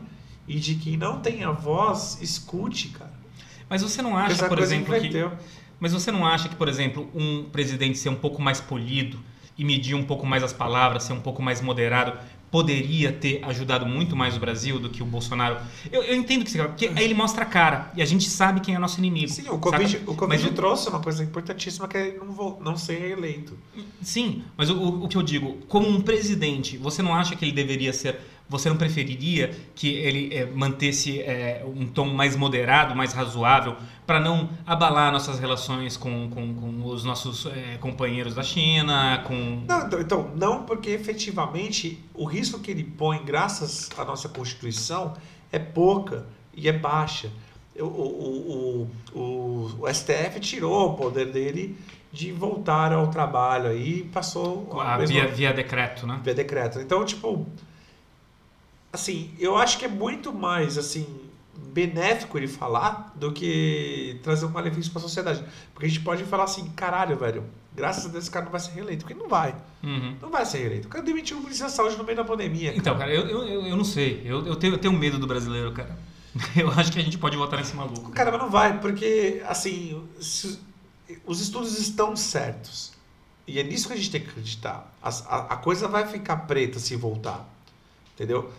[0.47, 3.13] e de quem não tem a voz escute, cara.
[3.69, 5.09] Mas você não acha, essa por exemplo, que.
[5.79, 9.19] Mas você não acha que, por exemplo, um presidente ser um pouco mais polido
[9.57, 12.17] e medir um pouco mais as palavras, ser um pouco mais moderado,
[12.51, 15.57] poderia ter ajudado muito mais o Brasil do que o Bolsonaro?
[15.91, 18.61] Eu, eu entendo que você porque aí ele mostra a cara e a gente sabe
[18.61, 19.27] quem é nosso inimigo.
[19.29, 20.11] Sim, o Covid, saca?
[20.11, 23.57] o COVID Mas trouxe uma coisa importantíssima que é ele não, vo- não ser reeleito.
[24.01, 27.51] Sim, mas o, o que eu digo, como um presidente, você não acha que ele
[27.51, 28.19] deveria ser.
[28.47, 33.75] Você não preferiria que ele eh, mantesse eh, um tom mais moderado, mais razoável,
[34.05, 39.63] para não abalar nossas relações com, com, com os nossos eh, companheiros da China, com.
[39.67, 45.13] Não, então, então, não porque efetivamente o risco que ele põe, graças à nossa Constituição,
[45.51, 47.31] é pouca e é baixa.
[47.79, 51.75] O, o, o, o, STF tirou o poder dele
[52.11, 56.21] de voltar ao trabalho aí e passou a mesma- via, via decreto, né?
[56.23, 56.79] via decreto.
[56.79, 57.45] Então, tipo,
[58.95, 61.05] assim, eu acho que é muito mais assim
[61.73, 65.43] benéfico ele falar do que trazer um malefício para a sociedade.
[65.73, 67.43] Porque a gente pode falar assim, caralho, velho,
[67.75, 69.53] graças a Deus esse cara não vai ser reeleito, porque não vai.
[69.83, 70.15] Uhum.
[70.21, 70.87] Não vai ser reeleito.
[70.87, 72.73] O cara demitiu o ministro da saúde no meio da pandemia.
[72.75, 74.21] Então, cara, eu, eu, eu não sei.
[74.25, 75.97] Eu, eu, tenho, eu tenho medo do brasileiro, cara.
[76.53, 78.11] Eu acho que a gente pode votar nesse maluco.
[78.11, 80.59] Cara, mas não vai, porque, assim, se-
[81.25, 82.91] os estudos estão certos.
[83.47, 84.93] E é nisso que a gente tem que acreditar.
[85.01, 87.47] As- A, a coisa vai ficar preta se voltar.
[88.13, 88.51] Entendeu?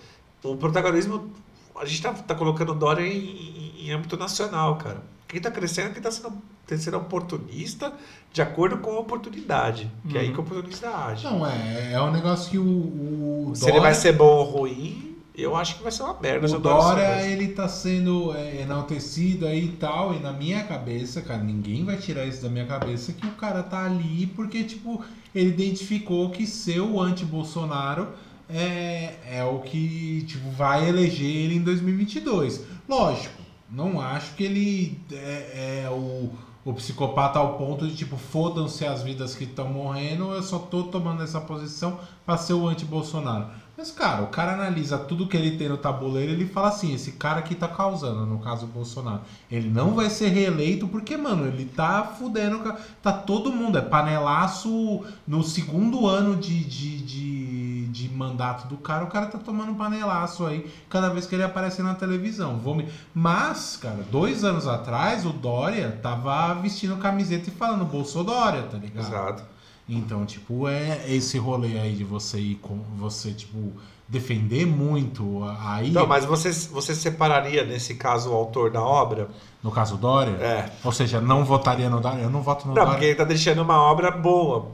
[0.53, 1.31] O protagonismo,
[1.79, 5.03] a gente tá, tá colocando Dória em, em- em âmbito nacional, cara.
[5.29, 6.33] Quem tá crescendo é quem tá sendo,
[6.79, 7.93] sendo oportunista
[8.33, 9.91] de acordo com a oportunidade.
[10.09, 10.33] Que é aí Uhum.
[10.35, 11.25] que o oportunista age.
[11.25, 12.63] Não, é, é um negócio que o,
[13.51, 15.03] o Se ele vai ser bom ou ruim,
[15.39, 16.47] Eu acho que vai ser uma merda.
[16.57, 21.43] O Dória ele tá sendo é, enaltecido aí e tal, e na minha cabeça, cara,
[21.43, 25.51] ninguém vai tirar isso da minha cabeça, que o cara tá ali porque, tipo, ele
[25.51, 28.09] identificou que ser o anti-Bolsonaro
[28.49, 32.65] é, é o que, tipo, vai eleger ele em 2022.
[32.89, 36.31] Lógico, não acho que ele é, é o,
[36.65, 40.85] o psicopata ao ponto de, tipo, fodam-se as vidas que estão morrendo, eu só tô
[40.85, 43.47] tomando essa posição pra ser o anti-Bolsonaro.
[43.77, 47.13] Mas, cara, o cara analisa tudo que ele tem no tabuleiro ele fala assim: esse
[47.13, 49.21] cara aqui tá causando, no caso o Bolsonaro.
[49.51, 52.75] Ele não vai ser reeleito porque, mano, ele tá fudendo.
[53.03, 53.77] Tá todo mundo.
[53.77, 57.46] É panelaço no segundo ano de, de, de,
[57.97, 59.05] de mandato do cara.
[59.05, 62.59] O cara tá tomando panelaço aí cada vez que ele aparece na televisão.
[62.59, 62.87] Vou me...
[63.15, 69.07] Mas, cara, dois anos atrás o Dória tava vestindo camiseta e falando Bolsodória, tá ligado?
[69.07, 69.43] Exato.
[69.89, 73.73] Então, tipo, é esse rolê aí de você ir com você, tipo,
[74.07, 75.91] defender muito aí.
[75.91, 79.29] Não, mas você, você separaria, nesse caso, o autor da obra?
[79.63, 80.33] No caso Dória?
[80.33, 80.71] É.
[80.85, 82.21] Ou seja, não votaria no Dória?
[82.23, 82.91] Eu não voto no Não, Dória.
[82.91, 84.73] porque ele tá deixando uma obra boa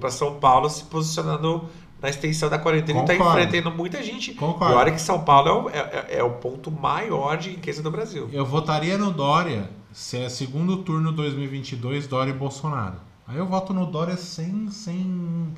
[0.00, 1.68] para São Paulo se posicionando
[2.04, 3.40] na extensão da quarentena e tá Concordo.
[3.40, 4.34] enfrentando muita gente.
[4.34, 4.74] Concordo.
[4.74, 7.82] E olha que São Paulo é o, é, é- é o ponto maior de riqueza
[7.82, 8.28] do Brasil.
[8.30, 12.96] Eu votaria no Dória se é segundo turno 2022, Dória e Bolsonaro.
[13.26, 14.70] Aí eu voto no Dória sem.
[14.70, 15.48] sem,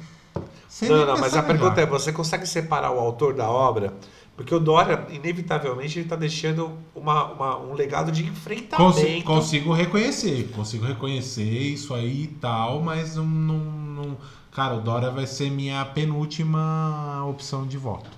[0.69, 3.93] sem Não, não, mas a pergunta é: você consegue separar o autor da obra?
[4.37, 8.77] Porque o Dória, inevitavelmente, ele tá deixando uma, uma- um legado de enfrentamento.
[8.77, 14.17] Consi- consigo reconhecer, consigo reconhecer isso aí e tal, mas não, não, não-
[14.57, 18.09] Cara, o Dória vai ser minha penúltima opção de voto.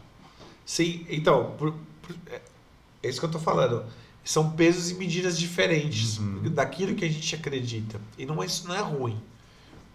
[0.65, 2.41] Sim, então, por- por- é
[3.03, 3.85] é isso que eu tô falando.
[4.25, 6.43] São pesos e medidas diferentes Uhum.
[6.51, 8.01] daquilo que a gente acredita.
[8.17, 9.21] E não, é- isso não é ruim.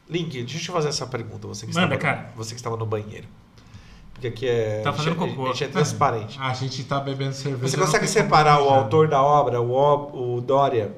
[0.10, 2.34] Link, deixa eu te fazer essa pergunta, você que, Manda, estava, cara.
[2.36, 3.26] você que estava no banheiro.
[4.14, 4.82] Porque aqui é.
[4.82, 5.44] Tá a gente fazendo é- cocô.
[5.44, 6.38] A gente é transparente.
[6.42, 7.68] A gente tá bebendo cerveja.
[7.70, 10.94] Você consegue separar o autor da obra, o- o Dória,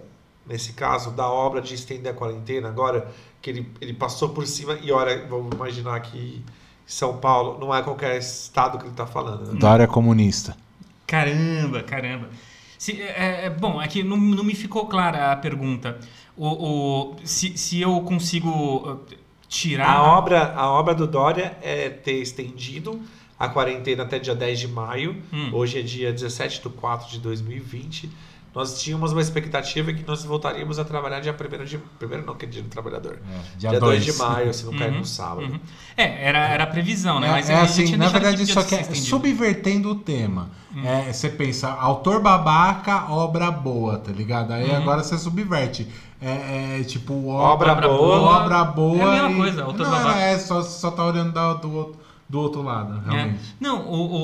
[0.45, 3.11] nesse caso, da obra de estender a quarentena, agora
[3.45, 6.41] que ele, ele passou por cima, e olha, vamos imaginar que
[6.83, 9.53] São Paulo não é qualquer estado que ele está falando.
[9.53, 9.59] Né?
[9.59, 10.57] Dória comunista.
[11.05, 12.27] Caramba, caramba.
[12.75, 15.99] Se, é, é, bom, aqui não, não me ficou clara a pergunta.
[16.35, 18.99] O, o- se, se eu consigo uh,
[19.47, 19.91] tirar.
[19.91, 22.99] A obra, a obra do Dória é ter estendido
[23.37, 25.21] a quarentena até dia 10 de maio.
[25.31, 25.51] Hum.
[25.53, 28.09] Hoje é dia 17 de 4 de 2020.
[28.55, 31.77] Nós tínhamos uma expectativa que nós voltaríamos a trabalhar dia 1 de...
[31.99, 33.19] Primeiro não, que é dia do trabalhador.
[33.57, 35.41] dia Dia 2 de maio, se não cair Uhum, no sábado.
[35.51, 35.59] uhum.
[35.97, 37.27] É, era, era a previsão, né?
[37.27, 40.49] É, Mas é assim, na verdade, que aqui ser é subvertendo o tema.
[40.83, 44.51] É, você pensa, autor babaca, obra boa, tá ligado?
[44.53, 44.77] Aí Uhum.
[44.77, 45.87] agora você subverte.
[46.21, 48.19] É, é, tipo, Obra obra, boa.
[48.41, 48.97] obra boa.
[49.15, 50.19] É a mesma e- coisa, autor não, babaca.
[50.19, 51.99] É, só, só tá olhando do, outro-
[52.29, 53.11] do outro lado, É.
[53.11, 53.55] realmente.
[53.59, 54.15] Não, o,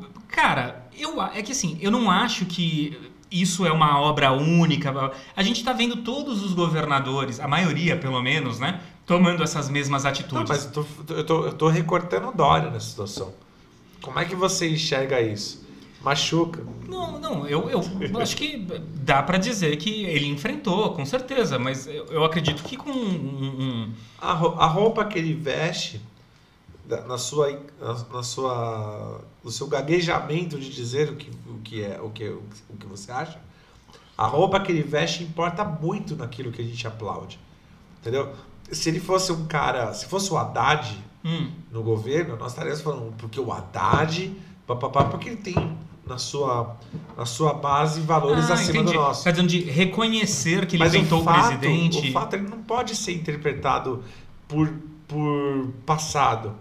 [0.00, 2.98] o- Cara, eu, é que assim, eu não acho que
[3.40, 5.12] isso é uma obra única.
[5.36, 8.80] A gente tá vendo todos os governadores, a maioria pelo menos, né?
[9.04, 10.48] Tomando essas mesmas Não, atitudes.
[10.48, 13.32] mas eu tô, eu, tô, eu tô recortando Dória nessa situação.
[14.02, 15.64] Como é que você enxerga isso?
[16.02, 16.62] Machuca.
[16.88, 17.82] Não, não, eu, eu
[18.20, 18.56] acho que
[18.94, 22.94] dá pra dizer que ele enfrentou, com certeza, mas eu, eu acredito que com um,
[22.94, 26.00] um- A, ro- a roupa que ele veste,
[27.06, 27.58] na sua,
[28.12, 32.76] na, sua, no seu gaguejamento de dizer o que, o que é, o que, o
[32.78, 33.38] que você acha,
[34.16, 37.38] a roupa que ele veste importa muito naquilo que a gente aplaude.
[38.00, 38.32] Entendeu?
[38.70, 43.12] Se ele fosse um cara, se fosse o Haddad um- no governo, nós estaríamos falando
[43.18, 44.32] porque o Haddad,
[44.66, 45.76] papapá, porque ele tem
[46.06, 46.76] na sua,
[47.16, 48.92] na sua base valores Ah, acima entendi.
[48.92, 49.24] do nosso.
[49.24, 52.08] Tá dizendo de reconhecer que ele Mas inventou o, fato, presidente.
[52.10, 54.04] O fato ele não pode ser interpretado
[54.46, 54.72] por,
[55.08, 56.54] por passado.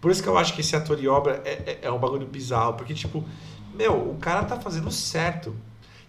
[0.00, 2.26] Por isso que eu acho que esse ator e obra é, é, é um bagulho
[2.26, 2.74] bizarro.
[2.74, 3.24] Porque, tipo,
[3.74, 5.54] meu, o cara tá fazendo certo.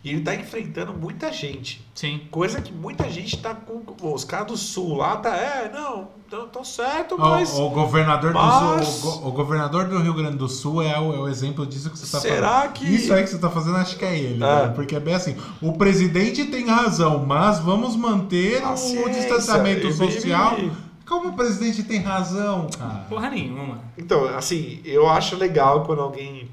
[0.02, 1.86] E ele tá enfrentando muita gente.
[1.94, 2.22] Sim.
[2.32, 3.82] Coisa que muita gente tá com.
[4.14, 5.36] Os caras do sul lá tá.
[5.36, 7.54] É, não, não tô certo, O- mas.
[7.60, 11.13] O, governador mas- do Sul, o, o governador do Rio Grande do Sul é o,
[11.13, 12.74] é o exemplo disso que você está Será falando.
[12.76, 14.68] que- Isso aí que você está fazendo, acho que é ele, É.
[14.68, 14.72] né?
[14.74, 15.36] Porque é bem assim.
[15.62, 20.58] O presidente tem razão, mas vamos manter A o ciência, distanciamento e- social.
[20.59, 20.72] e-
[21.10, 23.06] Como o presidente tem razão, cara?
[23.10, 23.82] Porra nenhuma.
[23.98, 26.48] Então, assim, eu acho legal quando alguém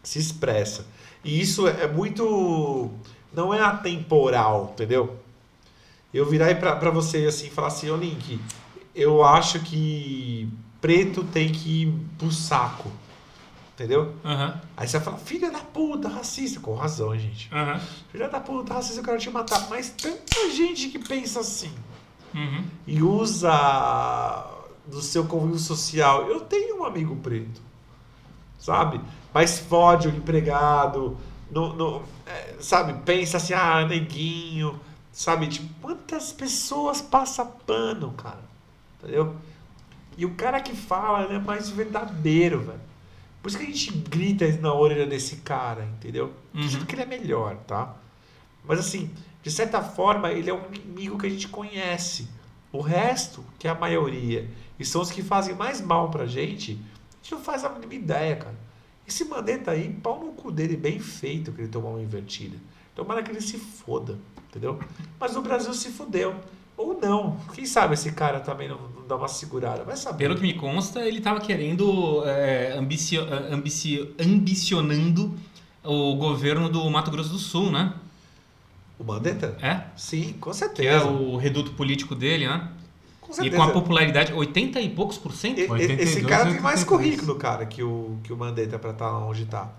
[0.00, 0.86] se expressa.
[1.24, 2.88] E isso é muito.
[3.34, 5.18] Não é atemporal, entendeu?
[6.14, 8.40] Eu virar pra, pra você assim e falar assim, ô Link,
[8.94, 10.48] eu acho que
[10.80, 12.88] preto tem que ir pro saco.
[13.74, 14.14] Entendeu?
[14.24, 16.60] Aham, Aí você vai falar, filha da puta, racista.
[16.60, 17.48] Com razão, gente.
[17.52, 17.80] aham.
[18.12, 19.68] Filha da puta, racista, eu quero te matar.
[19.68, 21.72] Mas tanta gente que pensa assim
[22.34, 22.64] Uhum.
[22.86, 24.46] e usa
[24.86, 26.26] do seu convívio social.
[26.28, 27.60] Eu tenho um amigo preto.
[28.58, 29.00] sabe?
[29.32, 31.16] Mas fode o empregado,
[31.50, 32.92] no, no, é, sabe?
[33.04, 34.78] Pensa assim, ah, neguinho,
[35.12, 35.46] sabe?
[35.48, 38.40] Tipo, quantas pessoas passa pano, cara,
[38.98, 39.36] entendeu?
[40.16, 42.80] E o cara que fala, é mais verdadeiro, velho.
[43.40, 46.32] Por isso que a gente grita na orelha desse cara, entendeu?
[46.54, 46.84] Uhum.
[46.86, 47.94] Que ele é melhor, tá?
[48.64, 49.10] Mas assim,
[49.42, 52.28] de certa forma, ele é um inimigo que a gente conhece.
[52.72, 54.48] O resto, que é a maioria,
[54.78, 57.94] e são os que fazem mais mal pra gente, a gente não faz a mínima
[57.94, 58.68] ideia, cara.
[59.06, 62.58] Esse Mandetta aí, pau no cu dele, bem feito que ele tomou uma invertida.
[62.94, 64.78] Tomara que ele se foda, entendeu?
[65.18, 66.34] Mas o Brasil se fudeu.
[66.76, 67.38] Ou não.
[67.54, 69.82] Quem sabe esse cara também não, não dá uma segurada.
[69.82, 70.18] Vai saber.
[70.18, 75.34] Pelo que me consta, ele estava querendo, é, ambicio, ambicio, ambicionando
[75.82, 77.94] o governo do Mato Grosso do Sul, né?
[78.98, 79.56] O Mandetta?
[79.62, 79.82] É?
[79.96, 80.88] Sim, com Que certeza.
[80.88, 82.68] é o reduto político dele, né?
[83.20, 85.58] Com E com a popularidade, 80 e poucos por cento?
[85.60, 86.84] E- e- 82, Esse cara tem mais 83.
[86.84, 89.70] currículo, cara, que o, que o Mandetta pra estar onde tá.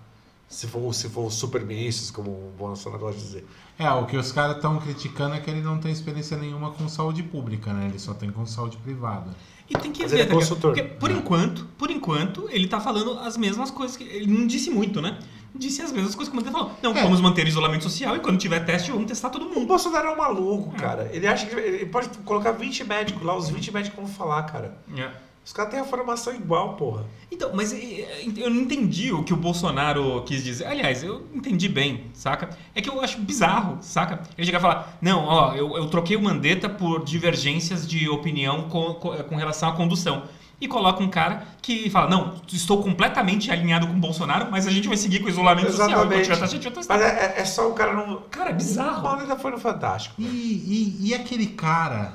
[0.48, 3.48] Se for, se for super ministros, como o Bolsonaro gosta de dizer.
[3.78, 6.88] É, o que os caras estão criticando é que ele não tem experiência nenhuma com
[6.90, 7.86] saúde pública, né?
[7.88, 9.30] Ele só tem com saúde privada.
[9.70, 10.74] E tem que Mas ver, é tá consultor.
[10.74, 14.04] Porque, por enquanto, por enquanto, ele tá falando as mesmas coisas que.
[14.04, 15.20] Ele não disse muito, né?
[15.56, 16.74] Disse as mesmas coisas que o Mandetta falou.
[16.82, 17.02] Não, É.
[17.04, 19.66] vamos manter isolamento social e quando tiver teste, vamos testar todo O mundo.
[19.68, 21.10] Bolsonaro é um maluco, cara.
[21.12, 24.78] Ele acha que ele pode colocar 20 médicos lá, os 20 médicos vão falar, cara.
[24.96, 25.10] É.
[25.44, 27.06] Os caras têm a formação igual, porra.
[27.32, 30.66] Então, mas eu não entendi o que o Bolsonaro quis dizer.
[30.68, 32.50] Aliás, eu entendi bem, saca?
[32.76, 34.22] É que eu acho bizarro, saca?
[34.38, 38.70] Ele chega a falar, não, ó, eu, eu troquei o Mandetta por divergências de opinião
[38.70, 40.24] com, com, com relação à condução.
[40.62, 44.72] E coloca um cara que fala, não, estou completamente alinhado com o Bolsonaro, mas a
[44.72, 45.90] gente vai seguir com o isolamento social.
[45.90, 46.24] Exatamente.
[46.24, 46.94] tiver teste, a gente vai testar.
[46.98, 48.22] Mas é, é- é só o cara não.
[48.30, 49.00] Cara, é bizarro.
[49.08, 50.16] O Mandetta foi no Fantástico.
[50.22, 52.14] E, e, e aquele cara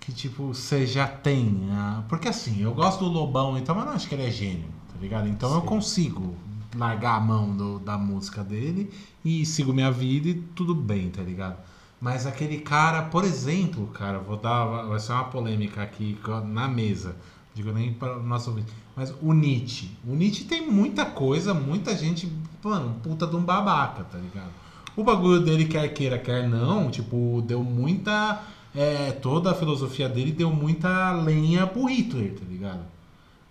[0.00, 1.68] que, tipo, você já tem.
[1.72, 4.68] ah, porque assim, eu gosto do Lobão, então, mas não acho que ele é gênio,
[4.92, 5.28] tá ligado?
[5.28, 5.66] Então eu Sim.
[5.66, 6.34] consigo
[6.74, 8.90] largar a mão do- da música dele
[9.24, 11.56] e sigo minha vida e tudo bem, tá ligado?
[12.00, 14.64] Mas aquele cara, por exemplo, cara, vou dar.
[14.86, 17.16] Vai ser uma polêmica aqui na mesa.
[17.56, 18.70] Digo nem para o nosso ouvinte.
[18.94, 19.88] Mas o Nietzsche.
[20.06, 22.30] O Nietzsche tem muita coisa, muita gente.
[22.62, 24.50] Mano, puta de um babaca, tá ligado?
[24.94, 28.42] O bagulho dele, quer queira, quer não, tipo, deu muita.
[28.74, 32.84] é, toda a filosofia dele deu muita lenha pro Hitler, tá ligado?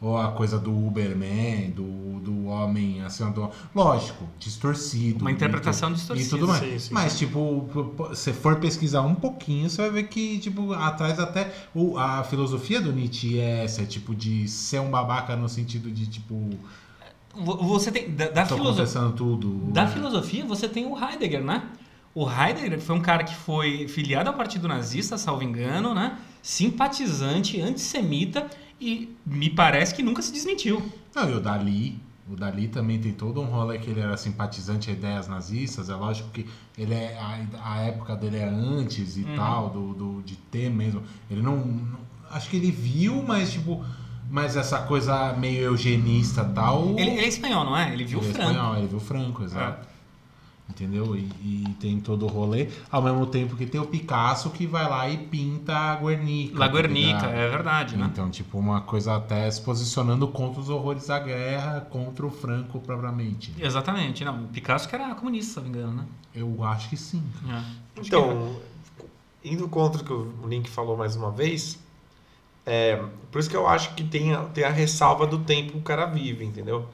[0.02, 5.22] Ou a coisa do Uberman, do, do homem assim, do, lógico, distorcido.
[5.22, 6.64] Uma interpretação tu- distorcida, E tudo mais.
[6.64, 7.66] sim, sim, Mas, tipo,
[8.14, 11.52] se for pesquisar um pouquinho, você vai ver que, tipo, atrás até.
[11.74, 15.90] O, a filosofia do Nietzsche é essa, é, tipo, de ser um babaca no sentido
[15.90, 16.50] de, tipo,
[17.34, 18.12] Vo- Você tem.
[18.14, 19.12] Da, da filosofia.
[19.16, 19.50] tudo.
[19.72, 21.64] Da filosofia, você tem o Heidegger, né?
[22.14, 26.18] O Heidegger foi um cara que foi filiado ao partido nazista, salvo engano, né?
[26.42, 28.48] Simpatizante, antissemita
[28.80, 30.81] e me parece que nunca se desmentiu.
[31.15, 31.99] Não, e o Dali.
[32.31, 35.89] O Dali também tem todo um rolê que ele era simpatizante a ideias nazistas.
[35.89, 36.47] É lógico que
[36.77, 39.35] ele é a, a época dele é antes e Uhum.
[39.35, 41.03] tal, do, do, de ter mesmo.
[41.30, 41.99] Ele não, não-
[42.31, 43.84] Acho que ele viu, mas tipo.
[44.27, 46.89] Mas essa coisa meio eugenista e tal.
[46.97, 47.93] Ele, ele é espanhol, não é?
[47.93, 48.52] Ele viu ele o é Franco.
[48.52, 49.88] espanhol, ele viu Franco, exato.
[50.68, 51.16] Entendeu?
[51.16, 52.68] E, e tem todo o rolê.
[52.92, 56.58] Ao mesmo tempo que tem o Picasso que vai lá e pinta a Guernica.
[56.60, 57.34] La tá Guernica, ligado?
[57.36, 58.10] é verdade, né?
[58.12, 62.80] Então, tipo, uma coisa até se posicionando contra os horrores da guerra, contra o Franco
[62.80, 63.54] propriamente.
[63.60, 64.26] Exatamente.
[64.26, 66.06] Não, o Picasso que era comunista, se não me engano, né?
[66.34, 67.24] Eu acho que sim.
[67.48, 67.62] É.
[68.02, 68.58] Então,
[69.44, 71.78] indo contra o que o Link falou mais uma vez,
[72.66, 73.02] é,
[73.32, 75.82] por isso que eu acho que tem a, tem a ressalva do tempo que o
[75.82, 76.88] cara vive, entendeu?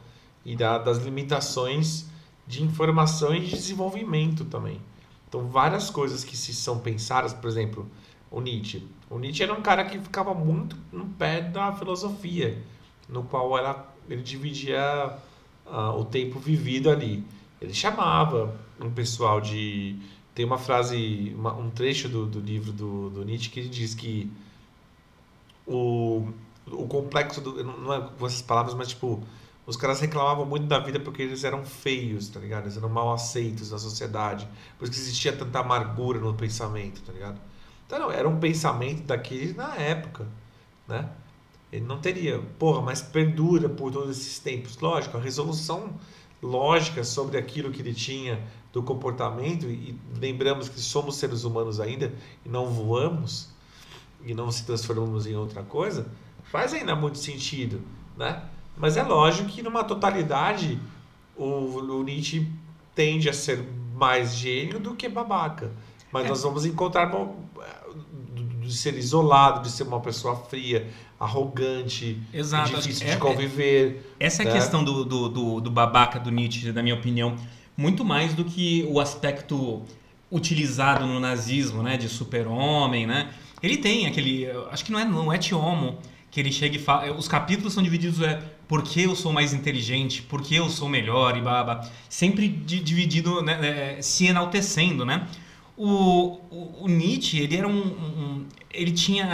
[0.45, 2.10] E da- das limitações
[2.51, 4.81] de informação e de desenvolvimento também.
[5.27, 7.89] Então, várias coisas que se são pensadas, por exemplo,
[8.29, 8.85] o Nietzsche.
[9.09, 12.61] O Nietzsche era um cara que ficava muito no pé da filosofia,
[13.07, 14.81] no qual era, ele dividia
[15.65, 17.23] ah, o tempo vivido ali.
[17.61, 19.95] Ele chamava um pessoal de.
[20.35, 24.29] Tem uma frase, uma- um trecho do, do livro do, do Nietzsche que diz que
[25.65, 26.27] o,
[26.67, 29.21] o complexo, do, não é com essas palavras, mas tipo,
[29.71, 32.65] os caras reclamavam muito da vida porque eles eram feios, tá ligado?
[32.65, 34.45] Eles eram mal aceitos na sociedade.
[34.77, 37.39] Por isso que existia tanta amargura no pensamento, tá ligado?
[37.87, 40.27] Então, não, era um pensamento daquele na época,
[40.87, 41.09] né?
[41.71, 44.77] Ele não teria, porra, mas perdura por todos esses tempos.
[44.77, 45.93] Lógico, a resolução
[46.43, 52.13] lógica sobre aquilo que ele tinha do comportamento, e lembramos que somos seres humanos ainda
[52.45, 53.49] e não voamos
[54.23, 56.07] e não se transformamos em outra coisa,
[56.43, 57.81] faz ainda muito sentido,
[58.17, 58.43] né?
[58.77, 60.79] Mas é lógico que numa totalidade
[61.35, 62.47] o, o Nietzsche
[62.95, 63.63] tende a ser
[63.95, 65.71] mais gênio do que babaca.
[66.11, 66.29] Mas É.
[66.29, 67.11] nós vamos encontrar
[68.61, 70.89] de ser isolado, de ser uma pessoa fria,
[71.19, 72.75] arrogante, Exato.
[72.75, 74.15] difícil É- de conviver.
[74.19, 74.55] Essa é a né?
[74.59, 77.35] questão do, do, do, do babaca do Nietzsche, na minha opinião.
[77.77, 79.83] Muito mais do que o aspecto
[80.31, 81.97] utilizado no nazismo, né?
[81.97, 83.31] De super-homem, né?
[83.61, 84.47] Ele tem aquele...
[84.71, 85.97] Acho que não é no Et Homo,
[86.29, 87.13] que ele chega e fala...
[87.13, 88.41] Os capítulos são divididos, é...
[88.71, 90.21] Por que eu sou mais inteligente?
[90.21, 91.31] Por que eu sou melhor?
[91.37, 91.75] E baba.
[92.07, 95.27] Sempre di- dividido, né, é, se enaltecendo, né?
[95.75, 99.25] O, o, o Nietzsche, ele era um, um- Ele tinha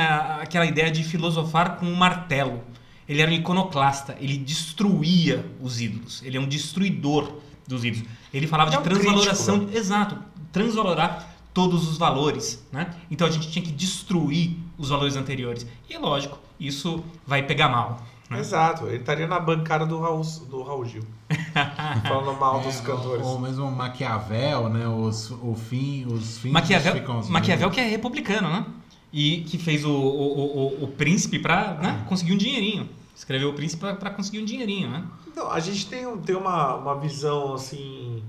[0.41, 2.63] aquela ideia de filosofar com um martelo.
[3.07, 4.17] Ele era um iconoclasta.
[4.19, 6.23] Ele destruía os ídolos.
[6.25, 7.23] Ele é um destruidor
[7.67, 8.07] dos ídolos.
[8.33, 9.57] Ele falava é de um transvaloração.
[9.59, 10.17] crítico, exato.
[10.51, 11.11] Transvalorar
[11.53, 12.83] todos os valores, né?
[13.11, 15.65] Então a gente tinha que destruir os valores anteriores.
[15.89, 17.89] E é lógico, isso vai pegar mal.
[18.29, 18.39] Né?
[18.39, 21.03] Exato, ele estaria na bancada do Raul, do Raul Gil.
[22.07, 23.25] falando mal dos É, cantores.
[23.25, 24.87] Ou, ou mesmo Maquiavel, né?
[24.87, 28.65] Os, o fim, os fins Maquiavel, justificam os Maquiavel que é republicano, né?
[29.11, 32.89] E que fez o, o, o, o príncipe pra né, conseguir um dinheirinho.
[33.15, 35.03] Escreveu o príncipe pra, pra conseguir um dinheirinho, né?
[35.35, 38.21] Não, a gente tem, um- tem uma, uma visão assim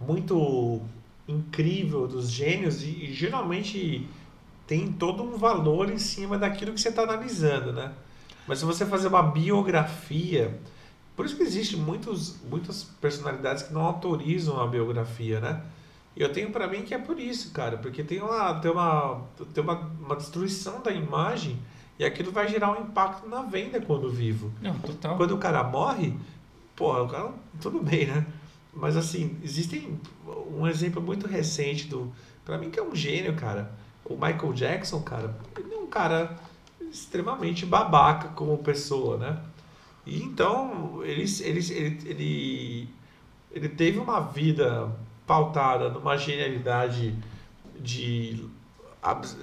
[0.00, 0.80] muito
[1.26, 4.06] incrível dos gênios e, e geralmente
[4.66, 7.92] tem todo um valor em cima daquilo que você está analisando, né?
[8.46, 10.58] Mas se você fazer uma biografia,
[11.16, 15.62] por isso que existe muitos, muitas personalidades que não autorizam a biografia, né?
[16.16, 19.22] E eu tenho pra mim que é por isso, cara, porque tem uma tem uma
[19.52, 21.58] tem uma, uma destruição da imagem
[21.98, 24.50] e aquilo vai gerar um impacto na venda quando vivo.
[24.60, 25.16] Não, total.
[25.16, 26.14] Quando o cara morre,
[26.74, 28.26] porra, o cara, tudo bem, né?
[28.72, 29.98] Mas assim, existem
[30.50, 32.12] um exemplo muito recente do.
[32.44, 33.72] Pra mim, que é um gênio, cara.
[34.04, 36.36] O Michael Jackson, cara, ele é um cara
[36.90, 39.38] extremamente babaca como pessoa, né?
[40.04, 42.88] E então, ele, ele, ele, ele,
[43.50, 44.90] ele teve uma vida
[45.26, 47.14] pautada numa genialidade
[47.80, 48.44] de,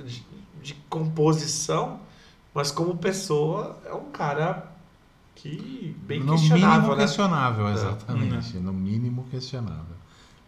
[0.07, 0.24] de,
[0.61, 1.99] de composição,
[2.53, 4.72] mas como pessoa é um cara
[5.36, 7.03] que bem no questionável, mínimo né?
[7.03, 7.74] questionável, É.
[7.74, 8.57] exatamente.
[8.57, 9.93] No mínimo questionável.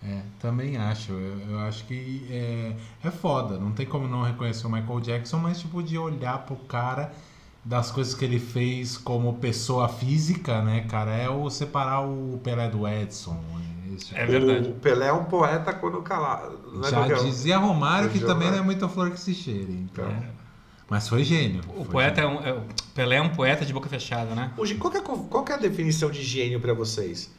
[0.04, 1.12] É, também acho.
[1.14, 2.74] Eu, eu acho que é,
[3.04, 3.58] é foda.
[3.58, 7.12] Não tem como não reconhecer o Michael Jackson, mas tipo de olhar pro cara
[7.64, 12.70] das coisas que ele fez como pessoa física, né, cara, é o separar o Pelé
[12.70, 13.44] do Edson.
[13.96, 14.70] Esse- É verdade.
[14.70, 16.60] O Pelé é um poeta quando calado.
[16.74, 17.24] não é Já qualquer um.
[17.26, 19.72] dizia Romário que também não é muita flor que se cheire.
[19.74, 20.06] Então.
[20.06, 20.30] É.
[20.88, 21.62] Mas foi gênio.
[21.70, 22.40] O foi poeta é gênio.
[22.40, 22.44] um.
[22.46, 22.62] é- o
[22.94, 24.52] Pelé é um poeta de boca fechada, né?
[24.58, 27.34] Hoje, qual, que é, qual que é a definição de gênio pra vocês?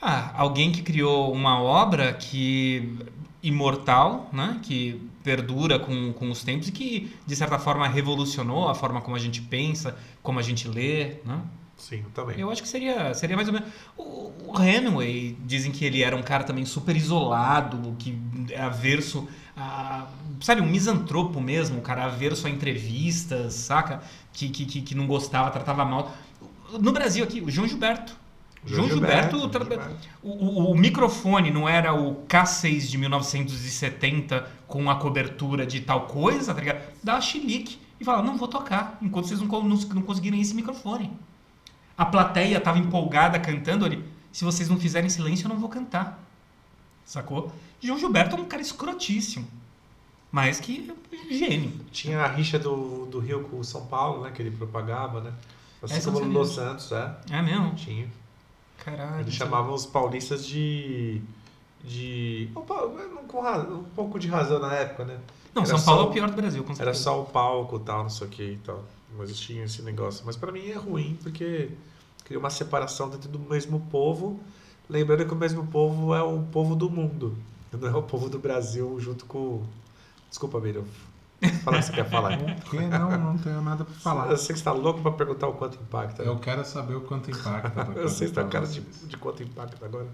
[0.00, 2.98] Ah, alguém que criou uma obra que
[3.42, 4.58] imortal, né?
[4.62, 9.16] Que perdura com, com os tempos e que, de certa forma, revolucionou a forma como
[9.16, 11.40] a gente pensa, como a gente lê, né?
[11.76, 12.38] Sim, também.
[12.38, 13.68] Eu acho que seria, seria mais ou menos.
[13.96, 18.18] O, o Hemingway dizem que ele era um cara também super isolado, que
[18.50, 20.06] é averso a.
[20.42, 24.02] Sabe, um misantropo mesmo, um cara averso a entrevistas, saca?
[24.32, 26.12] Que, que, que, que não gostava, tratava mal.
[26.78, 28.19] No Brasil aqui, o João Gilberto.
[28.64, 29.96] João Gilberto, tra- Gilberto.
[30.22, 36.06] O, o- o microfone não era o K6 de 1970 com a cobertura de tal
[36.06, 36.80] coisa, tá ligado?
[37.02, 41.10] Dava chilique e falava, não vou tocar, enquanto vocês não, não, não conseguirem esse microfone.
[41.96, 44.04] A plateia estava empolgada cantando ali.
[44.32, 46.22] Se vocês não fizerem silêncio, eu não vou cantar.
[47.04, 47.52] Sacou?
[47.80, 49.46] João Gilberto é um cara escrotíssimo.
[50.30, 51.72] Mas que é gênio.
[51.90, 54.30] Tinha a rixa do, do Rio com o São Paulo, né?
[54.30, 55.32] Que ele propagava, né?
[55.82, 56.54] Assim Essa eu como o Los.
[56.54, 57.16] Santos, é.
[57.30, 57.74] É mesmo?
[57.74, 58.06] Tinha.
[58.84, 59.20] Caralho.
[59.20, 61.20] Eles chamavam os paulistas de.
[61.84, 62.48] de.
[62.54, 65.18] um com um pouco de razão na época, né?
[65.54, 67.02] Não, Era São Paulo só- é o pior do Brasil, com Era certeza.
[67.04, 68.84] só o palco e tal, não sei o que e tal.
[69.16, 70.22] Mas tinha esse negócio.
[70.24, 71.70] Mas pra mim é ruim, porque
[72.24, 74.38] cria uma separação dentro do mesmo povo.
[74.88, 77.36] Lembrando que o mesmo povo é o povo do mundo.
[77.72, 79.62] Não é o povo do Brasil junto com.
[80.28, 80.84] Desculpa, Miriam.
[81.64, 82.38] Fala o que você quer falar.
[82.38, 84.30] Não, não tenho nada pra falar.
[84.30, 86.22] Eu sei que você tá louco pra perguntar o quanto impacta.
[86.22, 86.28] né?
[86.28, 87.70] Eu quero saber o quanto impacta.
[87.70, 90.06] pra Eu sei que tá poder cara de, de quanto impacta agora.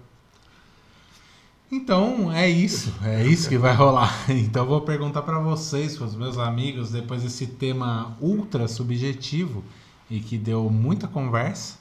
[1.69, 2.93] Então, é isso.
[3.03, 4.13] É isso que vai rolar.
[4.29, 9.63] Então, vou perguntar para vocês, para os meus amigos, depois desse tema ultra subjetivo
[10.09, 11.77] e que deu muita conversa.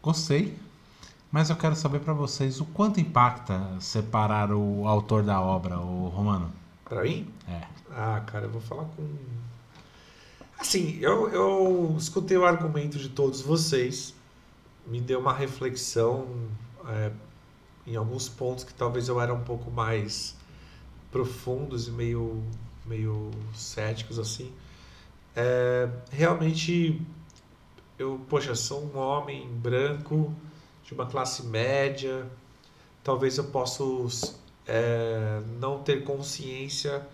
[0.00, 0.56] Gostei.
[1.32, 6.08] Mas eu quero saber para vocês o quanto impacta separar o autor da obra, o
[6.08, 6.59] Romano.
[6.90, 7.32] Pra mim?
[7.48, 7.62] É.
[7.92, 9.08] Ah, cara, eu vou falar com.
[10.58, 14.12] Assim, eu, eu escutei o argumento de todos vocês,
[14.84, 16.26] me deu uma reflexão
[16.88, 17.12] é,
[17.86, 20.36] em alguns pontos que talvez eu era um pouco mais
[21.12, 22.42] profundos e meio,
[22.84, 24.52] meio céticos assim.
[25.36, 27.00] É, realmente,
[27.96, 30.34] eu, poxa, sou um homem branco
[30.82, 32.28] de uma classe média,
[33.04, 33.84] talvez eu possa
[34.70, 37.04] é, não ter consciência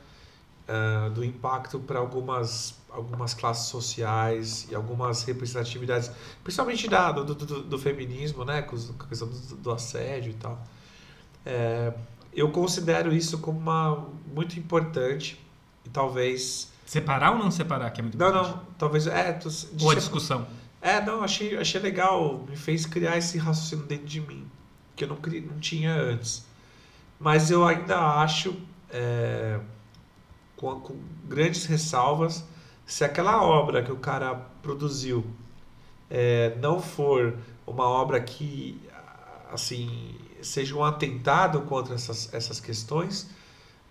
[0.69, 6.11] ah, do impacto para algumas, algumas classes sociais e algumas representatividades,
[6.45, 10.61] principalmente da, do, do, do feminismo, né, com a questão do, do assédio e tal.
[11.45, 11.93] É,
[12.35, 15.41] eu considero isso como uma muito importante
[15.85, 18.57] e talvez Separar ou não separar, que é muito não importante?
[18.57, 19.49] não talvez é tu-
[19.83, 20.47] Ou a discussão.
[20.81, 22.45] é, não, achei, achei legal.
[22.49, 24.47] Me fez criar esse raciocínio dentro de mim,
[24.95, 26.45] que eu não, não tinha antes.
[27.18, 28.55] Mas eu ainda acho,
[28.90, 29.59] é,
[30.56, 32.44] com, com grandes ressalvas,
[32.84, 35.24] se aquela obra que o cara produziu
[36.10, 37.36] é, não for
[37.66, 38.80] uma obra que,
[39.51, 43.28] assim, seja um atentado contra essas, essas questões,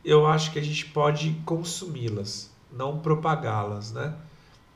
[0.04, 4.16] eu acho que a gente pode consumi-las, não propagá-las, né?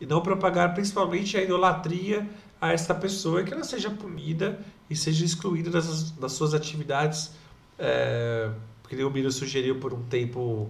[0.02, 2.28] E não propagar principalmente a idolatria
[2.60, 4.60] a esta pessoa, que ela seja punida
[4.90, 7.32] e seja excluída das, das suas atividades,
[7.80, 8.52] é,
[8.88, 10.70] que nem o Miro sugeriu por um tempo,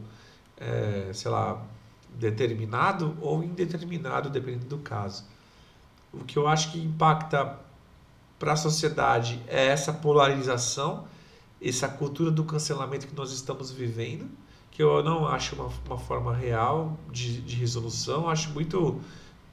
[0.58, 1.66] é, sei lá,
[2.16, 5.26] determinado ou indeterminado, dependendo do caso.
[6.14, 7.58] O que eu acho que impacta
[8.38, 11.06] para a sociedade é essa polarização,
[11.62, 14.30] essa cultura do cancelamento que nós estamos vivendo,
[14.72, 19.02] que eu não acho uma, uma forma real de, de resolução, acho muito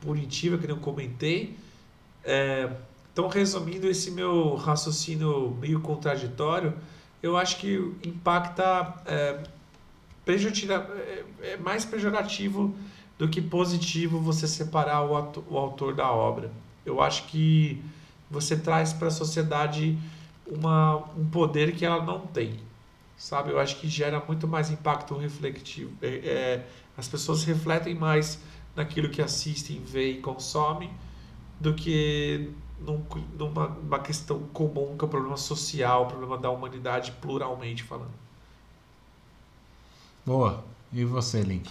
[0.01, 1.57] punitiva, que eu comentei.
[2.23, 2.71] É,
[3.13, 6.75] então, resumindo esse meu raciocínio meio contraditório,
[7.27, 9.43] eu acho que impacta é,
[10.25, 12.75] prejudicial, é, é mais pejorativo
[13.19, 16.51] do que positivo você separar o, ato- o autor da obra.
[16.85, 17.83] Eu acho que
[18.31, 19.99] você traz para a sociedade
[20.47, 22.61] uma, um poder que ela não tem,
[23.17, 23.51] sabe?
[23.51, 25.93] Eu acho que gera muito mais impacto refletivo.
[26.03, 26.67] É, é,
[26.97, 28.41] as pessoas refletem mais
[28.75, 30.91] naquilo que assistem, veem e consomem
[31.61, 33.03] do que num,
[33.39, 38.15] numa, numa questão comum que é o problema social, o problema da humanidade pluralmente falando.
[40.25, 40.65] Boa.
[40.93, 41.71] E você, Link?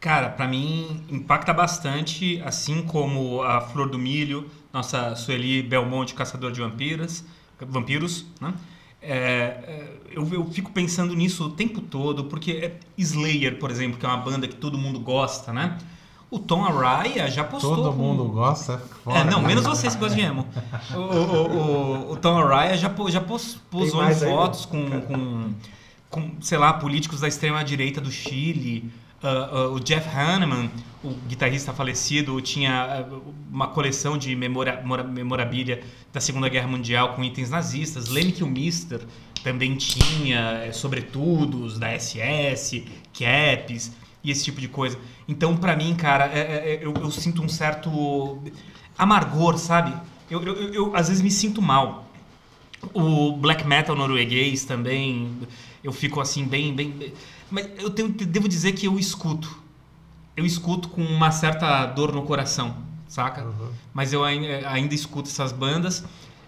[0.00, 6.50] Cara, pra mim impacta bastante, assim como a Flor do Milho, nossa Sueli Belmonte, caçador
[6.50, 7.24] de vampiras,
[7.60, 8.52] vampiros, né?
[9.00, 13.98] É, é, eu, eu fico pensando nisso o tempo todo, porque é Slayer, por exemplo,
[13.98, 15.78] que é uma banda que todo mundo gosta, né?
[16.32, 17.76] O Tom Araya já postou.
[17.76, 18.78] Todo com- mundo gosta?
[19.04, 19.48] Fora, É, não, né?
[19.48, 20.46] menos vocês que gostam de emo.
[20.94, 25.52] O, o, o, o Tom Araya já, já pos- posou em aí, fotos com, com,
[26.08, 28.90] com, sei lá, políticos da extrema-direita do Chile.
[29.22, 30.70] Ah, ah, o Jeff Hanneman,
[31.04, 33.18] o guitarrista falecido, tinha ah,
[33.52, 35.82] uma coleção de memora, mora- memorabilia
[36.12, 38.08] da Segunda Guerra Mundial com itens nazistas.
[38.08, 39.02] Lemmy Kilmister
[39.44, 43.92] também tinha eh, sobretudos da SS, caps
[44.24, 44.98] e esse tipo de coisa.
[45.28, 48.38] Então, pra mim, cara, é- é- é- eu, eu sinto um certo
[48.96, 49.92] amargor, sabe?
[50.30, 52.08] Eu, eu, eu- às vezes me sinto mal.
[52.94, 55.30] O black metal norueguês também,
[55.84, 57.12] eu fico assim bem, bem.
[57.50, 59.60] Mas eu tenho, devo dizer que eu escuto.
[60.36, 62.74] Eu escuto com uma certa dor no coração,
[63.06, 63.46] saca?
[63.94, 66.04] Mas eu ai- ainda escuto essas bandas.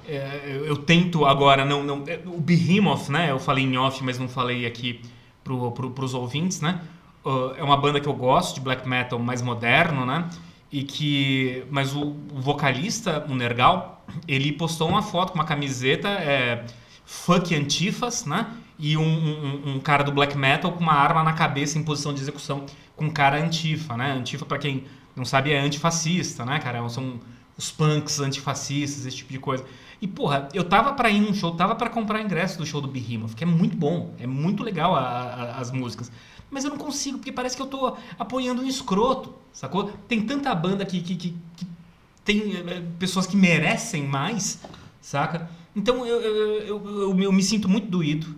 [0.09, 3.31] É, eu, tento agora não, não é, o Behemoth, né?
[3.31, 5.01] Eu falei em off, mas não falei aqui
[5.43, 6.81] pro, pro, pros ouvintes, né?
[7.25, 10.29] Uh, é uma banda que eu gosto de black metal mais moderno, né?
[10.71, 12.03] E que, mas o,
[12.33, 16.65] o vocalista, o Nergal, ele postou uma foto com uma camiseta é,
[17.07, 18.47] Fuck Antifas, né?
[18.79, 22.13] E um, um, um cara do black metal com uma arma na cabeça em posição
[22.13, 24.13] de execução com cara antifa, né?
[24.13, 24.85] Antifa, pra quem
[25.17, 26.87] não sabe, é antifascista, né, cara?
[26.89, 27.21] São
[27.57, 29.65] os punks antifascistas, esse tipo de coisa.
[30.03, 32.89] E, porra, eu tava pra ir num show, tava pra comprar ingresso do show do
[32.89, 36.11] Behemoth, que é muito bom, é muito legal a- a- as músicas.
[36.55, 39.91] Mas eu não consigo, porque parece que eu tô apoiando um escroto, sacou?
[40.07, 41.67] Tem tanta banda que, que, que, que
[42.25, 44.61] tem eh, pessoas que merecem mais,
[45.01, 45.51] saca?
[45.75, 48.29] Então eu, eu, eu, eu- me sinto muito doído,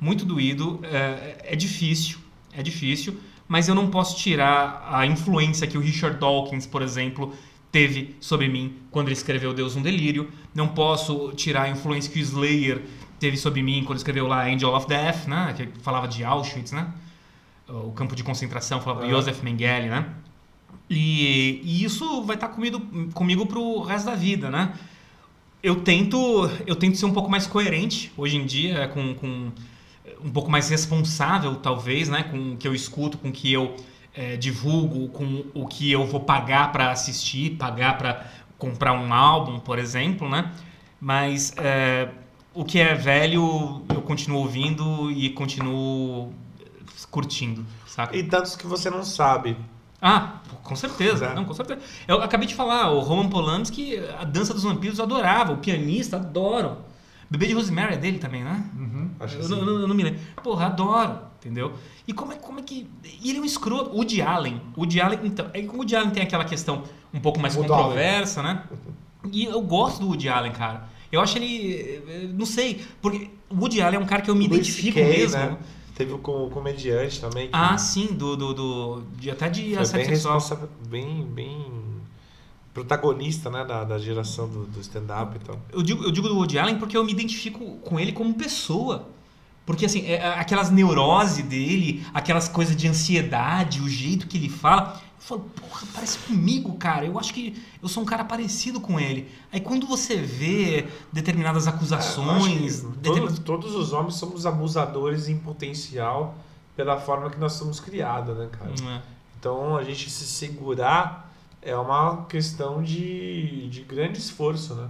[0.00, 0.78] muito doído.
[0.84, 2.18] É, é difícil,
[2.52, 3.18] é difícil,
[3.48, 7.34] mas eu não posso tirar a influência que o Richard Dawkins, por exemplo,
[7.72, 10.30] teve sobre mim quando ele escreveu Deus um Delírio.
[10.54, 12.82] Não posso tirar a influência que o Slayer
[13.18, 15.52] teve sobre mim quando escreveu lá Angel of Death, né?
[15.56, 16.86] Que falava de Auschwitz, né?
[17.68, 19.16] O campo de concentração, falava do Aham.
[19.16, 20.06] Joseph Mengele, né?
[20.88, 22.80] E, e isso vai estar comigo,
[23.12, 24.74] comigo pro resto da vida, né?
[25.62, 29.50] Eu tento, eu tento ser um pouco mais coerente hoje em dia, com, com
[30.22, 32.24] um pouco mais responsável, talvez, né?
[32.24, 33.74] Com o que eu escuto, com o que eu
[34.14, 38.26] eh, divulgo, com o que eu vou pagar para assistir, pagar para
[38.58, 40.52] comprar um álbum, por exemplo, né?
[41.00, 42.08] Mas eh,
[42.52, 46.32] o que é velho, eu continuo ouvindo e continuo
[47.14, 48.16] curtindo, saca?
[48.16, 49.56] E tantos que você não sabe.
[50.02, 51.26] Ah, com certeza.
[51.26, 51.34] É.
[51.34, 51.80] Não, com certeza.
[52.08, 56.16] Eu acabei de falar, o Roman Polanski, a dança dos vampiros eu adorava, o pianista,
[56.16, 56.78] adoro.
[57.30, 58.64] Bebê de Rosemary é dele também, né?
[58.76, 59.10] Uhum.
[59.20, 60.20] Acho Eu eu não- eu não me lembro.
[60.42, 61.18] Porra, adoro.
[61.40, 61.72] Entendeu?
[62.06, 62.86] E como é, como é que.
[63.22, 63.90] E ele é um escroto.
[63.90, 64.60] O Woody Allen.
[64.76, 65.46] O Woody Allen, então.
[65.52, 66.82] É que o Woody Allen tem aquela questão
[67.12, 68.62] um pouco mais Woody controversa, né?
[69.32, 70.88] E eu gosto do Woody Allen, cara.
[71.12, 72.02] Eu acho ele.
[72.08, 72.84] eh, Não sei.
[73.00, 75.38] Porque o Woody Allen é um cara que eu me identifico mesmo.
[75.38, 75.56] né?
[75.94, 77.46] Teve o com- o comediante também.
[77.46, 78.36] que Ah, sim, do.
[78.36, 80.34] do, do de, até de foi assédio bem sexual.
[80.38, 81.66] responsa- bem, bem
[82.72, 85.54] protagonista, né, da, da geração do, do stand-up então.
[85.54, 85.78] e tal.
[85.78, 89.08] Eu digo, eu digo do Woody Allen porque eu me identifico com ele como pessoa.
[89.64, 94.48] Porque, assim, é, é, aquelas neurose dele, aquelas coisas de ansiedade, o jeito que ele
[94.50, 95.00] fala.
[95.26, 97.06] Falo, porra, parece comigo, cara.
[97.06, 99.30] Eu acho que eu sou um cara parecido com ele.
[99.50, 102.80] Aí quando você vê determinadas É, acusações.
[102.80, 106.34] que determinadas- todos, todos os homens somos abusadores em potencial
[106.76, 108.70] pela forma que nós somos criados, né, cara?
[108.82, 109.02] Hum, é.
[109.40, 111.32] Então a gente se segurar
[111.62, 114.88] é uma questão de, de grande esforço, né?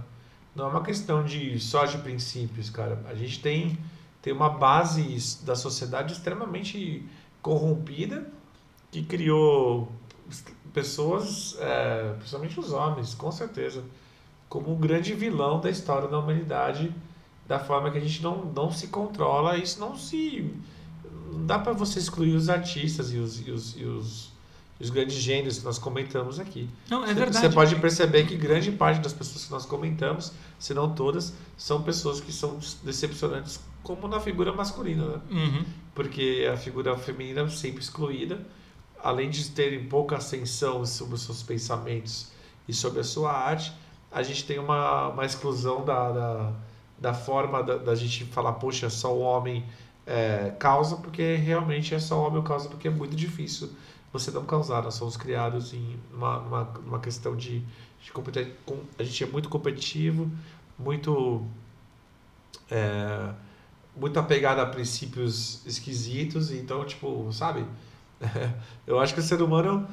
[0.53, 3.01] Não é uma questão de só de princípios, cara.
[3.09, 3.77] A gente tem,
[4.21, 7.05] tem uma base da sociedade extremamente
[7.41, 8.27] corrompida
[8.91, 9.89] que criou
[10.73, 13.83] pessoas, é, principalmente os homens, com certeza,
[14.49, 16.93] como um grande vilão da história da humanidade,
[17.47, 20.51] da forma que a gente não, não se controla, isso não se.
[21.31, 24.31] Não dá para você excluir os artistas e os, e os, e os,
[24.79, 26.67] e os grandes gênios que nós comentamos aqui.
[26.89, 27.47] Não, é Você- verdade.
[27.47, 31.81] Você pode perceber que grande parte das pessoas que nós comentamos, se não todas, são
[31.83, 35.21] pessoas que são decepcionantes, como na figura masculina, né?
[35.29, 35.65] Uhum.
[35.93, 38.39] porque a figura feminina é sempre excluída,
[39.05, 42.31] além de terem pouca ascensão sobre os seus pensamentos
[42.67, 43.71] e sobre a sua arte,
[44.11, 46.53] a gente tem uma, uma exclusão da, da,
[46.99, 49.63] da forma da, da gente falar, poxa, só o homem
[50.07, 53.69] é, causa, porque realmente é só o homem causa, porque é muito difícil
[54.11, 54.81] você não causar.
[54.81, 57.59] Nós somos criados em uma, uma, uma questão de,
[58.03, 60.31] de competi- com- a gente é muito competitivo,
[60.79, 61.45] muito
[62.71, 63.29] é,
[63.95, 67.65] muito apegado a princípios esquisitos, então, tipo, sabe?
[68.87, 69.87] Eu acho que o ser humano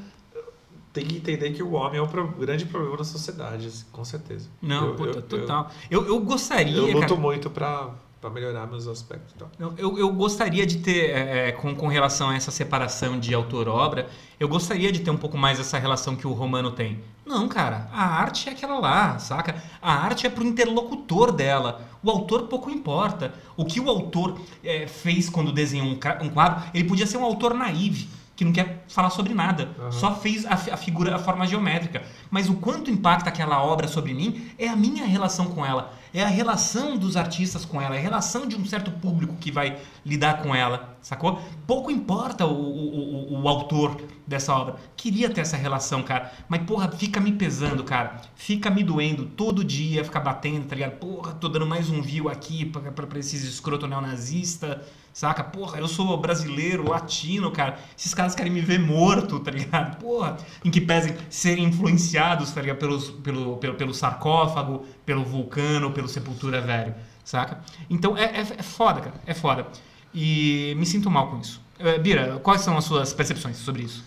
[0.92, 4.48] tem que entender que o homem é um pro- grande problema da sociedade, com certeza.
[4.60, 5.70] Não, eu, puta, eu- total.
[5.90, 7.90] Eu, eu gostaria, Eu, eu luto cara, muito pra,
[8.22, 9.34] pra melhorar meus aspectos.
[9.76, 14.08] Eu, eu, gostaria de ter, é, é, com, com relação a essa separação de autor-obra,
[14.38, 17.00] eu gostaria de ter um pouco mais essa relação que o Romano tem.
[17.26, 19.60] Não, cara, a arte é aquela lá, saca?
[19.82, 21.80] A arte é pro interlocutor dela.
[22.00, 23.34] O autor pouco importa.
[23.56, 27.24] O que o autor é, fez quando desenhou um, um quadro, ele podia ser um
[27.24, 28.08] autor naive,
[28.42, 29.70] que não quer falar sobre nada.
[29.78, 29.92] Aham.
[29.92, 32.02] Só fez a, a figura, a forma geométrica.
[32.30, 35.92] Mas o quanto impacta aquela obra sobre mim é a minha relação com ela.
[36.12, 39.50] É a relação dos artistas com ela, é a relação de um certo público que
[39.50, 41.40] vai lidar com ela, sacou?
[41.66, 43.96] Pouco importa o, o, o, o autor
[44.26, 44.76] dessa obra.
[44.94, 46.30] Queria ter essa relação, cara.
[46.48, 48.20] Mas, porra, fica me pesando, cara.
[48.34, 50.98] Fica me doendo todo dia, fica batendo, tá ligado?
[50.98, 54.82] Porra, tô dando mais um view aqui pra, pra, pra esses escroto neonazista,
[55.12, 55.44] saca?
[55.44, 57.78] Porra, eu sou brasileiro, latino, cara.
[57.96, 59.98] Esses caras querem me ver morto, tá ligado?
[59.98, 62.78] Porra, em que pesem serem influenciados, tá ligado?
[62.78, 66.94] Pelos, pelo, pelo, pelo sarcófago, pelo vulcano, pelo sepultura velho,
[67.24, 67.60] saca?
[67.90, 69.16] Então é, é, é foda, cara.
[69.26, 69.66] É foda.
[70.14, 71.60] E me sinto mal com isso.
[71.78, 74.04] Eh, Bira, quais são as suas percepções sobre isso?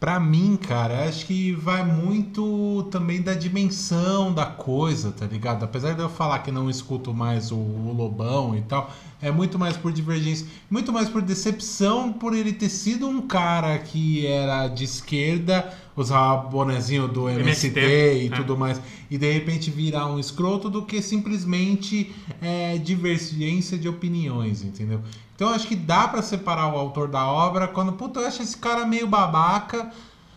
[0.00, 5.64] Pra mim, cara, acho que vai muito também da dimensão da coisa, tá ligado?
[5.64, 9.58] Apesar de eu falar que não escuto mais o, o Lobão e tal, é muito
[9.58, 14.68] mais por divergência, muito mais por decepção por ele ter sido um cara que era
[14.68, 18.30] de esquerda, usava bonezinho do MST, MST, e é.
[18.30, 18.80] tudo mais,
[19.10, 25.00] e de repente virar um escroto do que simplesmente é, divergência de opiniões, entendeu?
[25.38, 28.56] Então acho que dá pra separar o autor da obra quando, puta, eu acho esse
[28.56, 29.88] cara meio babaca,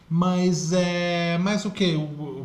[0.07, 1.39] mas é.
[1.39, 1.97] Mas o que?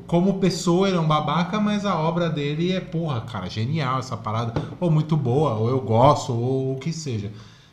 [0.06, 4.16] Como pessoa ele é um babaca, mas a obra dele é, porra, cara, genial essa
[4.16, 4.54] parada.
[4.80, 7.30] Ou muito boa, ou eu gosto, ou o que seja.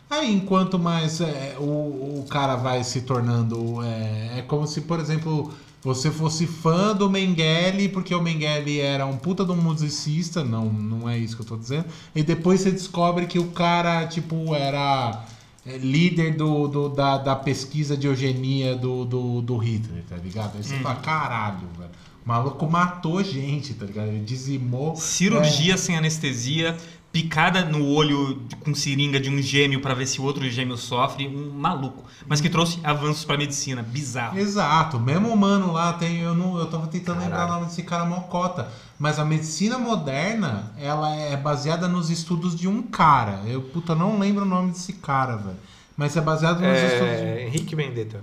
[0.10, 3.82] Aí, enquanto mais é, o, o cara vai se tornando.
[3.84, 5.50] É, é como se, por exemplo,
[5.84, 10.66] você fosse fã do Mengele, porque o Mengele era um puta de um musicista, não,
[10.72, 11.86] não é isso que eu tô dizendo.
[12.16, 15.26] E depois você descobre que o cara, tipo, era
[15.66, 20.56] é, líder do, do- da, da pesquisa de eugenia do, do, do Hitler, tá ligado?
[20.58, 21.90] Aí você fala, caralho, velho.
[22.26, 24.08] O maluco matou gente, tá ligado?
[24.08, 24.96] Ele dizimou.
[24.96, 26.78] Cirurgia sem anestesia,
[27.14, 31.28] picada no olho com seringa de um gêmeo pra ver se o outro gêmeo sofre,
[31.28, 32.04] um maluco.
[32.28, 34.38] Mas que trouxe avanços pra medicina, bizarro.
[34.40, 36.20] Exato, mesmo o mano lá tem.
[36.22, 37.54] Eu, não, eu tava tentando lembrar o Caralho.
[37.54, 38.68] nome desse cara mocota.
[38.98, 43.42] Mas a medicina moderna, ela é baseada nos estudos de um cara.
[43.46, 45.58] Eu, puta, não lembro o nome desse cara, velho.
[45.96, 47.24] Mas é baseado nos estudos de...
[47.34, 48.22] É, Henrique Mendetta.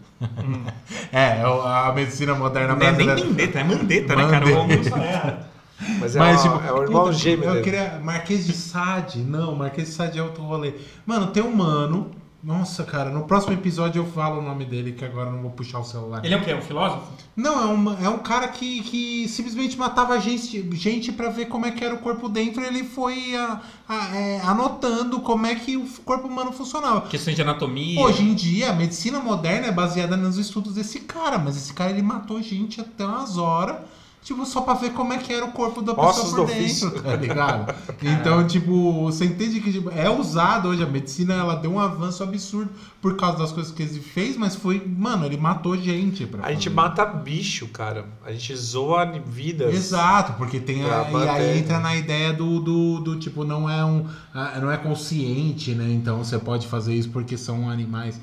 [1.13, 3.29] É, o- a medicina moderna Não é nem brasileira.
[3.31, 4.47] Mendetta, é Mandetta, né, cara?
[4.47, 4.75] O Mandetta.
[4.97, 5.39] Augusto é.
[5.99, 7.65] Mas é, Mas, uma- tipo, é o irmão gêmeo Eu dele.
[7.65, 8.01] queria.
[8.03, 9.21] Marquês de Sade.
[9.21, 10.75] Não, Marquês de Sade é outro rolê.
[11.07, 12.11] Mano, tem um mano
[12.43, 15.51] Nossa, cara, no próximo episódio eu falo o nome dele, que agora eu não vou
[15.51, 16.25] puxar o celular.
[16.25, 16.55] Ele é o quê?
[16.55, 17.03] Um filósofo?
[17.37, 21.67] Não, é um, é um cara que, que simplesmente matava gente, gente para ver como
[21.67, 25.55] é que era o corpo dentro e ele foi a- a- é, anotando como é
[25.55, 27.03] que o corpo humano funcionava.
[27.03, 28.01] Questões de anatomia.
[28.01, 31.91] Hoje em dia, a medicina moderna é baseada nos estudos desse cara, mas esse cara
[31.91, 33.77] ele matou gente até umas horas,
[34.23, 36.43] tipo, só pra ver como é que era o corpo da pessoa Ossos por do
[36.45, 36.91] ofício.
[36.91, 37.75] dentro, tá ligado?
[38.03, 42.23] então, tipo, você entende que tipo, é usado hoje, a medicina ela deu um avanço
[42.23, 42.71] absurdo
[43.01, 46.53] por causa das coisas que ele fez, mas foi, mano, ele matou gente pra A
[46.53, 46.77] gente fazer.
[46.77, 48.07] mata bicho, cara.
[48.25, 49.75] A gente zoa vidas.
[49.75, 53.85] Exato, porque tem a, e aí entra na ideia do, do, do, tipo, não é
[53.85, 54.07] um.
[54.35, 55.91] ah, não é consciente, né?
[55.91, 58.21] Então você pode fazer isso porque são animais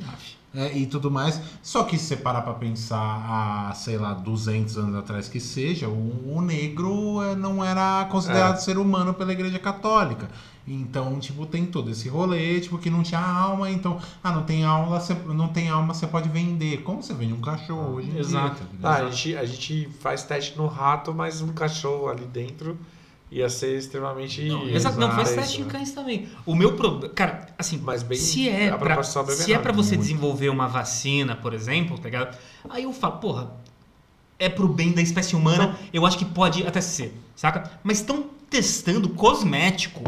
[0.57, 1.39] é, e tudo mais.
[1.61, 5.88] Só que se você parar pra pensar há, sei lá, 200 anos atrás que seja,
[5.88, 8.59] o, o negro eh, não era considerado É.
[8.59, 10.27] ser humano pela Igreja Católica.
[10.67, 14.65] Então, tipo, tem todo esse rolê, tipo, que não tinha alma, então, ah, não tem
[14.65, 16.84] alma, você, não tem alma, você pode vender.
[16.84, 18.55] Como você vende um cachorro hoje em Exato.
[18.55, 18.65] dia?
[18.65, 19.07] tá ligado?
[19.07, 22.77] a, gente, a gente faz teste no rato, mas um cachorro ali dentro
[23.32, 24.41] ia ser extremamente.
[24.74, 25.72] Exato, não, faz teste em né?
[25.72, 26.30] cães também.
[26.45, 27.14] O meu problema.
[27.14, 30.02] Cara, assim, Mas bem- se é pra, é se é pra você Muito.
[30.02, 32.38] desenvolver uma vacina, por exemplo, tá ligado?
[32.70, 33.52] Aí eu falo, porra,
[34.40, 37.72] é pro bem da espécie humana, eu acho que pode até ser, saca?
[37.84, 40.04] Mas estão testando cosmético,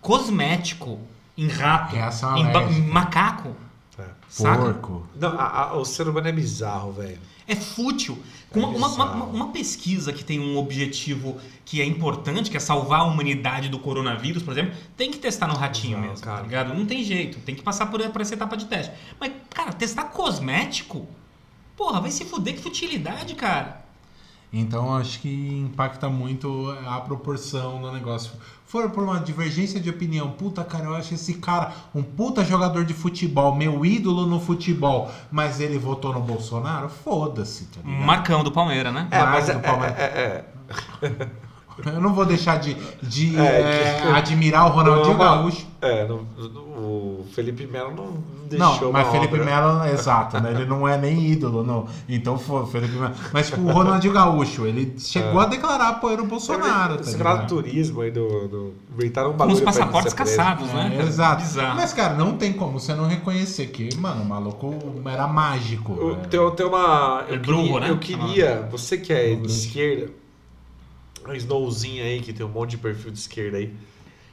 [0.00, 0.98] cosmético
[1.36, 2.80] em rato, Reação em, ba- alérgica.
[2.86, 3.56] em macaco,
[3.98, 4.04] É.
[4.36, 5.06] Porco.
[5.18, 7.18] Não, a- a- o ser humano é bizarro, velho.
[7.48, 8.18] É fútil.
[8.54, 13.00] Uma, uma- uma- uma pesquisa que tem um objetivo que é importante, que é salvar
[13.00, 16.36] a humanidade do coronavírus, por exemplo, tem que testar no ratinho Exato, mesmo, cara.
[16.38, 16.74] tá ligado?
[16.74, 18.92] Não tem jeito, tem que passar por, por essa etapa de teste.
[19.20, 21.06] Mas, cara, testar cosmético?
[21.76, 23.84] Porra, vai se fuder, que futilidade, cara.
[24.52, 28.30] Então acho que impacta muito a proporção do negócio.
[28.66, 32.84] For por uma divergência de opinião, puta cara, eu acho esse cara um puta jogador
[32.84, 38.04] de futebol, meu ídolo no futebol, mas ele votou no Bolsonaro, foda-se, tá ligado?
[38.04, 39.06] Marcão do Palmeiras, né?
[39.10, 39.96] É, mas Mas é, do Palmeiras.
[39.98, 40.44] é-
[41.02, 41.30] é-
[41.84, 45.66] Eu não vou deixar de, de É, é, que- admirar o Ronaldinho Não, Gaúcho.
[45.80, 46.26] é, no-
[46.76, 49.44] o Felipe Melo não não Não, deixou mas uma Felipe obra.
[49.44, 50.52] Melo, exato, né?
[50.52, 51.88] Ele não é nem ídolo, não.
[52.08, 53.12] Então foi Felipe Melo.
[53.32, 57.34] Mas tipo, o Ronaldinho Gaúcho, ele chegou a declarar apoio no Bolsonaro, tá Esse ligado?
[57.38, 58.46] grado turismo aí do.
[58.46, 60.96] do inventaram um Com bagulho os pra ele passaportes caçados, né?
[60.96, 61.42] É, exato.
[61.42, 61.74] Bizarro.
[61.76, 64.72] Mas, cara, não tem como você não reconhecer que, mano, o maluco
[65.06, 65.96] era mágico.
[65.98, 67.24] Eu, tem, tem uma.
[67.28, 67.90] É Eu Bruno, queria, né?
[67.90, 70.10] eu queria você que é de esquerda,
[71.32, 73.72] a Snowzinha aí, que tem um monte de perfil de esquerda aí.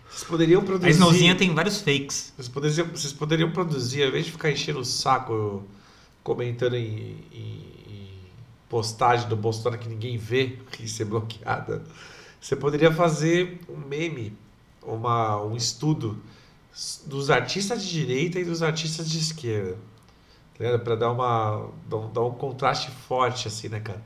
[0.10, 0.88] Vocês poderiam produzir.
[0.88, 2.34] A Snowzinha tem vários fakes.
[2.36, 5.64] Vocês poderiam, vocês poderiam produzir, ao invés de ficar enchendo o saco
[6.24, 8.10] comentando em, em- em
[8.70, 11.84] postagem do Bolsonaro que ninguém vê, que ser bloqueada,
[12.40, 14.34] você poderia fazer um meme,
[14.84, 16.18] uma, um estudo
[17.06, 19.78] dos artistas de direita e dos artistas de esquerda.
[20.84, 24.02] Para dar, uma, dar, um, dar um contraste forte, assim, né, cara?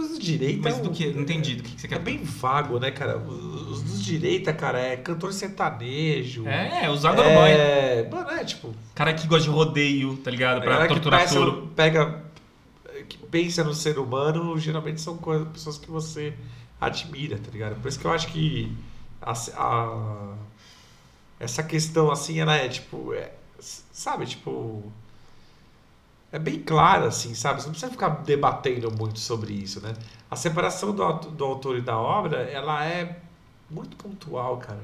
[0.00, 0.62] Porque os de direita.
[0.62, 1.06] Mas é do que?
[1.12, 1.98] Não entendi do que que você É quer.
[1.98, 3.18] bem vago, né, cara?
[3.18, 6.46] Os, os dos direita, cara, é cantor sertanejo.
[6.46, 7.50] É, é, os agroboy.
[7.50, 8.74] É, mano, é tipo.
[8.94, 10.62] Cara que gosta de rodeio, tá ligado?
[10.62, 12.22] Pra que torturar pensa, no- pega.
[13.08, 16.34] Que pensa no ser humano, geralmente são coisas, pessoas que você
[16.80, 17.80] admira, tá ligado?
[17.80, 18.70] Por isso que eu acho que.
[19.22, 20.34] a- a-
[21.38, 23.12] essa questão, assim, ela é tipo.
[23.14, 23.32] é,
[23.92, 24.92] sabe, tipo.
[26.32, 27.60] É bem clara, assim, sabe?
[27.60, 29.94] Você não precisa ficar debatendo muito sobre isso, né?
[30.30, 33.18] A separação do, do autor e da obra, ela é
[33.68, 34.80] muito pontual, cara.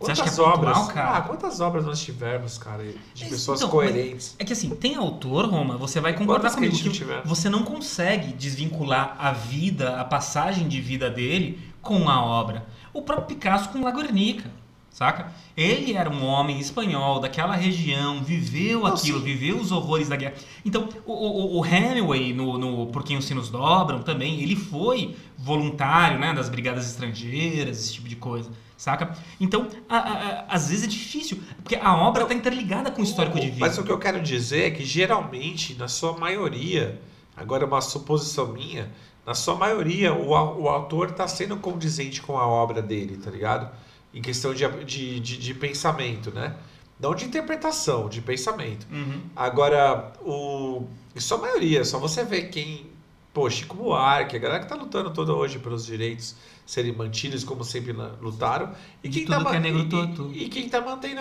[0.00, 0.88] Você acha Quantas que é pontual, obras?
[0.92, 1.16] cara?
[1.18, 2.82] Ah, quantas obras nós tivemos, cara,
[3.14, 4.34] de Mas, pessoas então, coerentes?
[4.38, 7.22] É que assim, tem autor, Roma, você vai concordar Quantas que comigo que tiver?
[7.24, 12.66] você não consegue desvincular a vida, a passagem de vida dele com a obra.
[12.92, 14.50] O próprio Picasso com La Guernica,
[14.94, 15.32] saca?
[15.56, 20.34] Ele era um homem espanhol daquela região, viveu aquilo, viveu os horrores da guerra.
[20.64, 25.14] Então, o, o, o Hemingway, no, no Por Quem os Sinos Dobram, também, ele foi
[25.36, 28.50] voluntário, né, das brigadas estrangeiras, esse tipo de coisa.
[28.76, 29.16] Saca?
[29.40, 33.04] Então, a- a- a- às vezes é difícil, porque a obra está interligada com o
[33.04, 33.60] histórico de vida.
[33.60, 37.00] Mas o que eu quero dizer é que geralmente, na sua maioria,
[37.36, 38.90] agora é uma suposição minha,
[39.26, 43.70] na sua maioria o, o autor está sendo condizente com a obra dele, tá ligado?
[44.14, 46.54] Em questão de, de, de, de pensamento, né?
[47.00, 48.86] Não de interpretação, de pensamento.
[48.90, 49.20] Uhum.
[49.34, 50.86] Agora, o.
[51.14, 52.86] Em sua maioria, só você vê quem.
[53.32, 57.64] Pô, Chico Buarque, a galera que tá lutando toda hoje pelos direitos serem mantidos como
[57.64, 58.72] sempre lutaram.
[59.02, 61.20] E quem tá, que é ma- negro, e, e, e quem tá mantendo.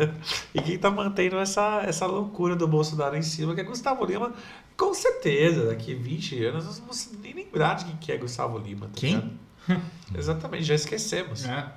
[0.54, 4.32] e quem tá mantendo essa, essa loucura do Bolsonaro em cima, que é Gustavo Lima,
[4.74, 8.56] com certeza, daqui 20 anos nós não vamos nem lembrar de quem que é Gustavo
[8.58, 8.86] Lima.
[8.86, 9.38] Tá Quem?
[10.16, 11.44] Exatamente, já esquecemos.
[11.44, 11.70] É.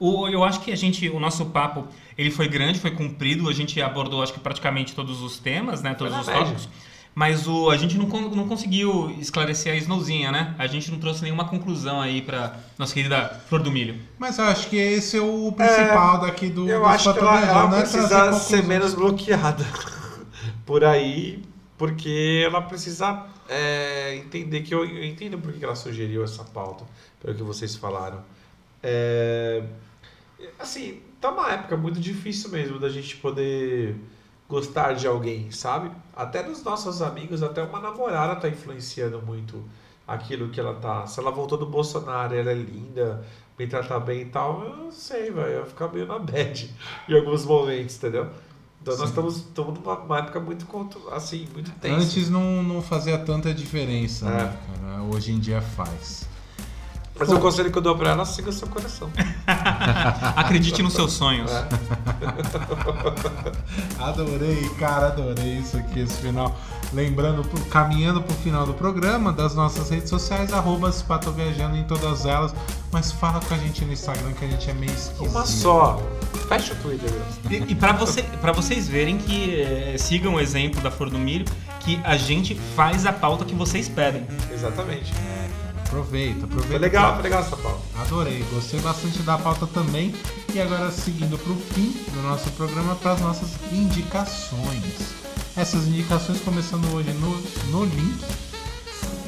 [0.00, 3.52] O, eu acho que a gente, o nosso papo, ele foi grande, foi cumprido, a
[3.52, 5.94] gente abordou, acho que praticamente todos os temas, né?
[5.94, 6.42] Todos os média.
[6.42, 6.68] tópicos.
[7.14, 10.54] Mas o, a gente não, não conseguiu esclarecer a Snowzinha, né?
[10.56, 14.00] A gente não trouxe nenhuma conclusão aí pra nossa querida Flor do Milho.
[14.16, 17.40] Mas eu acho que esse é o principal daqui do Eu do acho que ela,
[17.40, 19.66] ela Viajando, é precisa ser menos bloqueada
[20.64, 21.42] por aí,
[21.76, 26.84] porque ela precisa é, entender que eu, eu entendo porque que ela sugeriu essa pauta,
[27.20, 28.22] pelo que vocês falaram.
[28.80, 29.64] É,
[30.58, 33.96] assim, tá uma época muito difícil mesmo da gente poder
[34.48, 35.90] gostar de alguém, sabe?
[36.16, 39.62] Até dos nossos amigos, até uma namorada tá influenciando muito
[40.06, 41.06] aquilo que ela tá.
[41.06, 43.24] Se ela voltou do Bolsonaro, ela é linda,
[43.58, 46.74] me trata bem e tal, eu não sei, vai, eu ia ficar meio na bad
[47.08, 48.28] em alguns momentos, entendeu?
[48.80, 49.08] Então nós Sim.
[49.10, 50.66] estamos, estamos numa uma época muito
[51.10, 51.96] assim, muito tensa.
[51.96, 54.30] Antes não, não fazia tanta diferença, É.
[54.30, 55.02] né, cara?
[55.02, 56.26] Hoje em dia faz.
[57.18, 59.10] Mas o conselho que eu dou pra ela, siga seu coração.
[60.36, 61.50] Acredite nos seus sonhos.
[61.50, 61.66] É.
[63.98, 66.56] Adorei, cara, adorei isso aqui, esse final.
[66.92, 70.90] Lembrando, caminhando pro final do programa, das nossas redes sociais, arroba
[71.34, 72.54] Viajando em todas elas.
[72.90, 75.28] Mas fala com a gente no Instagram que a gente é meio esquisito.
[75.28, 76.00] Uma só.
[76.48, 77.10] Fecha o Twitter.
[77.50, 81.18] E, e para você, pra vocês verem que eh, sigam o exemplo da Flor do
[81.18, 81.44] Milho,
[81.80, 84.26] que a gente faz a pauta que vocês pedem.
[84.50, 85.12] Exatamente.
[85.88, 86.68] Aproveita, aproveita.
[86.68, 87.80] Foi legal, foi legal essa pauta.
[87.96, 90.14] Adorei, gostei bastante da pauta também.
[90.54, 95.14] E agora seguindo para o fim do nosso programa para as nossas indicações.
[95.56, 97.30] Essas indicações começando hoje no,
[97.70, 98.24] no link.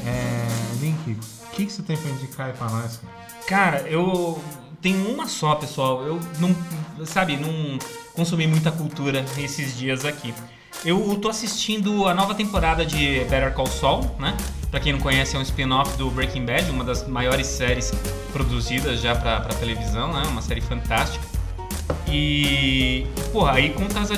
[0.05, 0.47] É,
[0.79, 1.17] link,
[1.47, 2.97] o que, que você tem para indicar aí para nós?
[2.97, 3.31] cara?
[3.47, 4.39] Cara, eu
[4.81, 6.03] tenho uma só, pessoal.
[6.03, 6.55] Eu não,
[7.05, 7.79] sabe, não
[8.13, 10.31] consumi muita cultura esses dias aqui.
[10.85, 14.37] Eu tô assistindo a nova temporada de Better Call Saul, né?
[14.71, 17.91] Pra quem não conhece, é um spin-off do Breaking Bad, uma das maiores séries
[18.31, 20.23] produzidas já pra, pra televisão, né?
[20.29, 21.23] Uma série fantástica.
[22.07, 24.09] E, porra, aí conta as,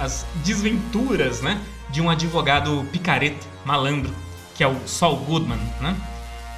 [0.00, 1.60] as desventuras, né?
[1.90, 4.14] De um advogado picareta, malandro,
[4.54, 5.96] que é o Saul Goodman, né?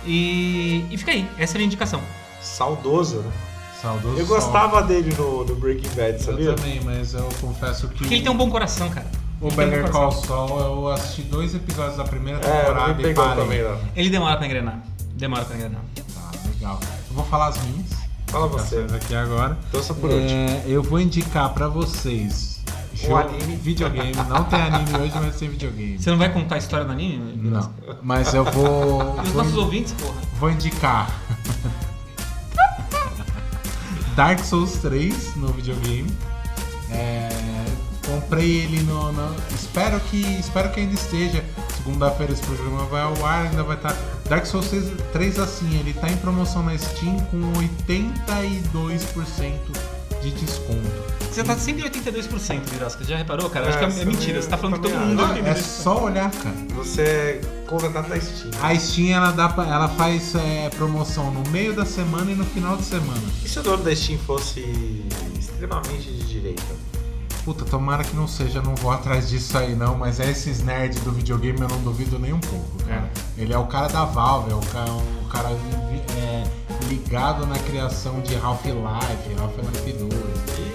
[0.04, 2.02] E, e fica aí, essa é a minha indicação.
[2.42, 3.32] Saudoso, né?
[3.80, 6.46] Saudoso Eu gostava dele no, no Breaking Bad, sabia?
[6.46, 9.06] Eu também, mas eu confesso que Porque ele tem um bom coração, cara.
[9.40, 9.90] O Better.
[9.90, 13.42] Call Saul, eu assisti dois episódios da primeira É, temporada me e parei.
[13.44, 13.78] também, não.
[13.96, 14.80] Ele demora pra engrenar.
[15.14, 15.80] Demora pra engrenar.
[16.14, 16.80] Tá, legal.
[17.08, 17.86] Eu vou falar as minhas.
[18.28, 18.76] Fala você.
[18.80, 19.56] indicações aqui agora.
[19.82, 20.28] Só por último.
[20.30, 22.62] É, eu vou indicar pra vocês
[23.08, 23.56] Um anime.
[23.56, 24.12] videogame.
[24.28, 25.98] Não tem anime hoje, mas tem videogame.
[25.98, 27.36] Você não vai contar a história do anime?
[27.48, 30.14] Não, mas eu vou E os vou, nossos ouvintes, porra.
[30.38, 31.08] vou indicar
[34.14, 36.12] Dark Souls 3 no videogame.
[36.90, 37.28] É,
[38.08, 41.44] comprei ele no, no- espero que espero que ainda esteja.
[41.76, 43.96] Segunda-feira esse programa vai ao ar, ainda vai estar
[44.28, 47.52] Dark Souls 3, 3 assim, ele tá em promoção na Steam com
[48.26, 49.52] 82%
[50.22, 51.18] de desconto.
[51.30, 53.04] Você tá 182%, Virasca.
[53.04, 53.68] Já reparou, cara?
[53.68, 54.42] Acho É, que é, é mentira.
[54.42, 55.34] Você tá falando que todo mundo acho.
[55.44, 56.54] é É só olhar, cara.
[56.74, 58.50] Você é contratado na Steam.
[58.60, 62.44] A Steam ela, dá pra- ela faz é, promoção no meio da semana e no
[62.44, 63.22] final de semana.
[63.44, 64.60] E se o dono da Steam fosse
[65.38, 66.87] extremamente de direita?
[67.48, 71.00] Puta, tomara que não seja, não vou atrás disso aí não, mas é esses nerds
[71.00, 73.10] do videogame eu não duvido nem um pouco, cara.
[73.38, 74.90] Ele é o cara da Valve, é o cara,
[75.32, 75.48] cara
[76.18, 76.44] é,
[76.90, 80.14] ligado na criação de Half-Life, Half-Life 2.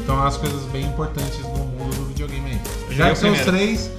[0.01, 2.61] Então é umas coisas bem importantes no mundo do videogame aí.
[2.89, 3.77] Já Dark é o Souls primeiro.
[3.77, 3.91] 3,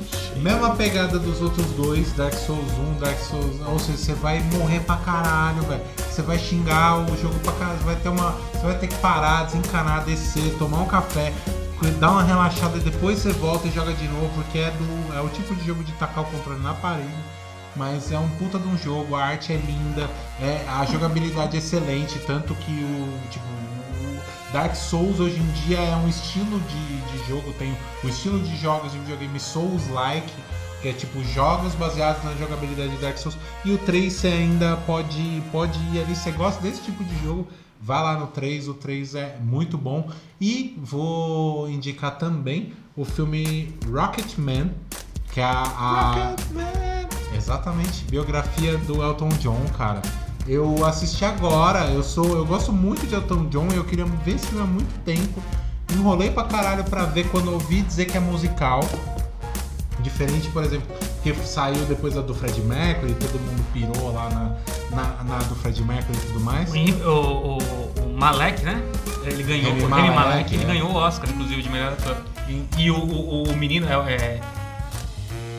[0.43, 3.61] mesma pegada dos outros dois, Dark Souls 1, Dark Souls.
[3.69, 5.81] Ou seja, você vai morrer pra caralho, velho.
[6.11, 7.79] Você vai xingar o jogo pra caralho.
[7.85, 8.33] Vai ter uma.
[8.53, 11.33] Você vai ter que parar, desencanar, descer, tomar um café,
[11.99, 15.21] dar uma relaxada e depois você volta e joga de novo, porque é, do, é
[15.21, 17.09] o tipo de jogo de tacar o controle na parede.
[17.77, 20.09] Mas é um puta de um jogo, a arte é linda,
[20.41, 23.29] é, a jogabilidade é excelente, tanto que o.
[23.31, 28.09] Tipo, o Dark Souls hoje em dia é um estilo de, de jogo, tem o
[28.09, 30.33] estilo de jogos de videogame Souls-like,
[30.81, 33.37] que é tipo jogos baseados na jogabilidade de Dark Souls.
[33.65, 37.49] E o 3 você ainda pode, pode ir ali, você gosta desse tipo de jogo,
[37.85, 40.11] vá lá no 3, o 3 é muito bom.
[40.41, 44.73] E vou indicar também o filme Rocketman,
[45.31, 46.35] que é a, a
[47.37, 50.01] Exatamente, biografia do Elton John, cara.
[50.47, 54.47] Eu assisti agora, eu sou, eu gosto muito de Elton John, eu queria ver esse
[54.47, 55.43] filme há muito tempo.
[55.93, 58.81] Enrolei pra caralho pra ver quando ouvi dizer que é musical.
[60.01, 60.87] Diferente, por exemplo,
[61.25, 65.55] que saiu depois da do Fred Mercury, todo mundo pirou lá na, na, na do
[65.57, 66.71] Fred Mercury e tudo mais.
[66.73, 67.59] O, o,
[68.05, 68.83] o Malek, né?
[69.25, 69.73] Ele ganhou.
[69.73, 70.67] O Malek, Malek, ele é.
[70.67, 72.17] ganhou o Oscar, inclusive, de melhor ator.
[72.77, 74.13] E o, o, o menino é.
[74.15, 74.41] é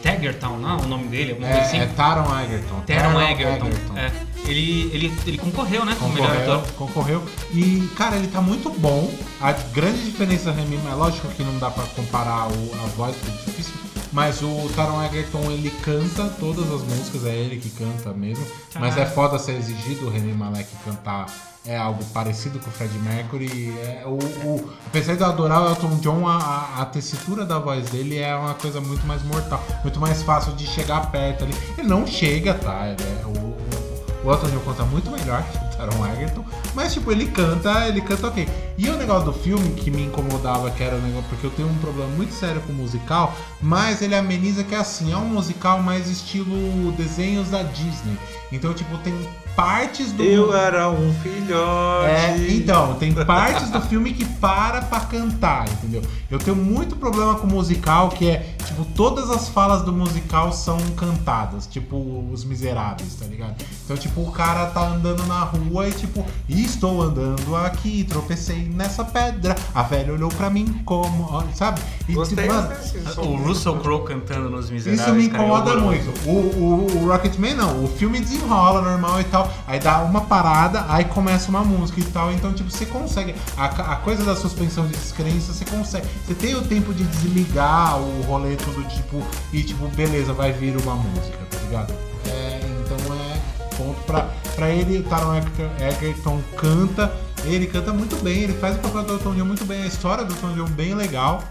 [0.03, 0.81] Teggertown, não?
[0.81, 1.79] O nome dele, É, assim.
[1.79, 2.81] é Taron Egerton.
[2.85, 3.69] Taron Egerton.
[3.97, 4.11] É.
[4.47, 5.95] Ele, ele, ele concorreu, né?
[5.99, 6.71] Como melhor Concorreu, ator.
[6.73, 7.23] concorreu.
[7.51, 9.11] E, cara, ele tá muito bom.
[9.41, 13.51] A grande diferença é lógico que não dá pra comparar o- a voz, porque é
[13.51, 13.73] difícil.
[14.15, 18.45] Mas o Taron Egerton, ele canta todas as músicas, é ele que canta mesmo.
[18.79, 21.25] Mas é foda ser exigido o Remy Malek cantar
[21.67, 23.75] é algo parecido com o Fred Mercury.
[23.79, 24.11] É, o,
[24.47, 28.33] o- apesar de eu adorar o Elton John, a, a- tessitura da voz dele é
[28.35, 31.53] uma coisa muito mais mortal, muito mais fácil de chegar perto ali.
[31.77, 32.87] Ele não chega, tá?
[32.87, 35.43] Ele é- o, o, Elton John canta muito melhor
[35.77, 36.43] Taron Egerton,
[36.73, 38.47] mas tipo, ele canta, ele canta ok.
[38.77, 41.69] E o negócio do filme que me incomodava, que era o negócio, porque eu tenho
[41.69, 45.81] um problema muito sério com musical, mas ele ameniza que é assim, é um musical
[45.81, 48.17] mais estilo desenhos da Disney.
[48.51, 49.13] Então, tipo, tem
[49.55, 50.23] partes do.
[50.23, 52.09] Eu era um filhote.
[52.09, 56.01] É, então, tem partes do filme que para pra cantar, entendeu?
[56.29, 60.77] Eu tenho muito problema com musical, que é, tipo, todas as falas do musical são
[60.97, 61.95] cantadas, tipo,
[62.31, 63.55] os miseráveis, tá ligado?
[63.85, 68.63] Então, tipo, o cara tá andando na rua e, tipo, "E estou andando aqui, tropecei
[68.73, 71.79] nessa pedra, a velha olhou pra mim como, sabe?
[72.09, 72.43] E, Gostei.
[72.43, 75.07] tipo, mano, assim, só- O Russell Crowe cantando nos Miseráveis.
[75.07, 75.85] isso me cara, incomoda adoro.
[75.85, 76.11] muito.
[76.27, 80.85] O, o, o Rocketman não, o filme desenrola normal e tal, aí dá uma parada,
[80.89, 84.85] aí começa uma música e tal, então tipo, você consegue, a, a coisa da suspensão
[84.87, 89.63] de descrença, você consegue, você tem o tempo de desligar o rolê tudo, tipo, e
[89.63, 91.93] tipo, beleza, vai vir uma música, tá ligado?
[92.27, 97.11] É, então é ponto pra, pra ele, o Taron Egerton, canta,
[97.43, 100.23] ele canta muito bem, ele faz o papel do Elton John muito bem, a história
[100.23, 101.43] do Elton John bem legal,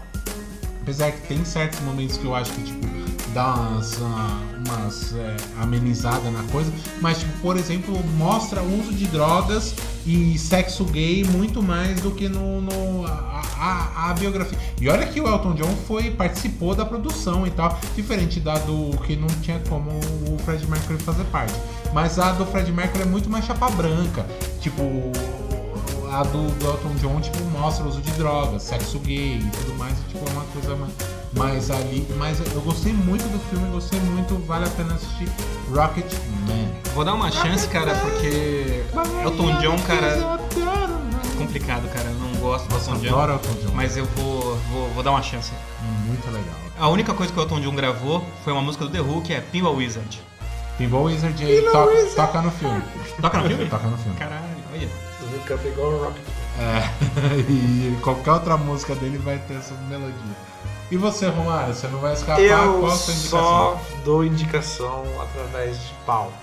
[0.85, 2.85] Apesar que tem certos momentos que eu acho que, tipo,
[3.35, 3.97] dá umas,
[4.65, 6.71] umas é, amenizadas na coisa.
[7.01, 9.75] Mas, tipo, por exemplo, mostra uso de drogas
[10.05, 14.57] e sexo gay muito mais do que no, no- a, a- a biografia.
[14.79, 17.77] E olha que o Elton John foi, participou da produção e tal.
[17.95, 21.53] Diferente da do que não tinha como o Fred Mercury fazer parte.
[21.93, 24.25] Mas a do Fred Mercury é muito mais chapa branca.
[24.61, 24.81] Tipo,
[26.11, 29.75] a do, do Elton John, tipo, mostra o uso de drogas, sexo gay e tudo
[29.77, 30.93] mais, tipo, é uma coisa mais,
[31.37, 32.05] mais ali.
[32.17, 35.27] Mas eu gostei muito do filme, gostei muito, vale a pena assistir
[35.73, 36.11] Rocket
[36.47, 36.67] Man.
[36.93, 38.83] Vou dar uma chance, cara, porque
[39.23, 40.39] Elton John, cara,
[41.37, 42.09] complicado, cara.
[42.09, 43.07] Eu não gosto do Elton John.
[43.15, 45.51] Adoro Elton John, Mas eu vou, vou, vou dar uma chance.
[46.05, 46.55] muito legal.
[46.79, 49.33] A única coisa que o Elton John gravou foi uma música do The Who, que
[49.33, 50.21] é Pinball Wizard.
[50.77, 52.81] Pinball Wizard aí to- toca no filme.
[53.21, 53.65] Toca no filme?
[53.67, 54.17] Toca no filme.
[54.17, 54.43] Caralho,
[54.73, 54.89] olha.
[55.31, 56.23] Ele canta igual o Rocket.
[56.59, 56.89] É,
[57.49, 60.13] e qualquer outra música dele vai ter essa melodia.
[60.91, 62.39] E você, Romário, você não vai escapar?
[62.41, 63.39] Eu Qual a sua indicação?
[63.39, 66.33] só dou indicação através de pauta.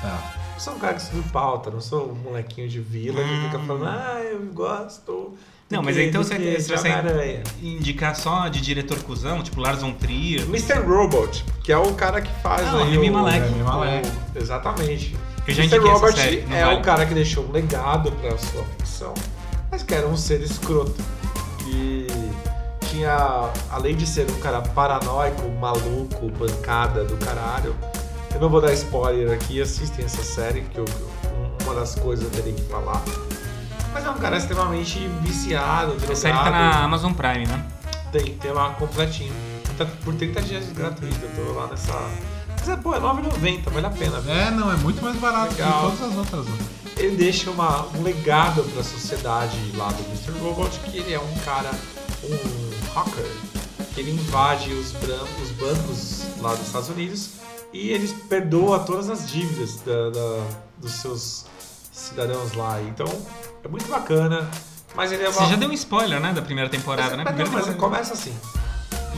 [0.00, 0.34] Tá.
[0.54, 3.58] Eu sou um cara que estuda pauta, não sou um molequinho de vila que fica
[3.58, 3.66] Hum.
[3.66, 5.34] falando, ah, eu gosto.
[5.70, 9.42] Não, mas que- então você- que você de vai Homem-Aranha." Indicar só de diretor cuzão,
[9.42, 10.42] tipo Lars von Trier.
[10.44, 10.78] Mr.
[10.80, 13.40] Robot, que é o cara que faz Ah, o aí o- Malek.
[13.50, 14.08] Rami Malek.
[14.08, 15.14] o- Exatamente.
[15.46, 15.78] Eu já Mr.
[15.80, 16.80] Robot série, é vale.
[16.80, 19.12] o cara que deixou um legado pra sua ficção,
[19.70, 20.94] mas que era um ser escroto.
[21.58, 22.06] Que
[22.98, 27.76] tinha, além de ser um cara paranoico, maluco, bancada do caralho,
[28.34, 30.84] eu não vou dar spoiler aqui, assistem essa série, que eu,
[31.62, 33.02] uma das coisas eu terei que falar.
[33.92, 36.12] Mas é um cara extremamente viciado, drogado.
[36.12, 37.64] A série tá na Amazon Prime, né?
[38.10, 39.32] Tem, tem lá completinho.
[39.76, 41.92] Tá por 30 dias gratuito, eu tô lá nessa...
[42.58, 44.20] Mas é, pô, é 9,90, vale a pena.
[44.20, 44.32] viu?
[44.34, 45.72] É, não, é muito mais barato Legal.
[45.92, 46.46] que todas as outras.
[46.46, 46.58] né?
[46.96, 50.32] ele deixa uma- um legado para a sociedade lá do Mr.
[50.42, 51.70] Robot, que ele é um cara,
[52.24, 52.57] um
[53.04, 57.30] que ele invade os, os bancos lá dos Estados Unidos
[57.72, 60.44] e ele perdoa todas as dívidas da- da-
[60.78, 61.46] dos seus
[61.92, 62.80] cidadãos lá.
[62.82, 63.06] Então,
[63.64, 64.48] é muito bacana,
[64.94, 65.32] mas ele é uma...
[65.32, 67.24] Você já deu um spoiler, né, da primeira temporada, né?
[67.24, 68.04] Mas, não, Primeira mas temporada.
[68.04, 68.34] começa assim.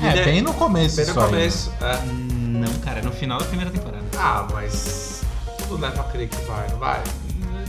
[0.03, 1.71] É, ele bem no começo bem no começo.
[1.81, 1.97] é.
[2.07, 4.05] Não, cara, no final da primeira temporada.
[4.19, 5.23] Ah, mas
[5.59, 7.03] tudo leva a crer que vai, não vai?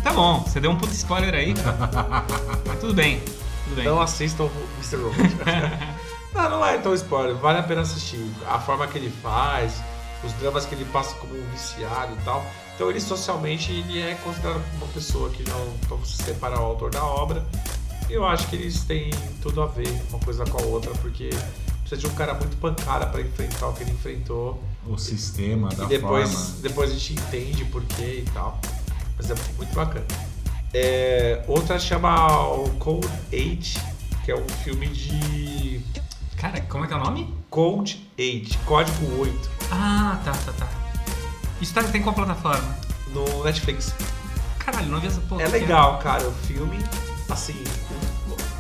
[0.04, 1.78] Tá bom, você deu um puto spoiler aí, cara.
[2.66, 3.22] Mas tudo bem,
[3.66, 3.86] tudo bem.
[3.86, 4.96] Não assistam o Mr.
[4.96, 5.20] Robot.
[6.34, 8.24] não, não é então spoiler, vale a pena assistir.
[8.48, 9.82] A forma que ele faz,
[10.24, 12.46] os dramas que ele passa como um viciado e tal.
[12.76, 15.72] Então ele socialmente ele é considerado uma pessoa que não.
[15.88, 17.46] Pra você separar o autor da obra.
[18.10, 19.10] Eu acho que eles têm
[19.42, 21.30] tudo a ver uma coisa com a outra, porque
[21.80, 24.62] precisa de um cara muito pancada pra enfrentar o que ele enfrentou.
[24.86, 26.56] O sistema da e depois, forma.
[26.62, 28.60] depois a gente entende por quê e tal.
[29.18, 30.06] Mas é muito bacana.
[30.74, 33.82] É, outra chama o Code 8,
[34.26, 35.82] que é um filme de.
[36.42, 37.32] Cara, como é que é o nome?
[37.52, 40.68] Code 8, Código 8, Ah, tá, tá, tá.
[41.62, 42.76] Isso tá, tem qual plataforma?
[43.14, 43.94] no Netflix.
[44.60, 45.44] Caralho, não vi essa porra.
[45.44, 46.80] É legal, cara, o filme.
[47.30, 47.62] Assim,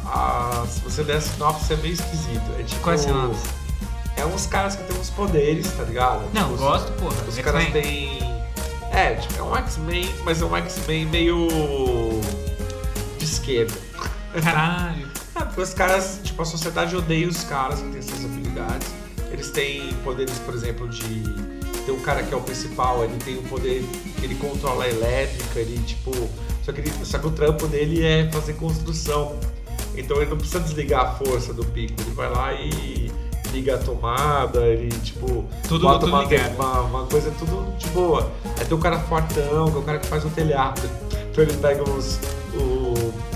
[0.05, 2.51] a- se você der a sinopse é meio esquisito.
[2.59, 2.81] É tipo.
[2.81, 3.49] Qual é a sinopse?
[4.17, 6.21] é uns caras que tem uns poderes, tá ligado?
[6.33, 7.15] Não, Tipo, os- gosto, porra.
[7.27, 8.19] Os caras têm.
[8.91, 11.47] É, tipo, é um X-Men, mas é um X-Men meio.
[13.17, 13.73] de esquerda.
[14.43, 15.07] Caralho.
[15.41, 18.88] É, porque os caras, tipo, a sociedade odeia os caras que têm essas habilidades.
[19.31, 21.23] Eles têm poderes, por exemplo, de.
[21.85, 23.84] Tem um cara que é o principal, ele tem o poder
[24.19, 26.11] que ele controla a elétrica, ele tipo.
[26.63, 29.35] Só que, ele, só que o trampo dele é fazer construção.
[29.95, 33.11] Então ele não precisa desligar a força do pico, ele vai lá e
[33.51, 35.45] liga a tomada, ele tipo.
[35.68, 36.23] Tudo- bota tudo uma,
[36.55, 38.31] uma, uma coisa tudo de boa.
[38.59, 40.81] Aí tem o cara fortão, que é o cara que faz o telhado.
[41.31, 41.99] Então ele pega o,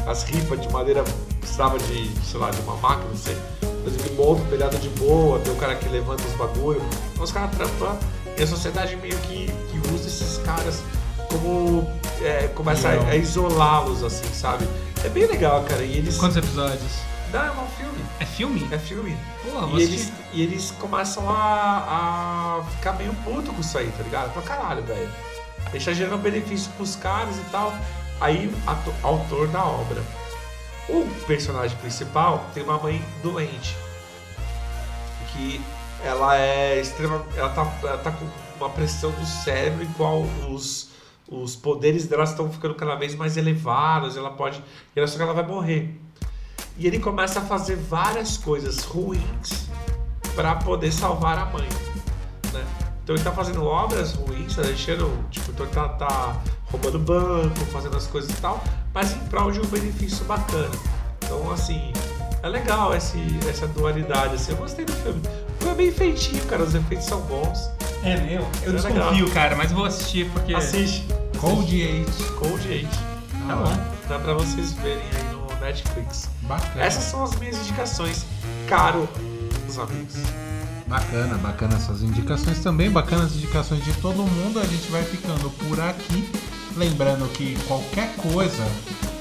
[0.07, 1.03] as ripas de madeira,
[1.39, 3.37] precisava de, sei lá, de uma máquina, não sei.
[3.83, 6.83] Mas ele monta o telhado de boa, tem o cara que levanta os bagulhos.
[7.13, 7.97] Então os caras trampam
[8.37, 10.81] e a sociedade meio que, que usa esses caras
[11.29, 11.87] como.
[12.21, 14.67] É, começa a, a isolá-los, assim, sabe?
[15.03, 15.83] É bem legal, cara.
[15.83, 16.17] E eles.
[16.17, 16.93] Quantos episódios?
[17.31, 18.05] Não, é um filme.
[18.19, 18.67] É filme?
[18.71, 19.17] É filme.
[19.43, 24.03] Porra, E eles, e eles começam a, a ficar meio puto com isso aí, tá
[24.03, 24.31] ligado?
[24.31, 25.09] Pra caralho, velho.
[25.71, 27.73] Deixa gerando benefício pros caras e tal.
[28.19, 28.53] Aí,
[29.03, 30.01] autor da obra.
[30.87, 33.75] O personagem principal tem uma mãe doente.
[35.31, 35.61] Que
[36.03, 37.25] ela é extrema.
[37.35, 38.25] Ela tá, ela tá com
[38.57, 40.89] uma pressão do cérebro em qual os,
[41.27, 44.15] os poderes dela estão ficando cada vez mais elevados.
[44.15, 44.63] Ela pode.
[44.95, 45.99] E ela só que ela vai morrer.
[46.77, 49.69] E ele começa a fazer várias coisas ruins
[50.35, 51.67] para poder salvar a mãe?
[53.05, 56.41] Então ele tá fazendo obras ruins, tá deixando, tipo, então ele tá, tá
[56.71, 60.71] roubando banco, fazendo as coisas e tal, mas em prol de um benefício bacana.
[61.23, 61.93] Então, assim,
[62.41, 65.21] é legal esse, essa dualidade, assim, eu gostei do filme.
[65.21, 67.69] O filme é bem feitinho, cara, os efeitos são bons.
[68.03, 68.41] É meu?
[68.63, 70.55] Eu É desconfio, cara, mas vou assistir porque.
[70.55, 71.05] Assiste.
[71.37, 72.23] Cold Eight.
[72.39, 72.87] Cold Age.
[73.47, 73.77] Tá bom.
[74.09, 76.27] Dá pra vocês verem aí no Netflix.
[76.41, 76.83] Bacana.
[76.83, 78.25] Essas são as minhas indicações,
[78.67, 79.07] caro
[79.69, 80.15] os amigos.
[80.87, 84.59] Bacana, bacana essas indicações também, bacanas as indicações de todo mundo.
[84.59, 86.29] A gente vai ficando por aqui.
[86.77, 88.63] Lembrando que qualquer coisa.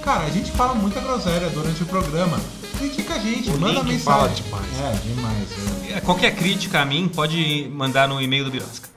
[0.03, 2.39] Cara, a gente fala muita groselha durante o programa.
[2.79, 4.01] Critica a gente, O manda Link mensagem.
[4.01, 4.81] fala demais.
[4.81, 5.49] É, demais.
[5.97, 6.01] é.
[6.01, 8.89] Qualquer crítica a mim pode mandar no e-mail do Birosca.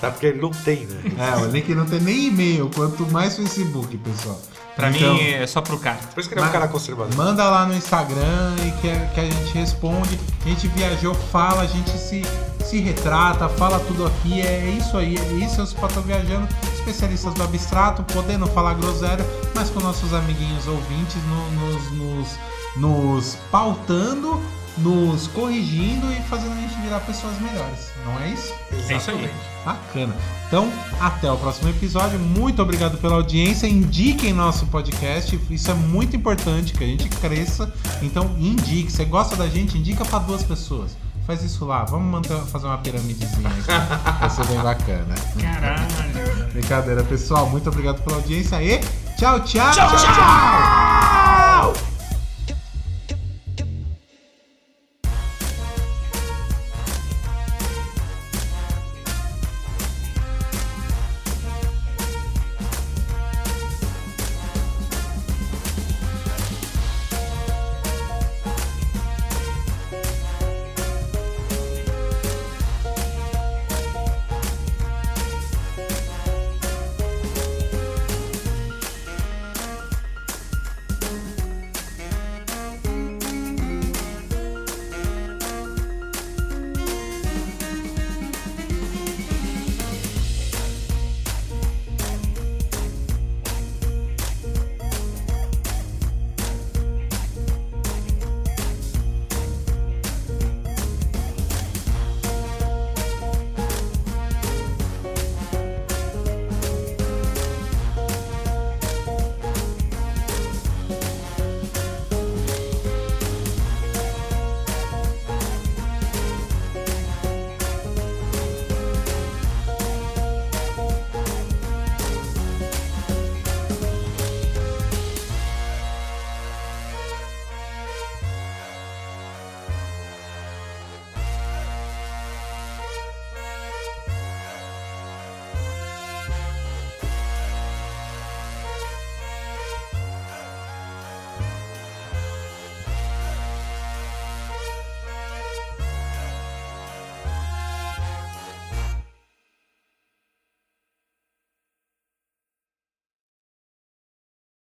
[0.00, 1.02] Tá porque ele não tem, né?
[1.18, 4.40] É, o link não tem nem e-mail, quanto mais Facebook, pessoal.
[4.78, 5.96] Pra Então, mim é só pro cara.
[6.14, 7.12] Por isso que ele é um cara conservador.
[7.16, 10.18] Manda lá no Instagram e que, a- que a gente responde.
[10.46, 12.22] A gente viajou, fala, a gente se,
[12.64, 14.40] se retrata, fala tudo aqui.
[14.40, 19.26] É isso aí, é isso é os Pato Viajando, especialistas do abstrato, podendo falar groselha,
[19.52, 22.28] mas com nossos amiguinhos ouvintes no- nos, nos,
[22.76, 24.40] nos pautando,
[24.82, 27.90] nos corrigindo e fazendo a gente virar pessoas melhores.
[28.04, 28.54] Não é isso?
[28.88, 29.30] É isso aí.
[29.64, 30.14] Bacana.
[30.46, 32.18] Então, até o próximo episódio.
[32.18, 33.66] Muito obrigado pela audiência.
[33.66, 35.38] Indiquem nosso podcast.
[35.50, 37.72] Isso é muito importante que a gente cresça.
[38.02, 38.90] Então, indique.
[38.90, 39.76] Você gosta da gente?
[39.76, 40.96] Indica para duas pessoas.
[41.26, 41.84] Faz isso lá.
[41.84, 44.20] Vamos manter, fazer uma piramidezinha aqui.
[44.20, 45.14] Vai ser bem bacana.
[45.38, 46.52] Caralho.
[46.52, 47.50] Brincadeira, pessoal.
[47.50, 48.78] Muito obrigado pela audiência e
[49.18, 49.70] tchau, tchau.
[49.72, 51.97] Tchau, tchau.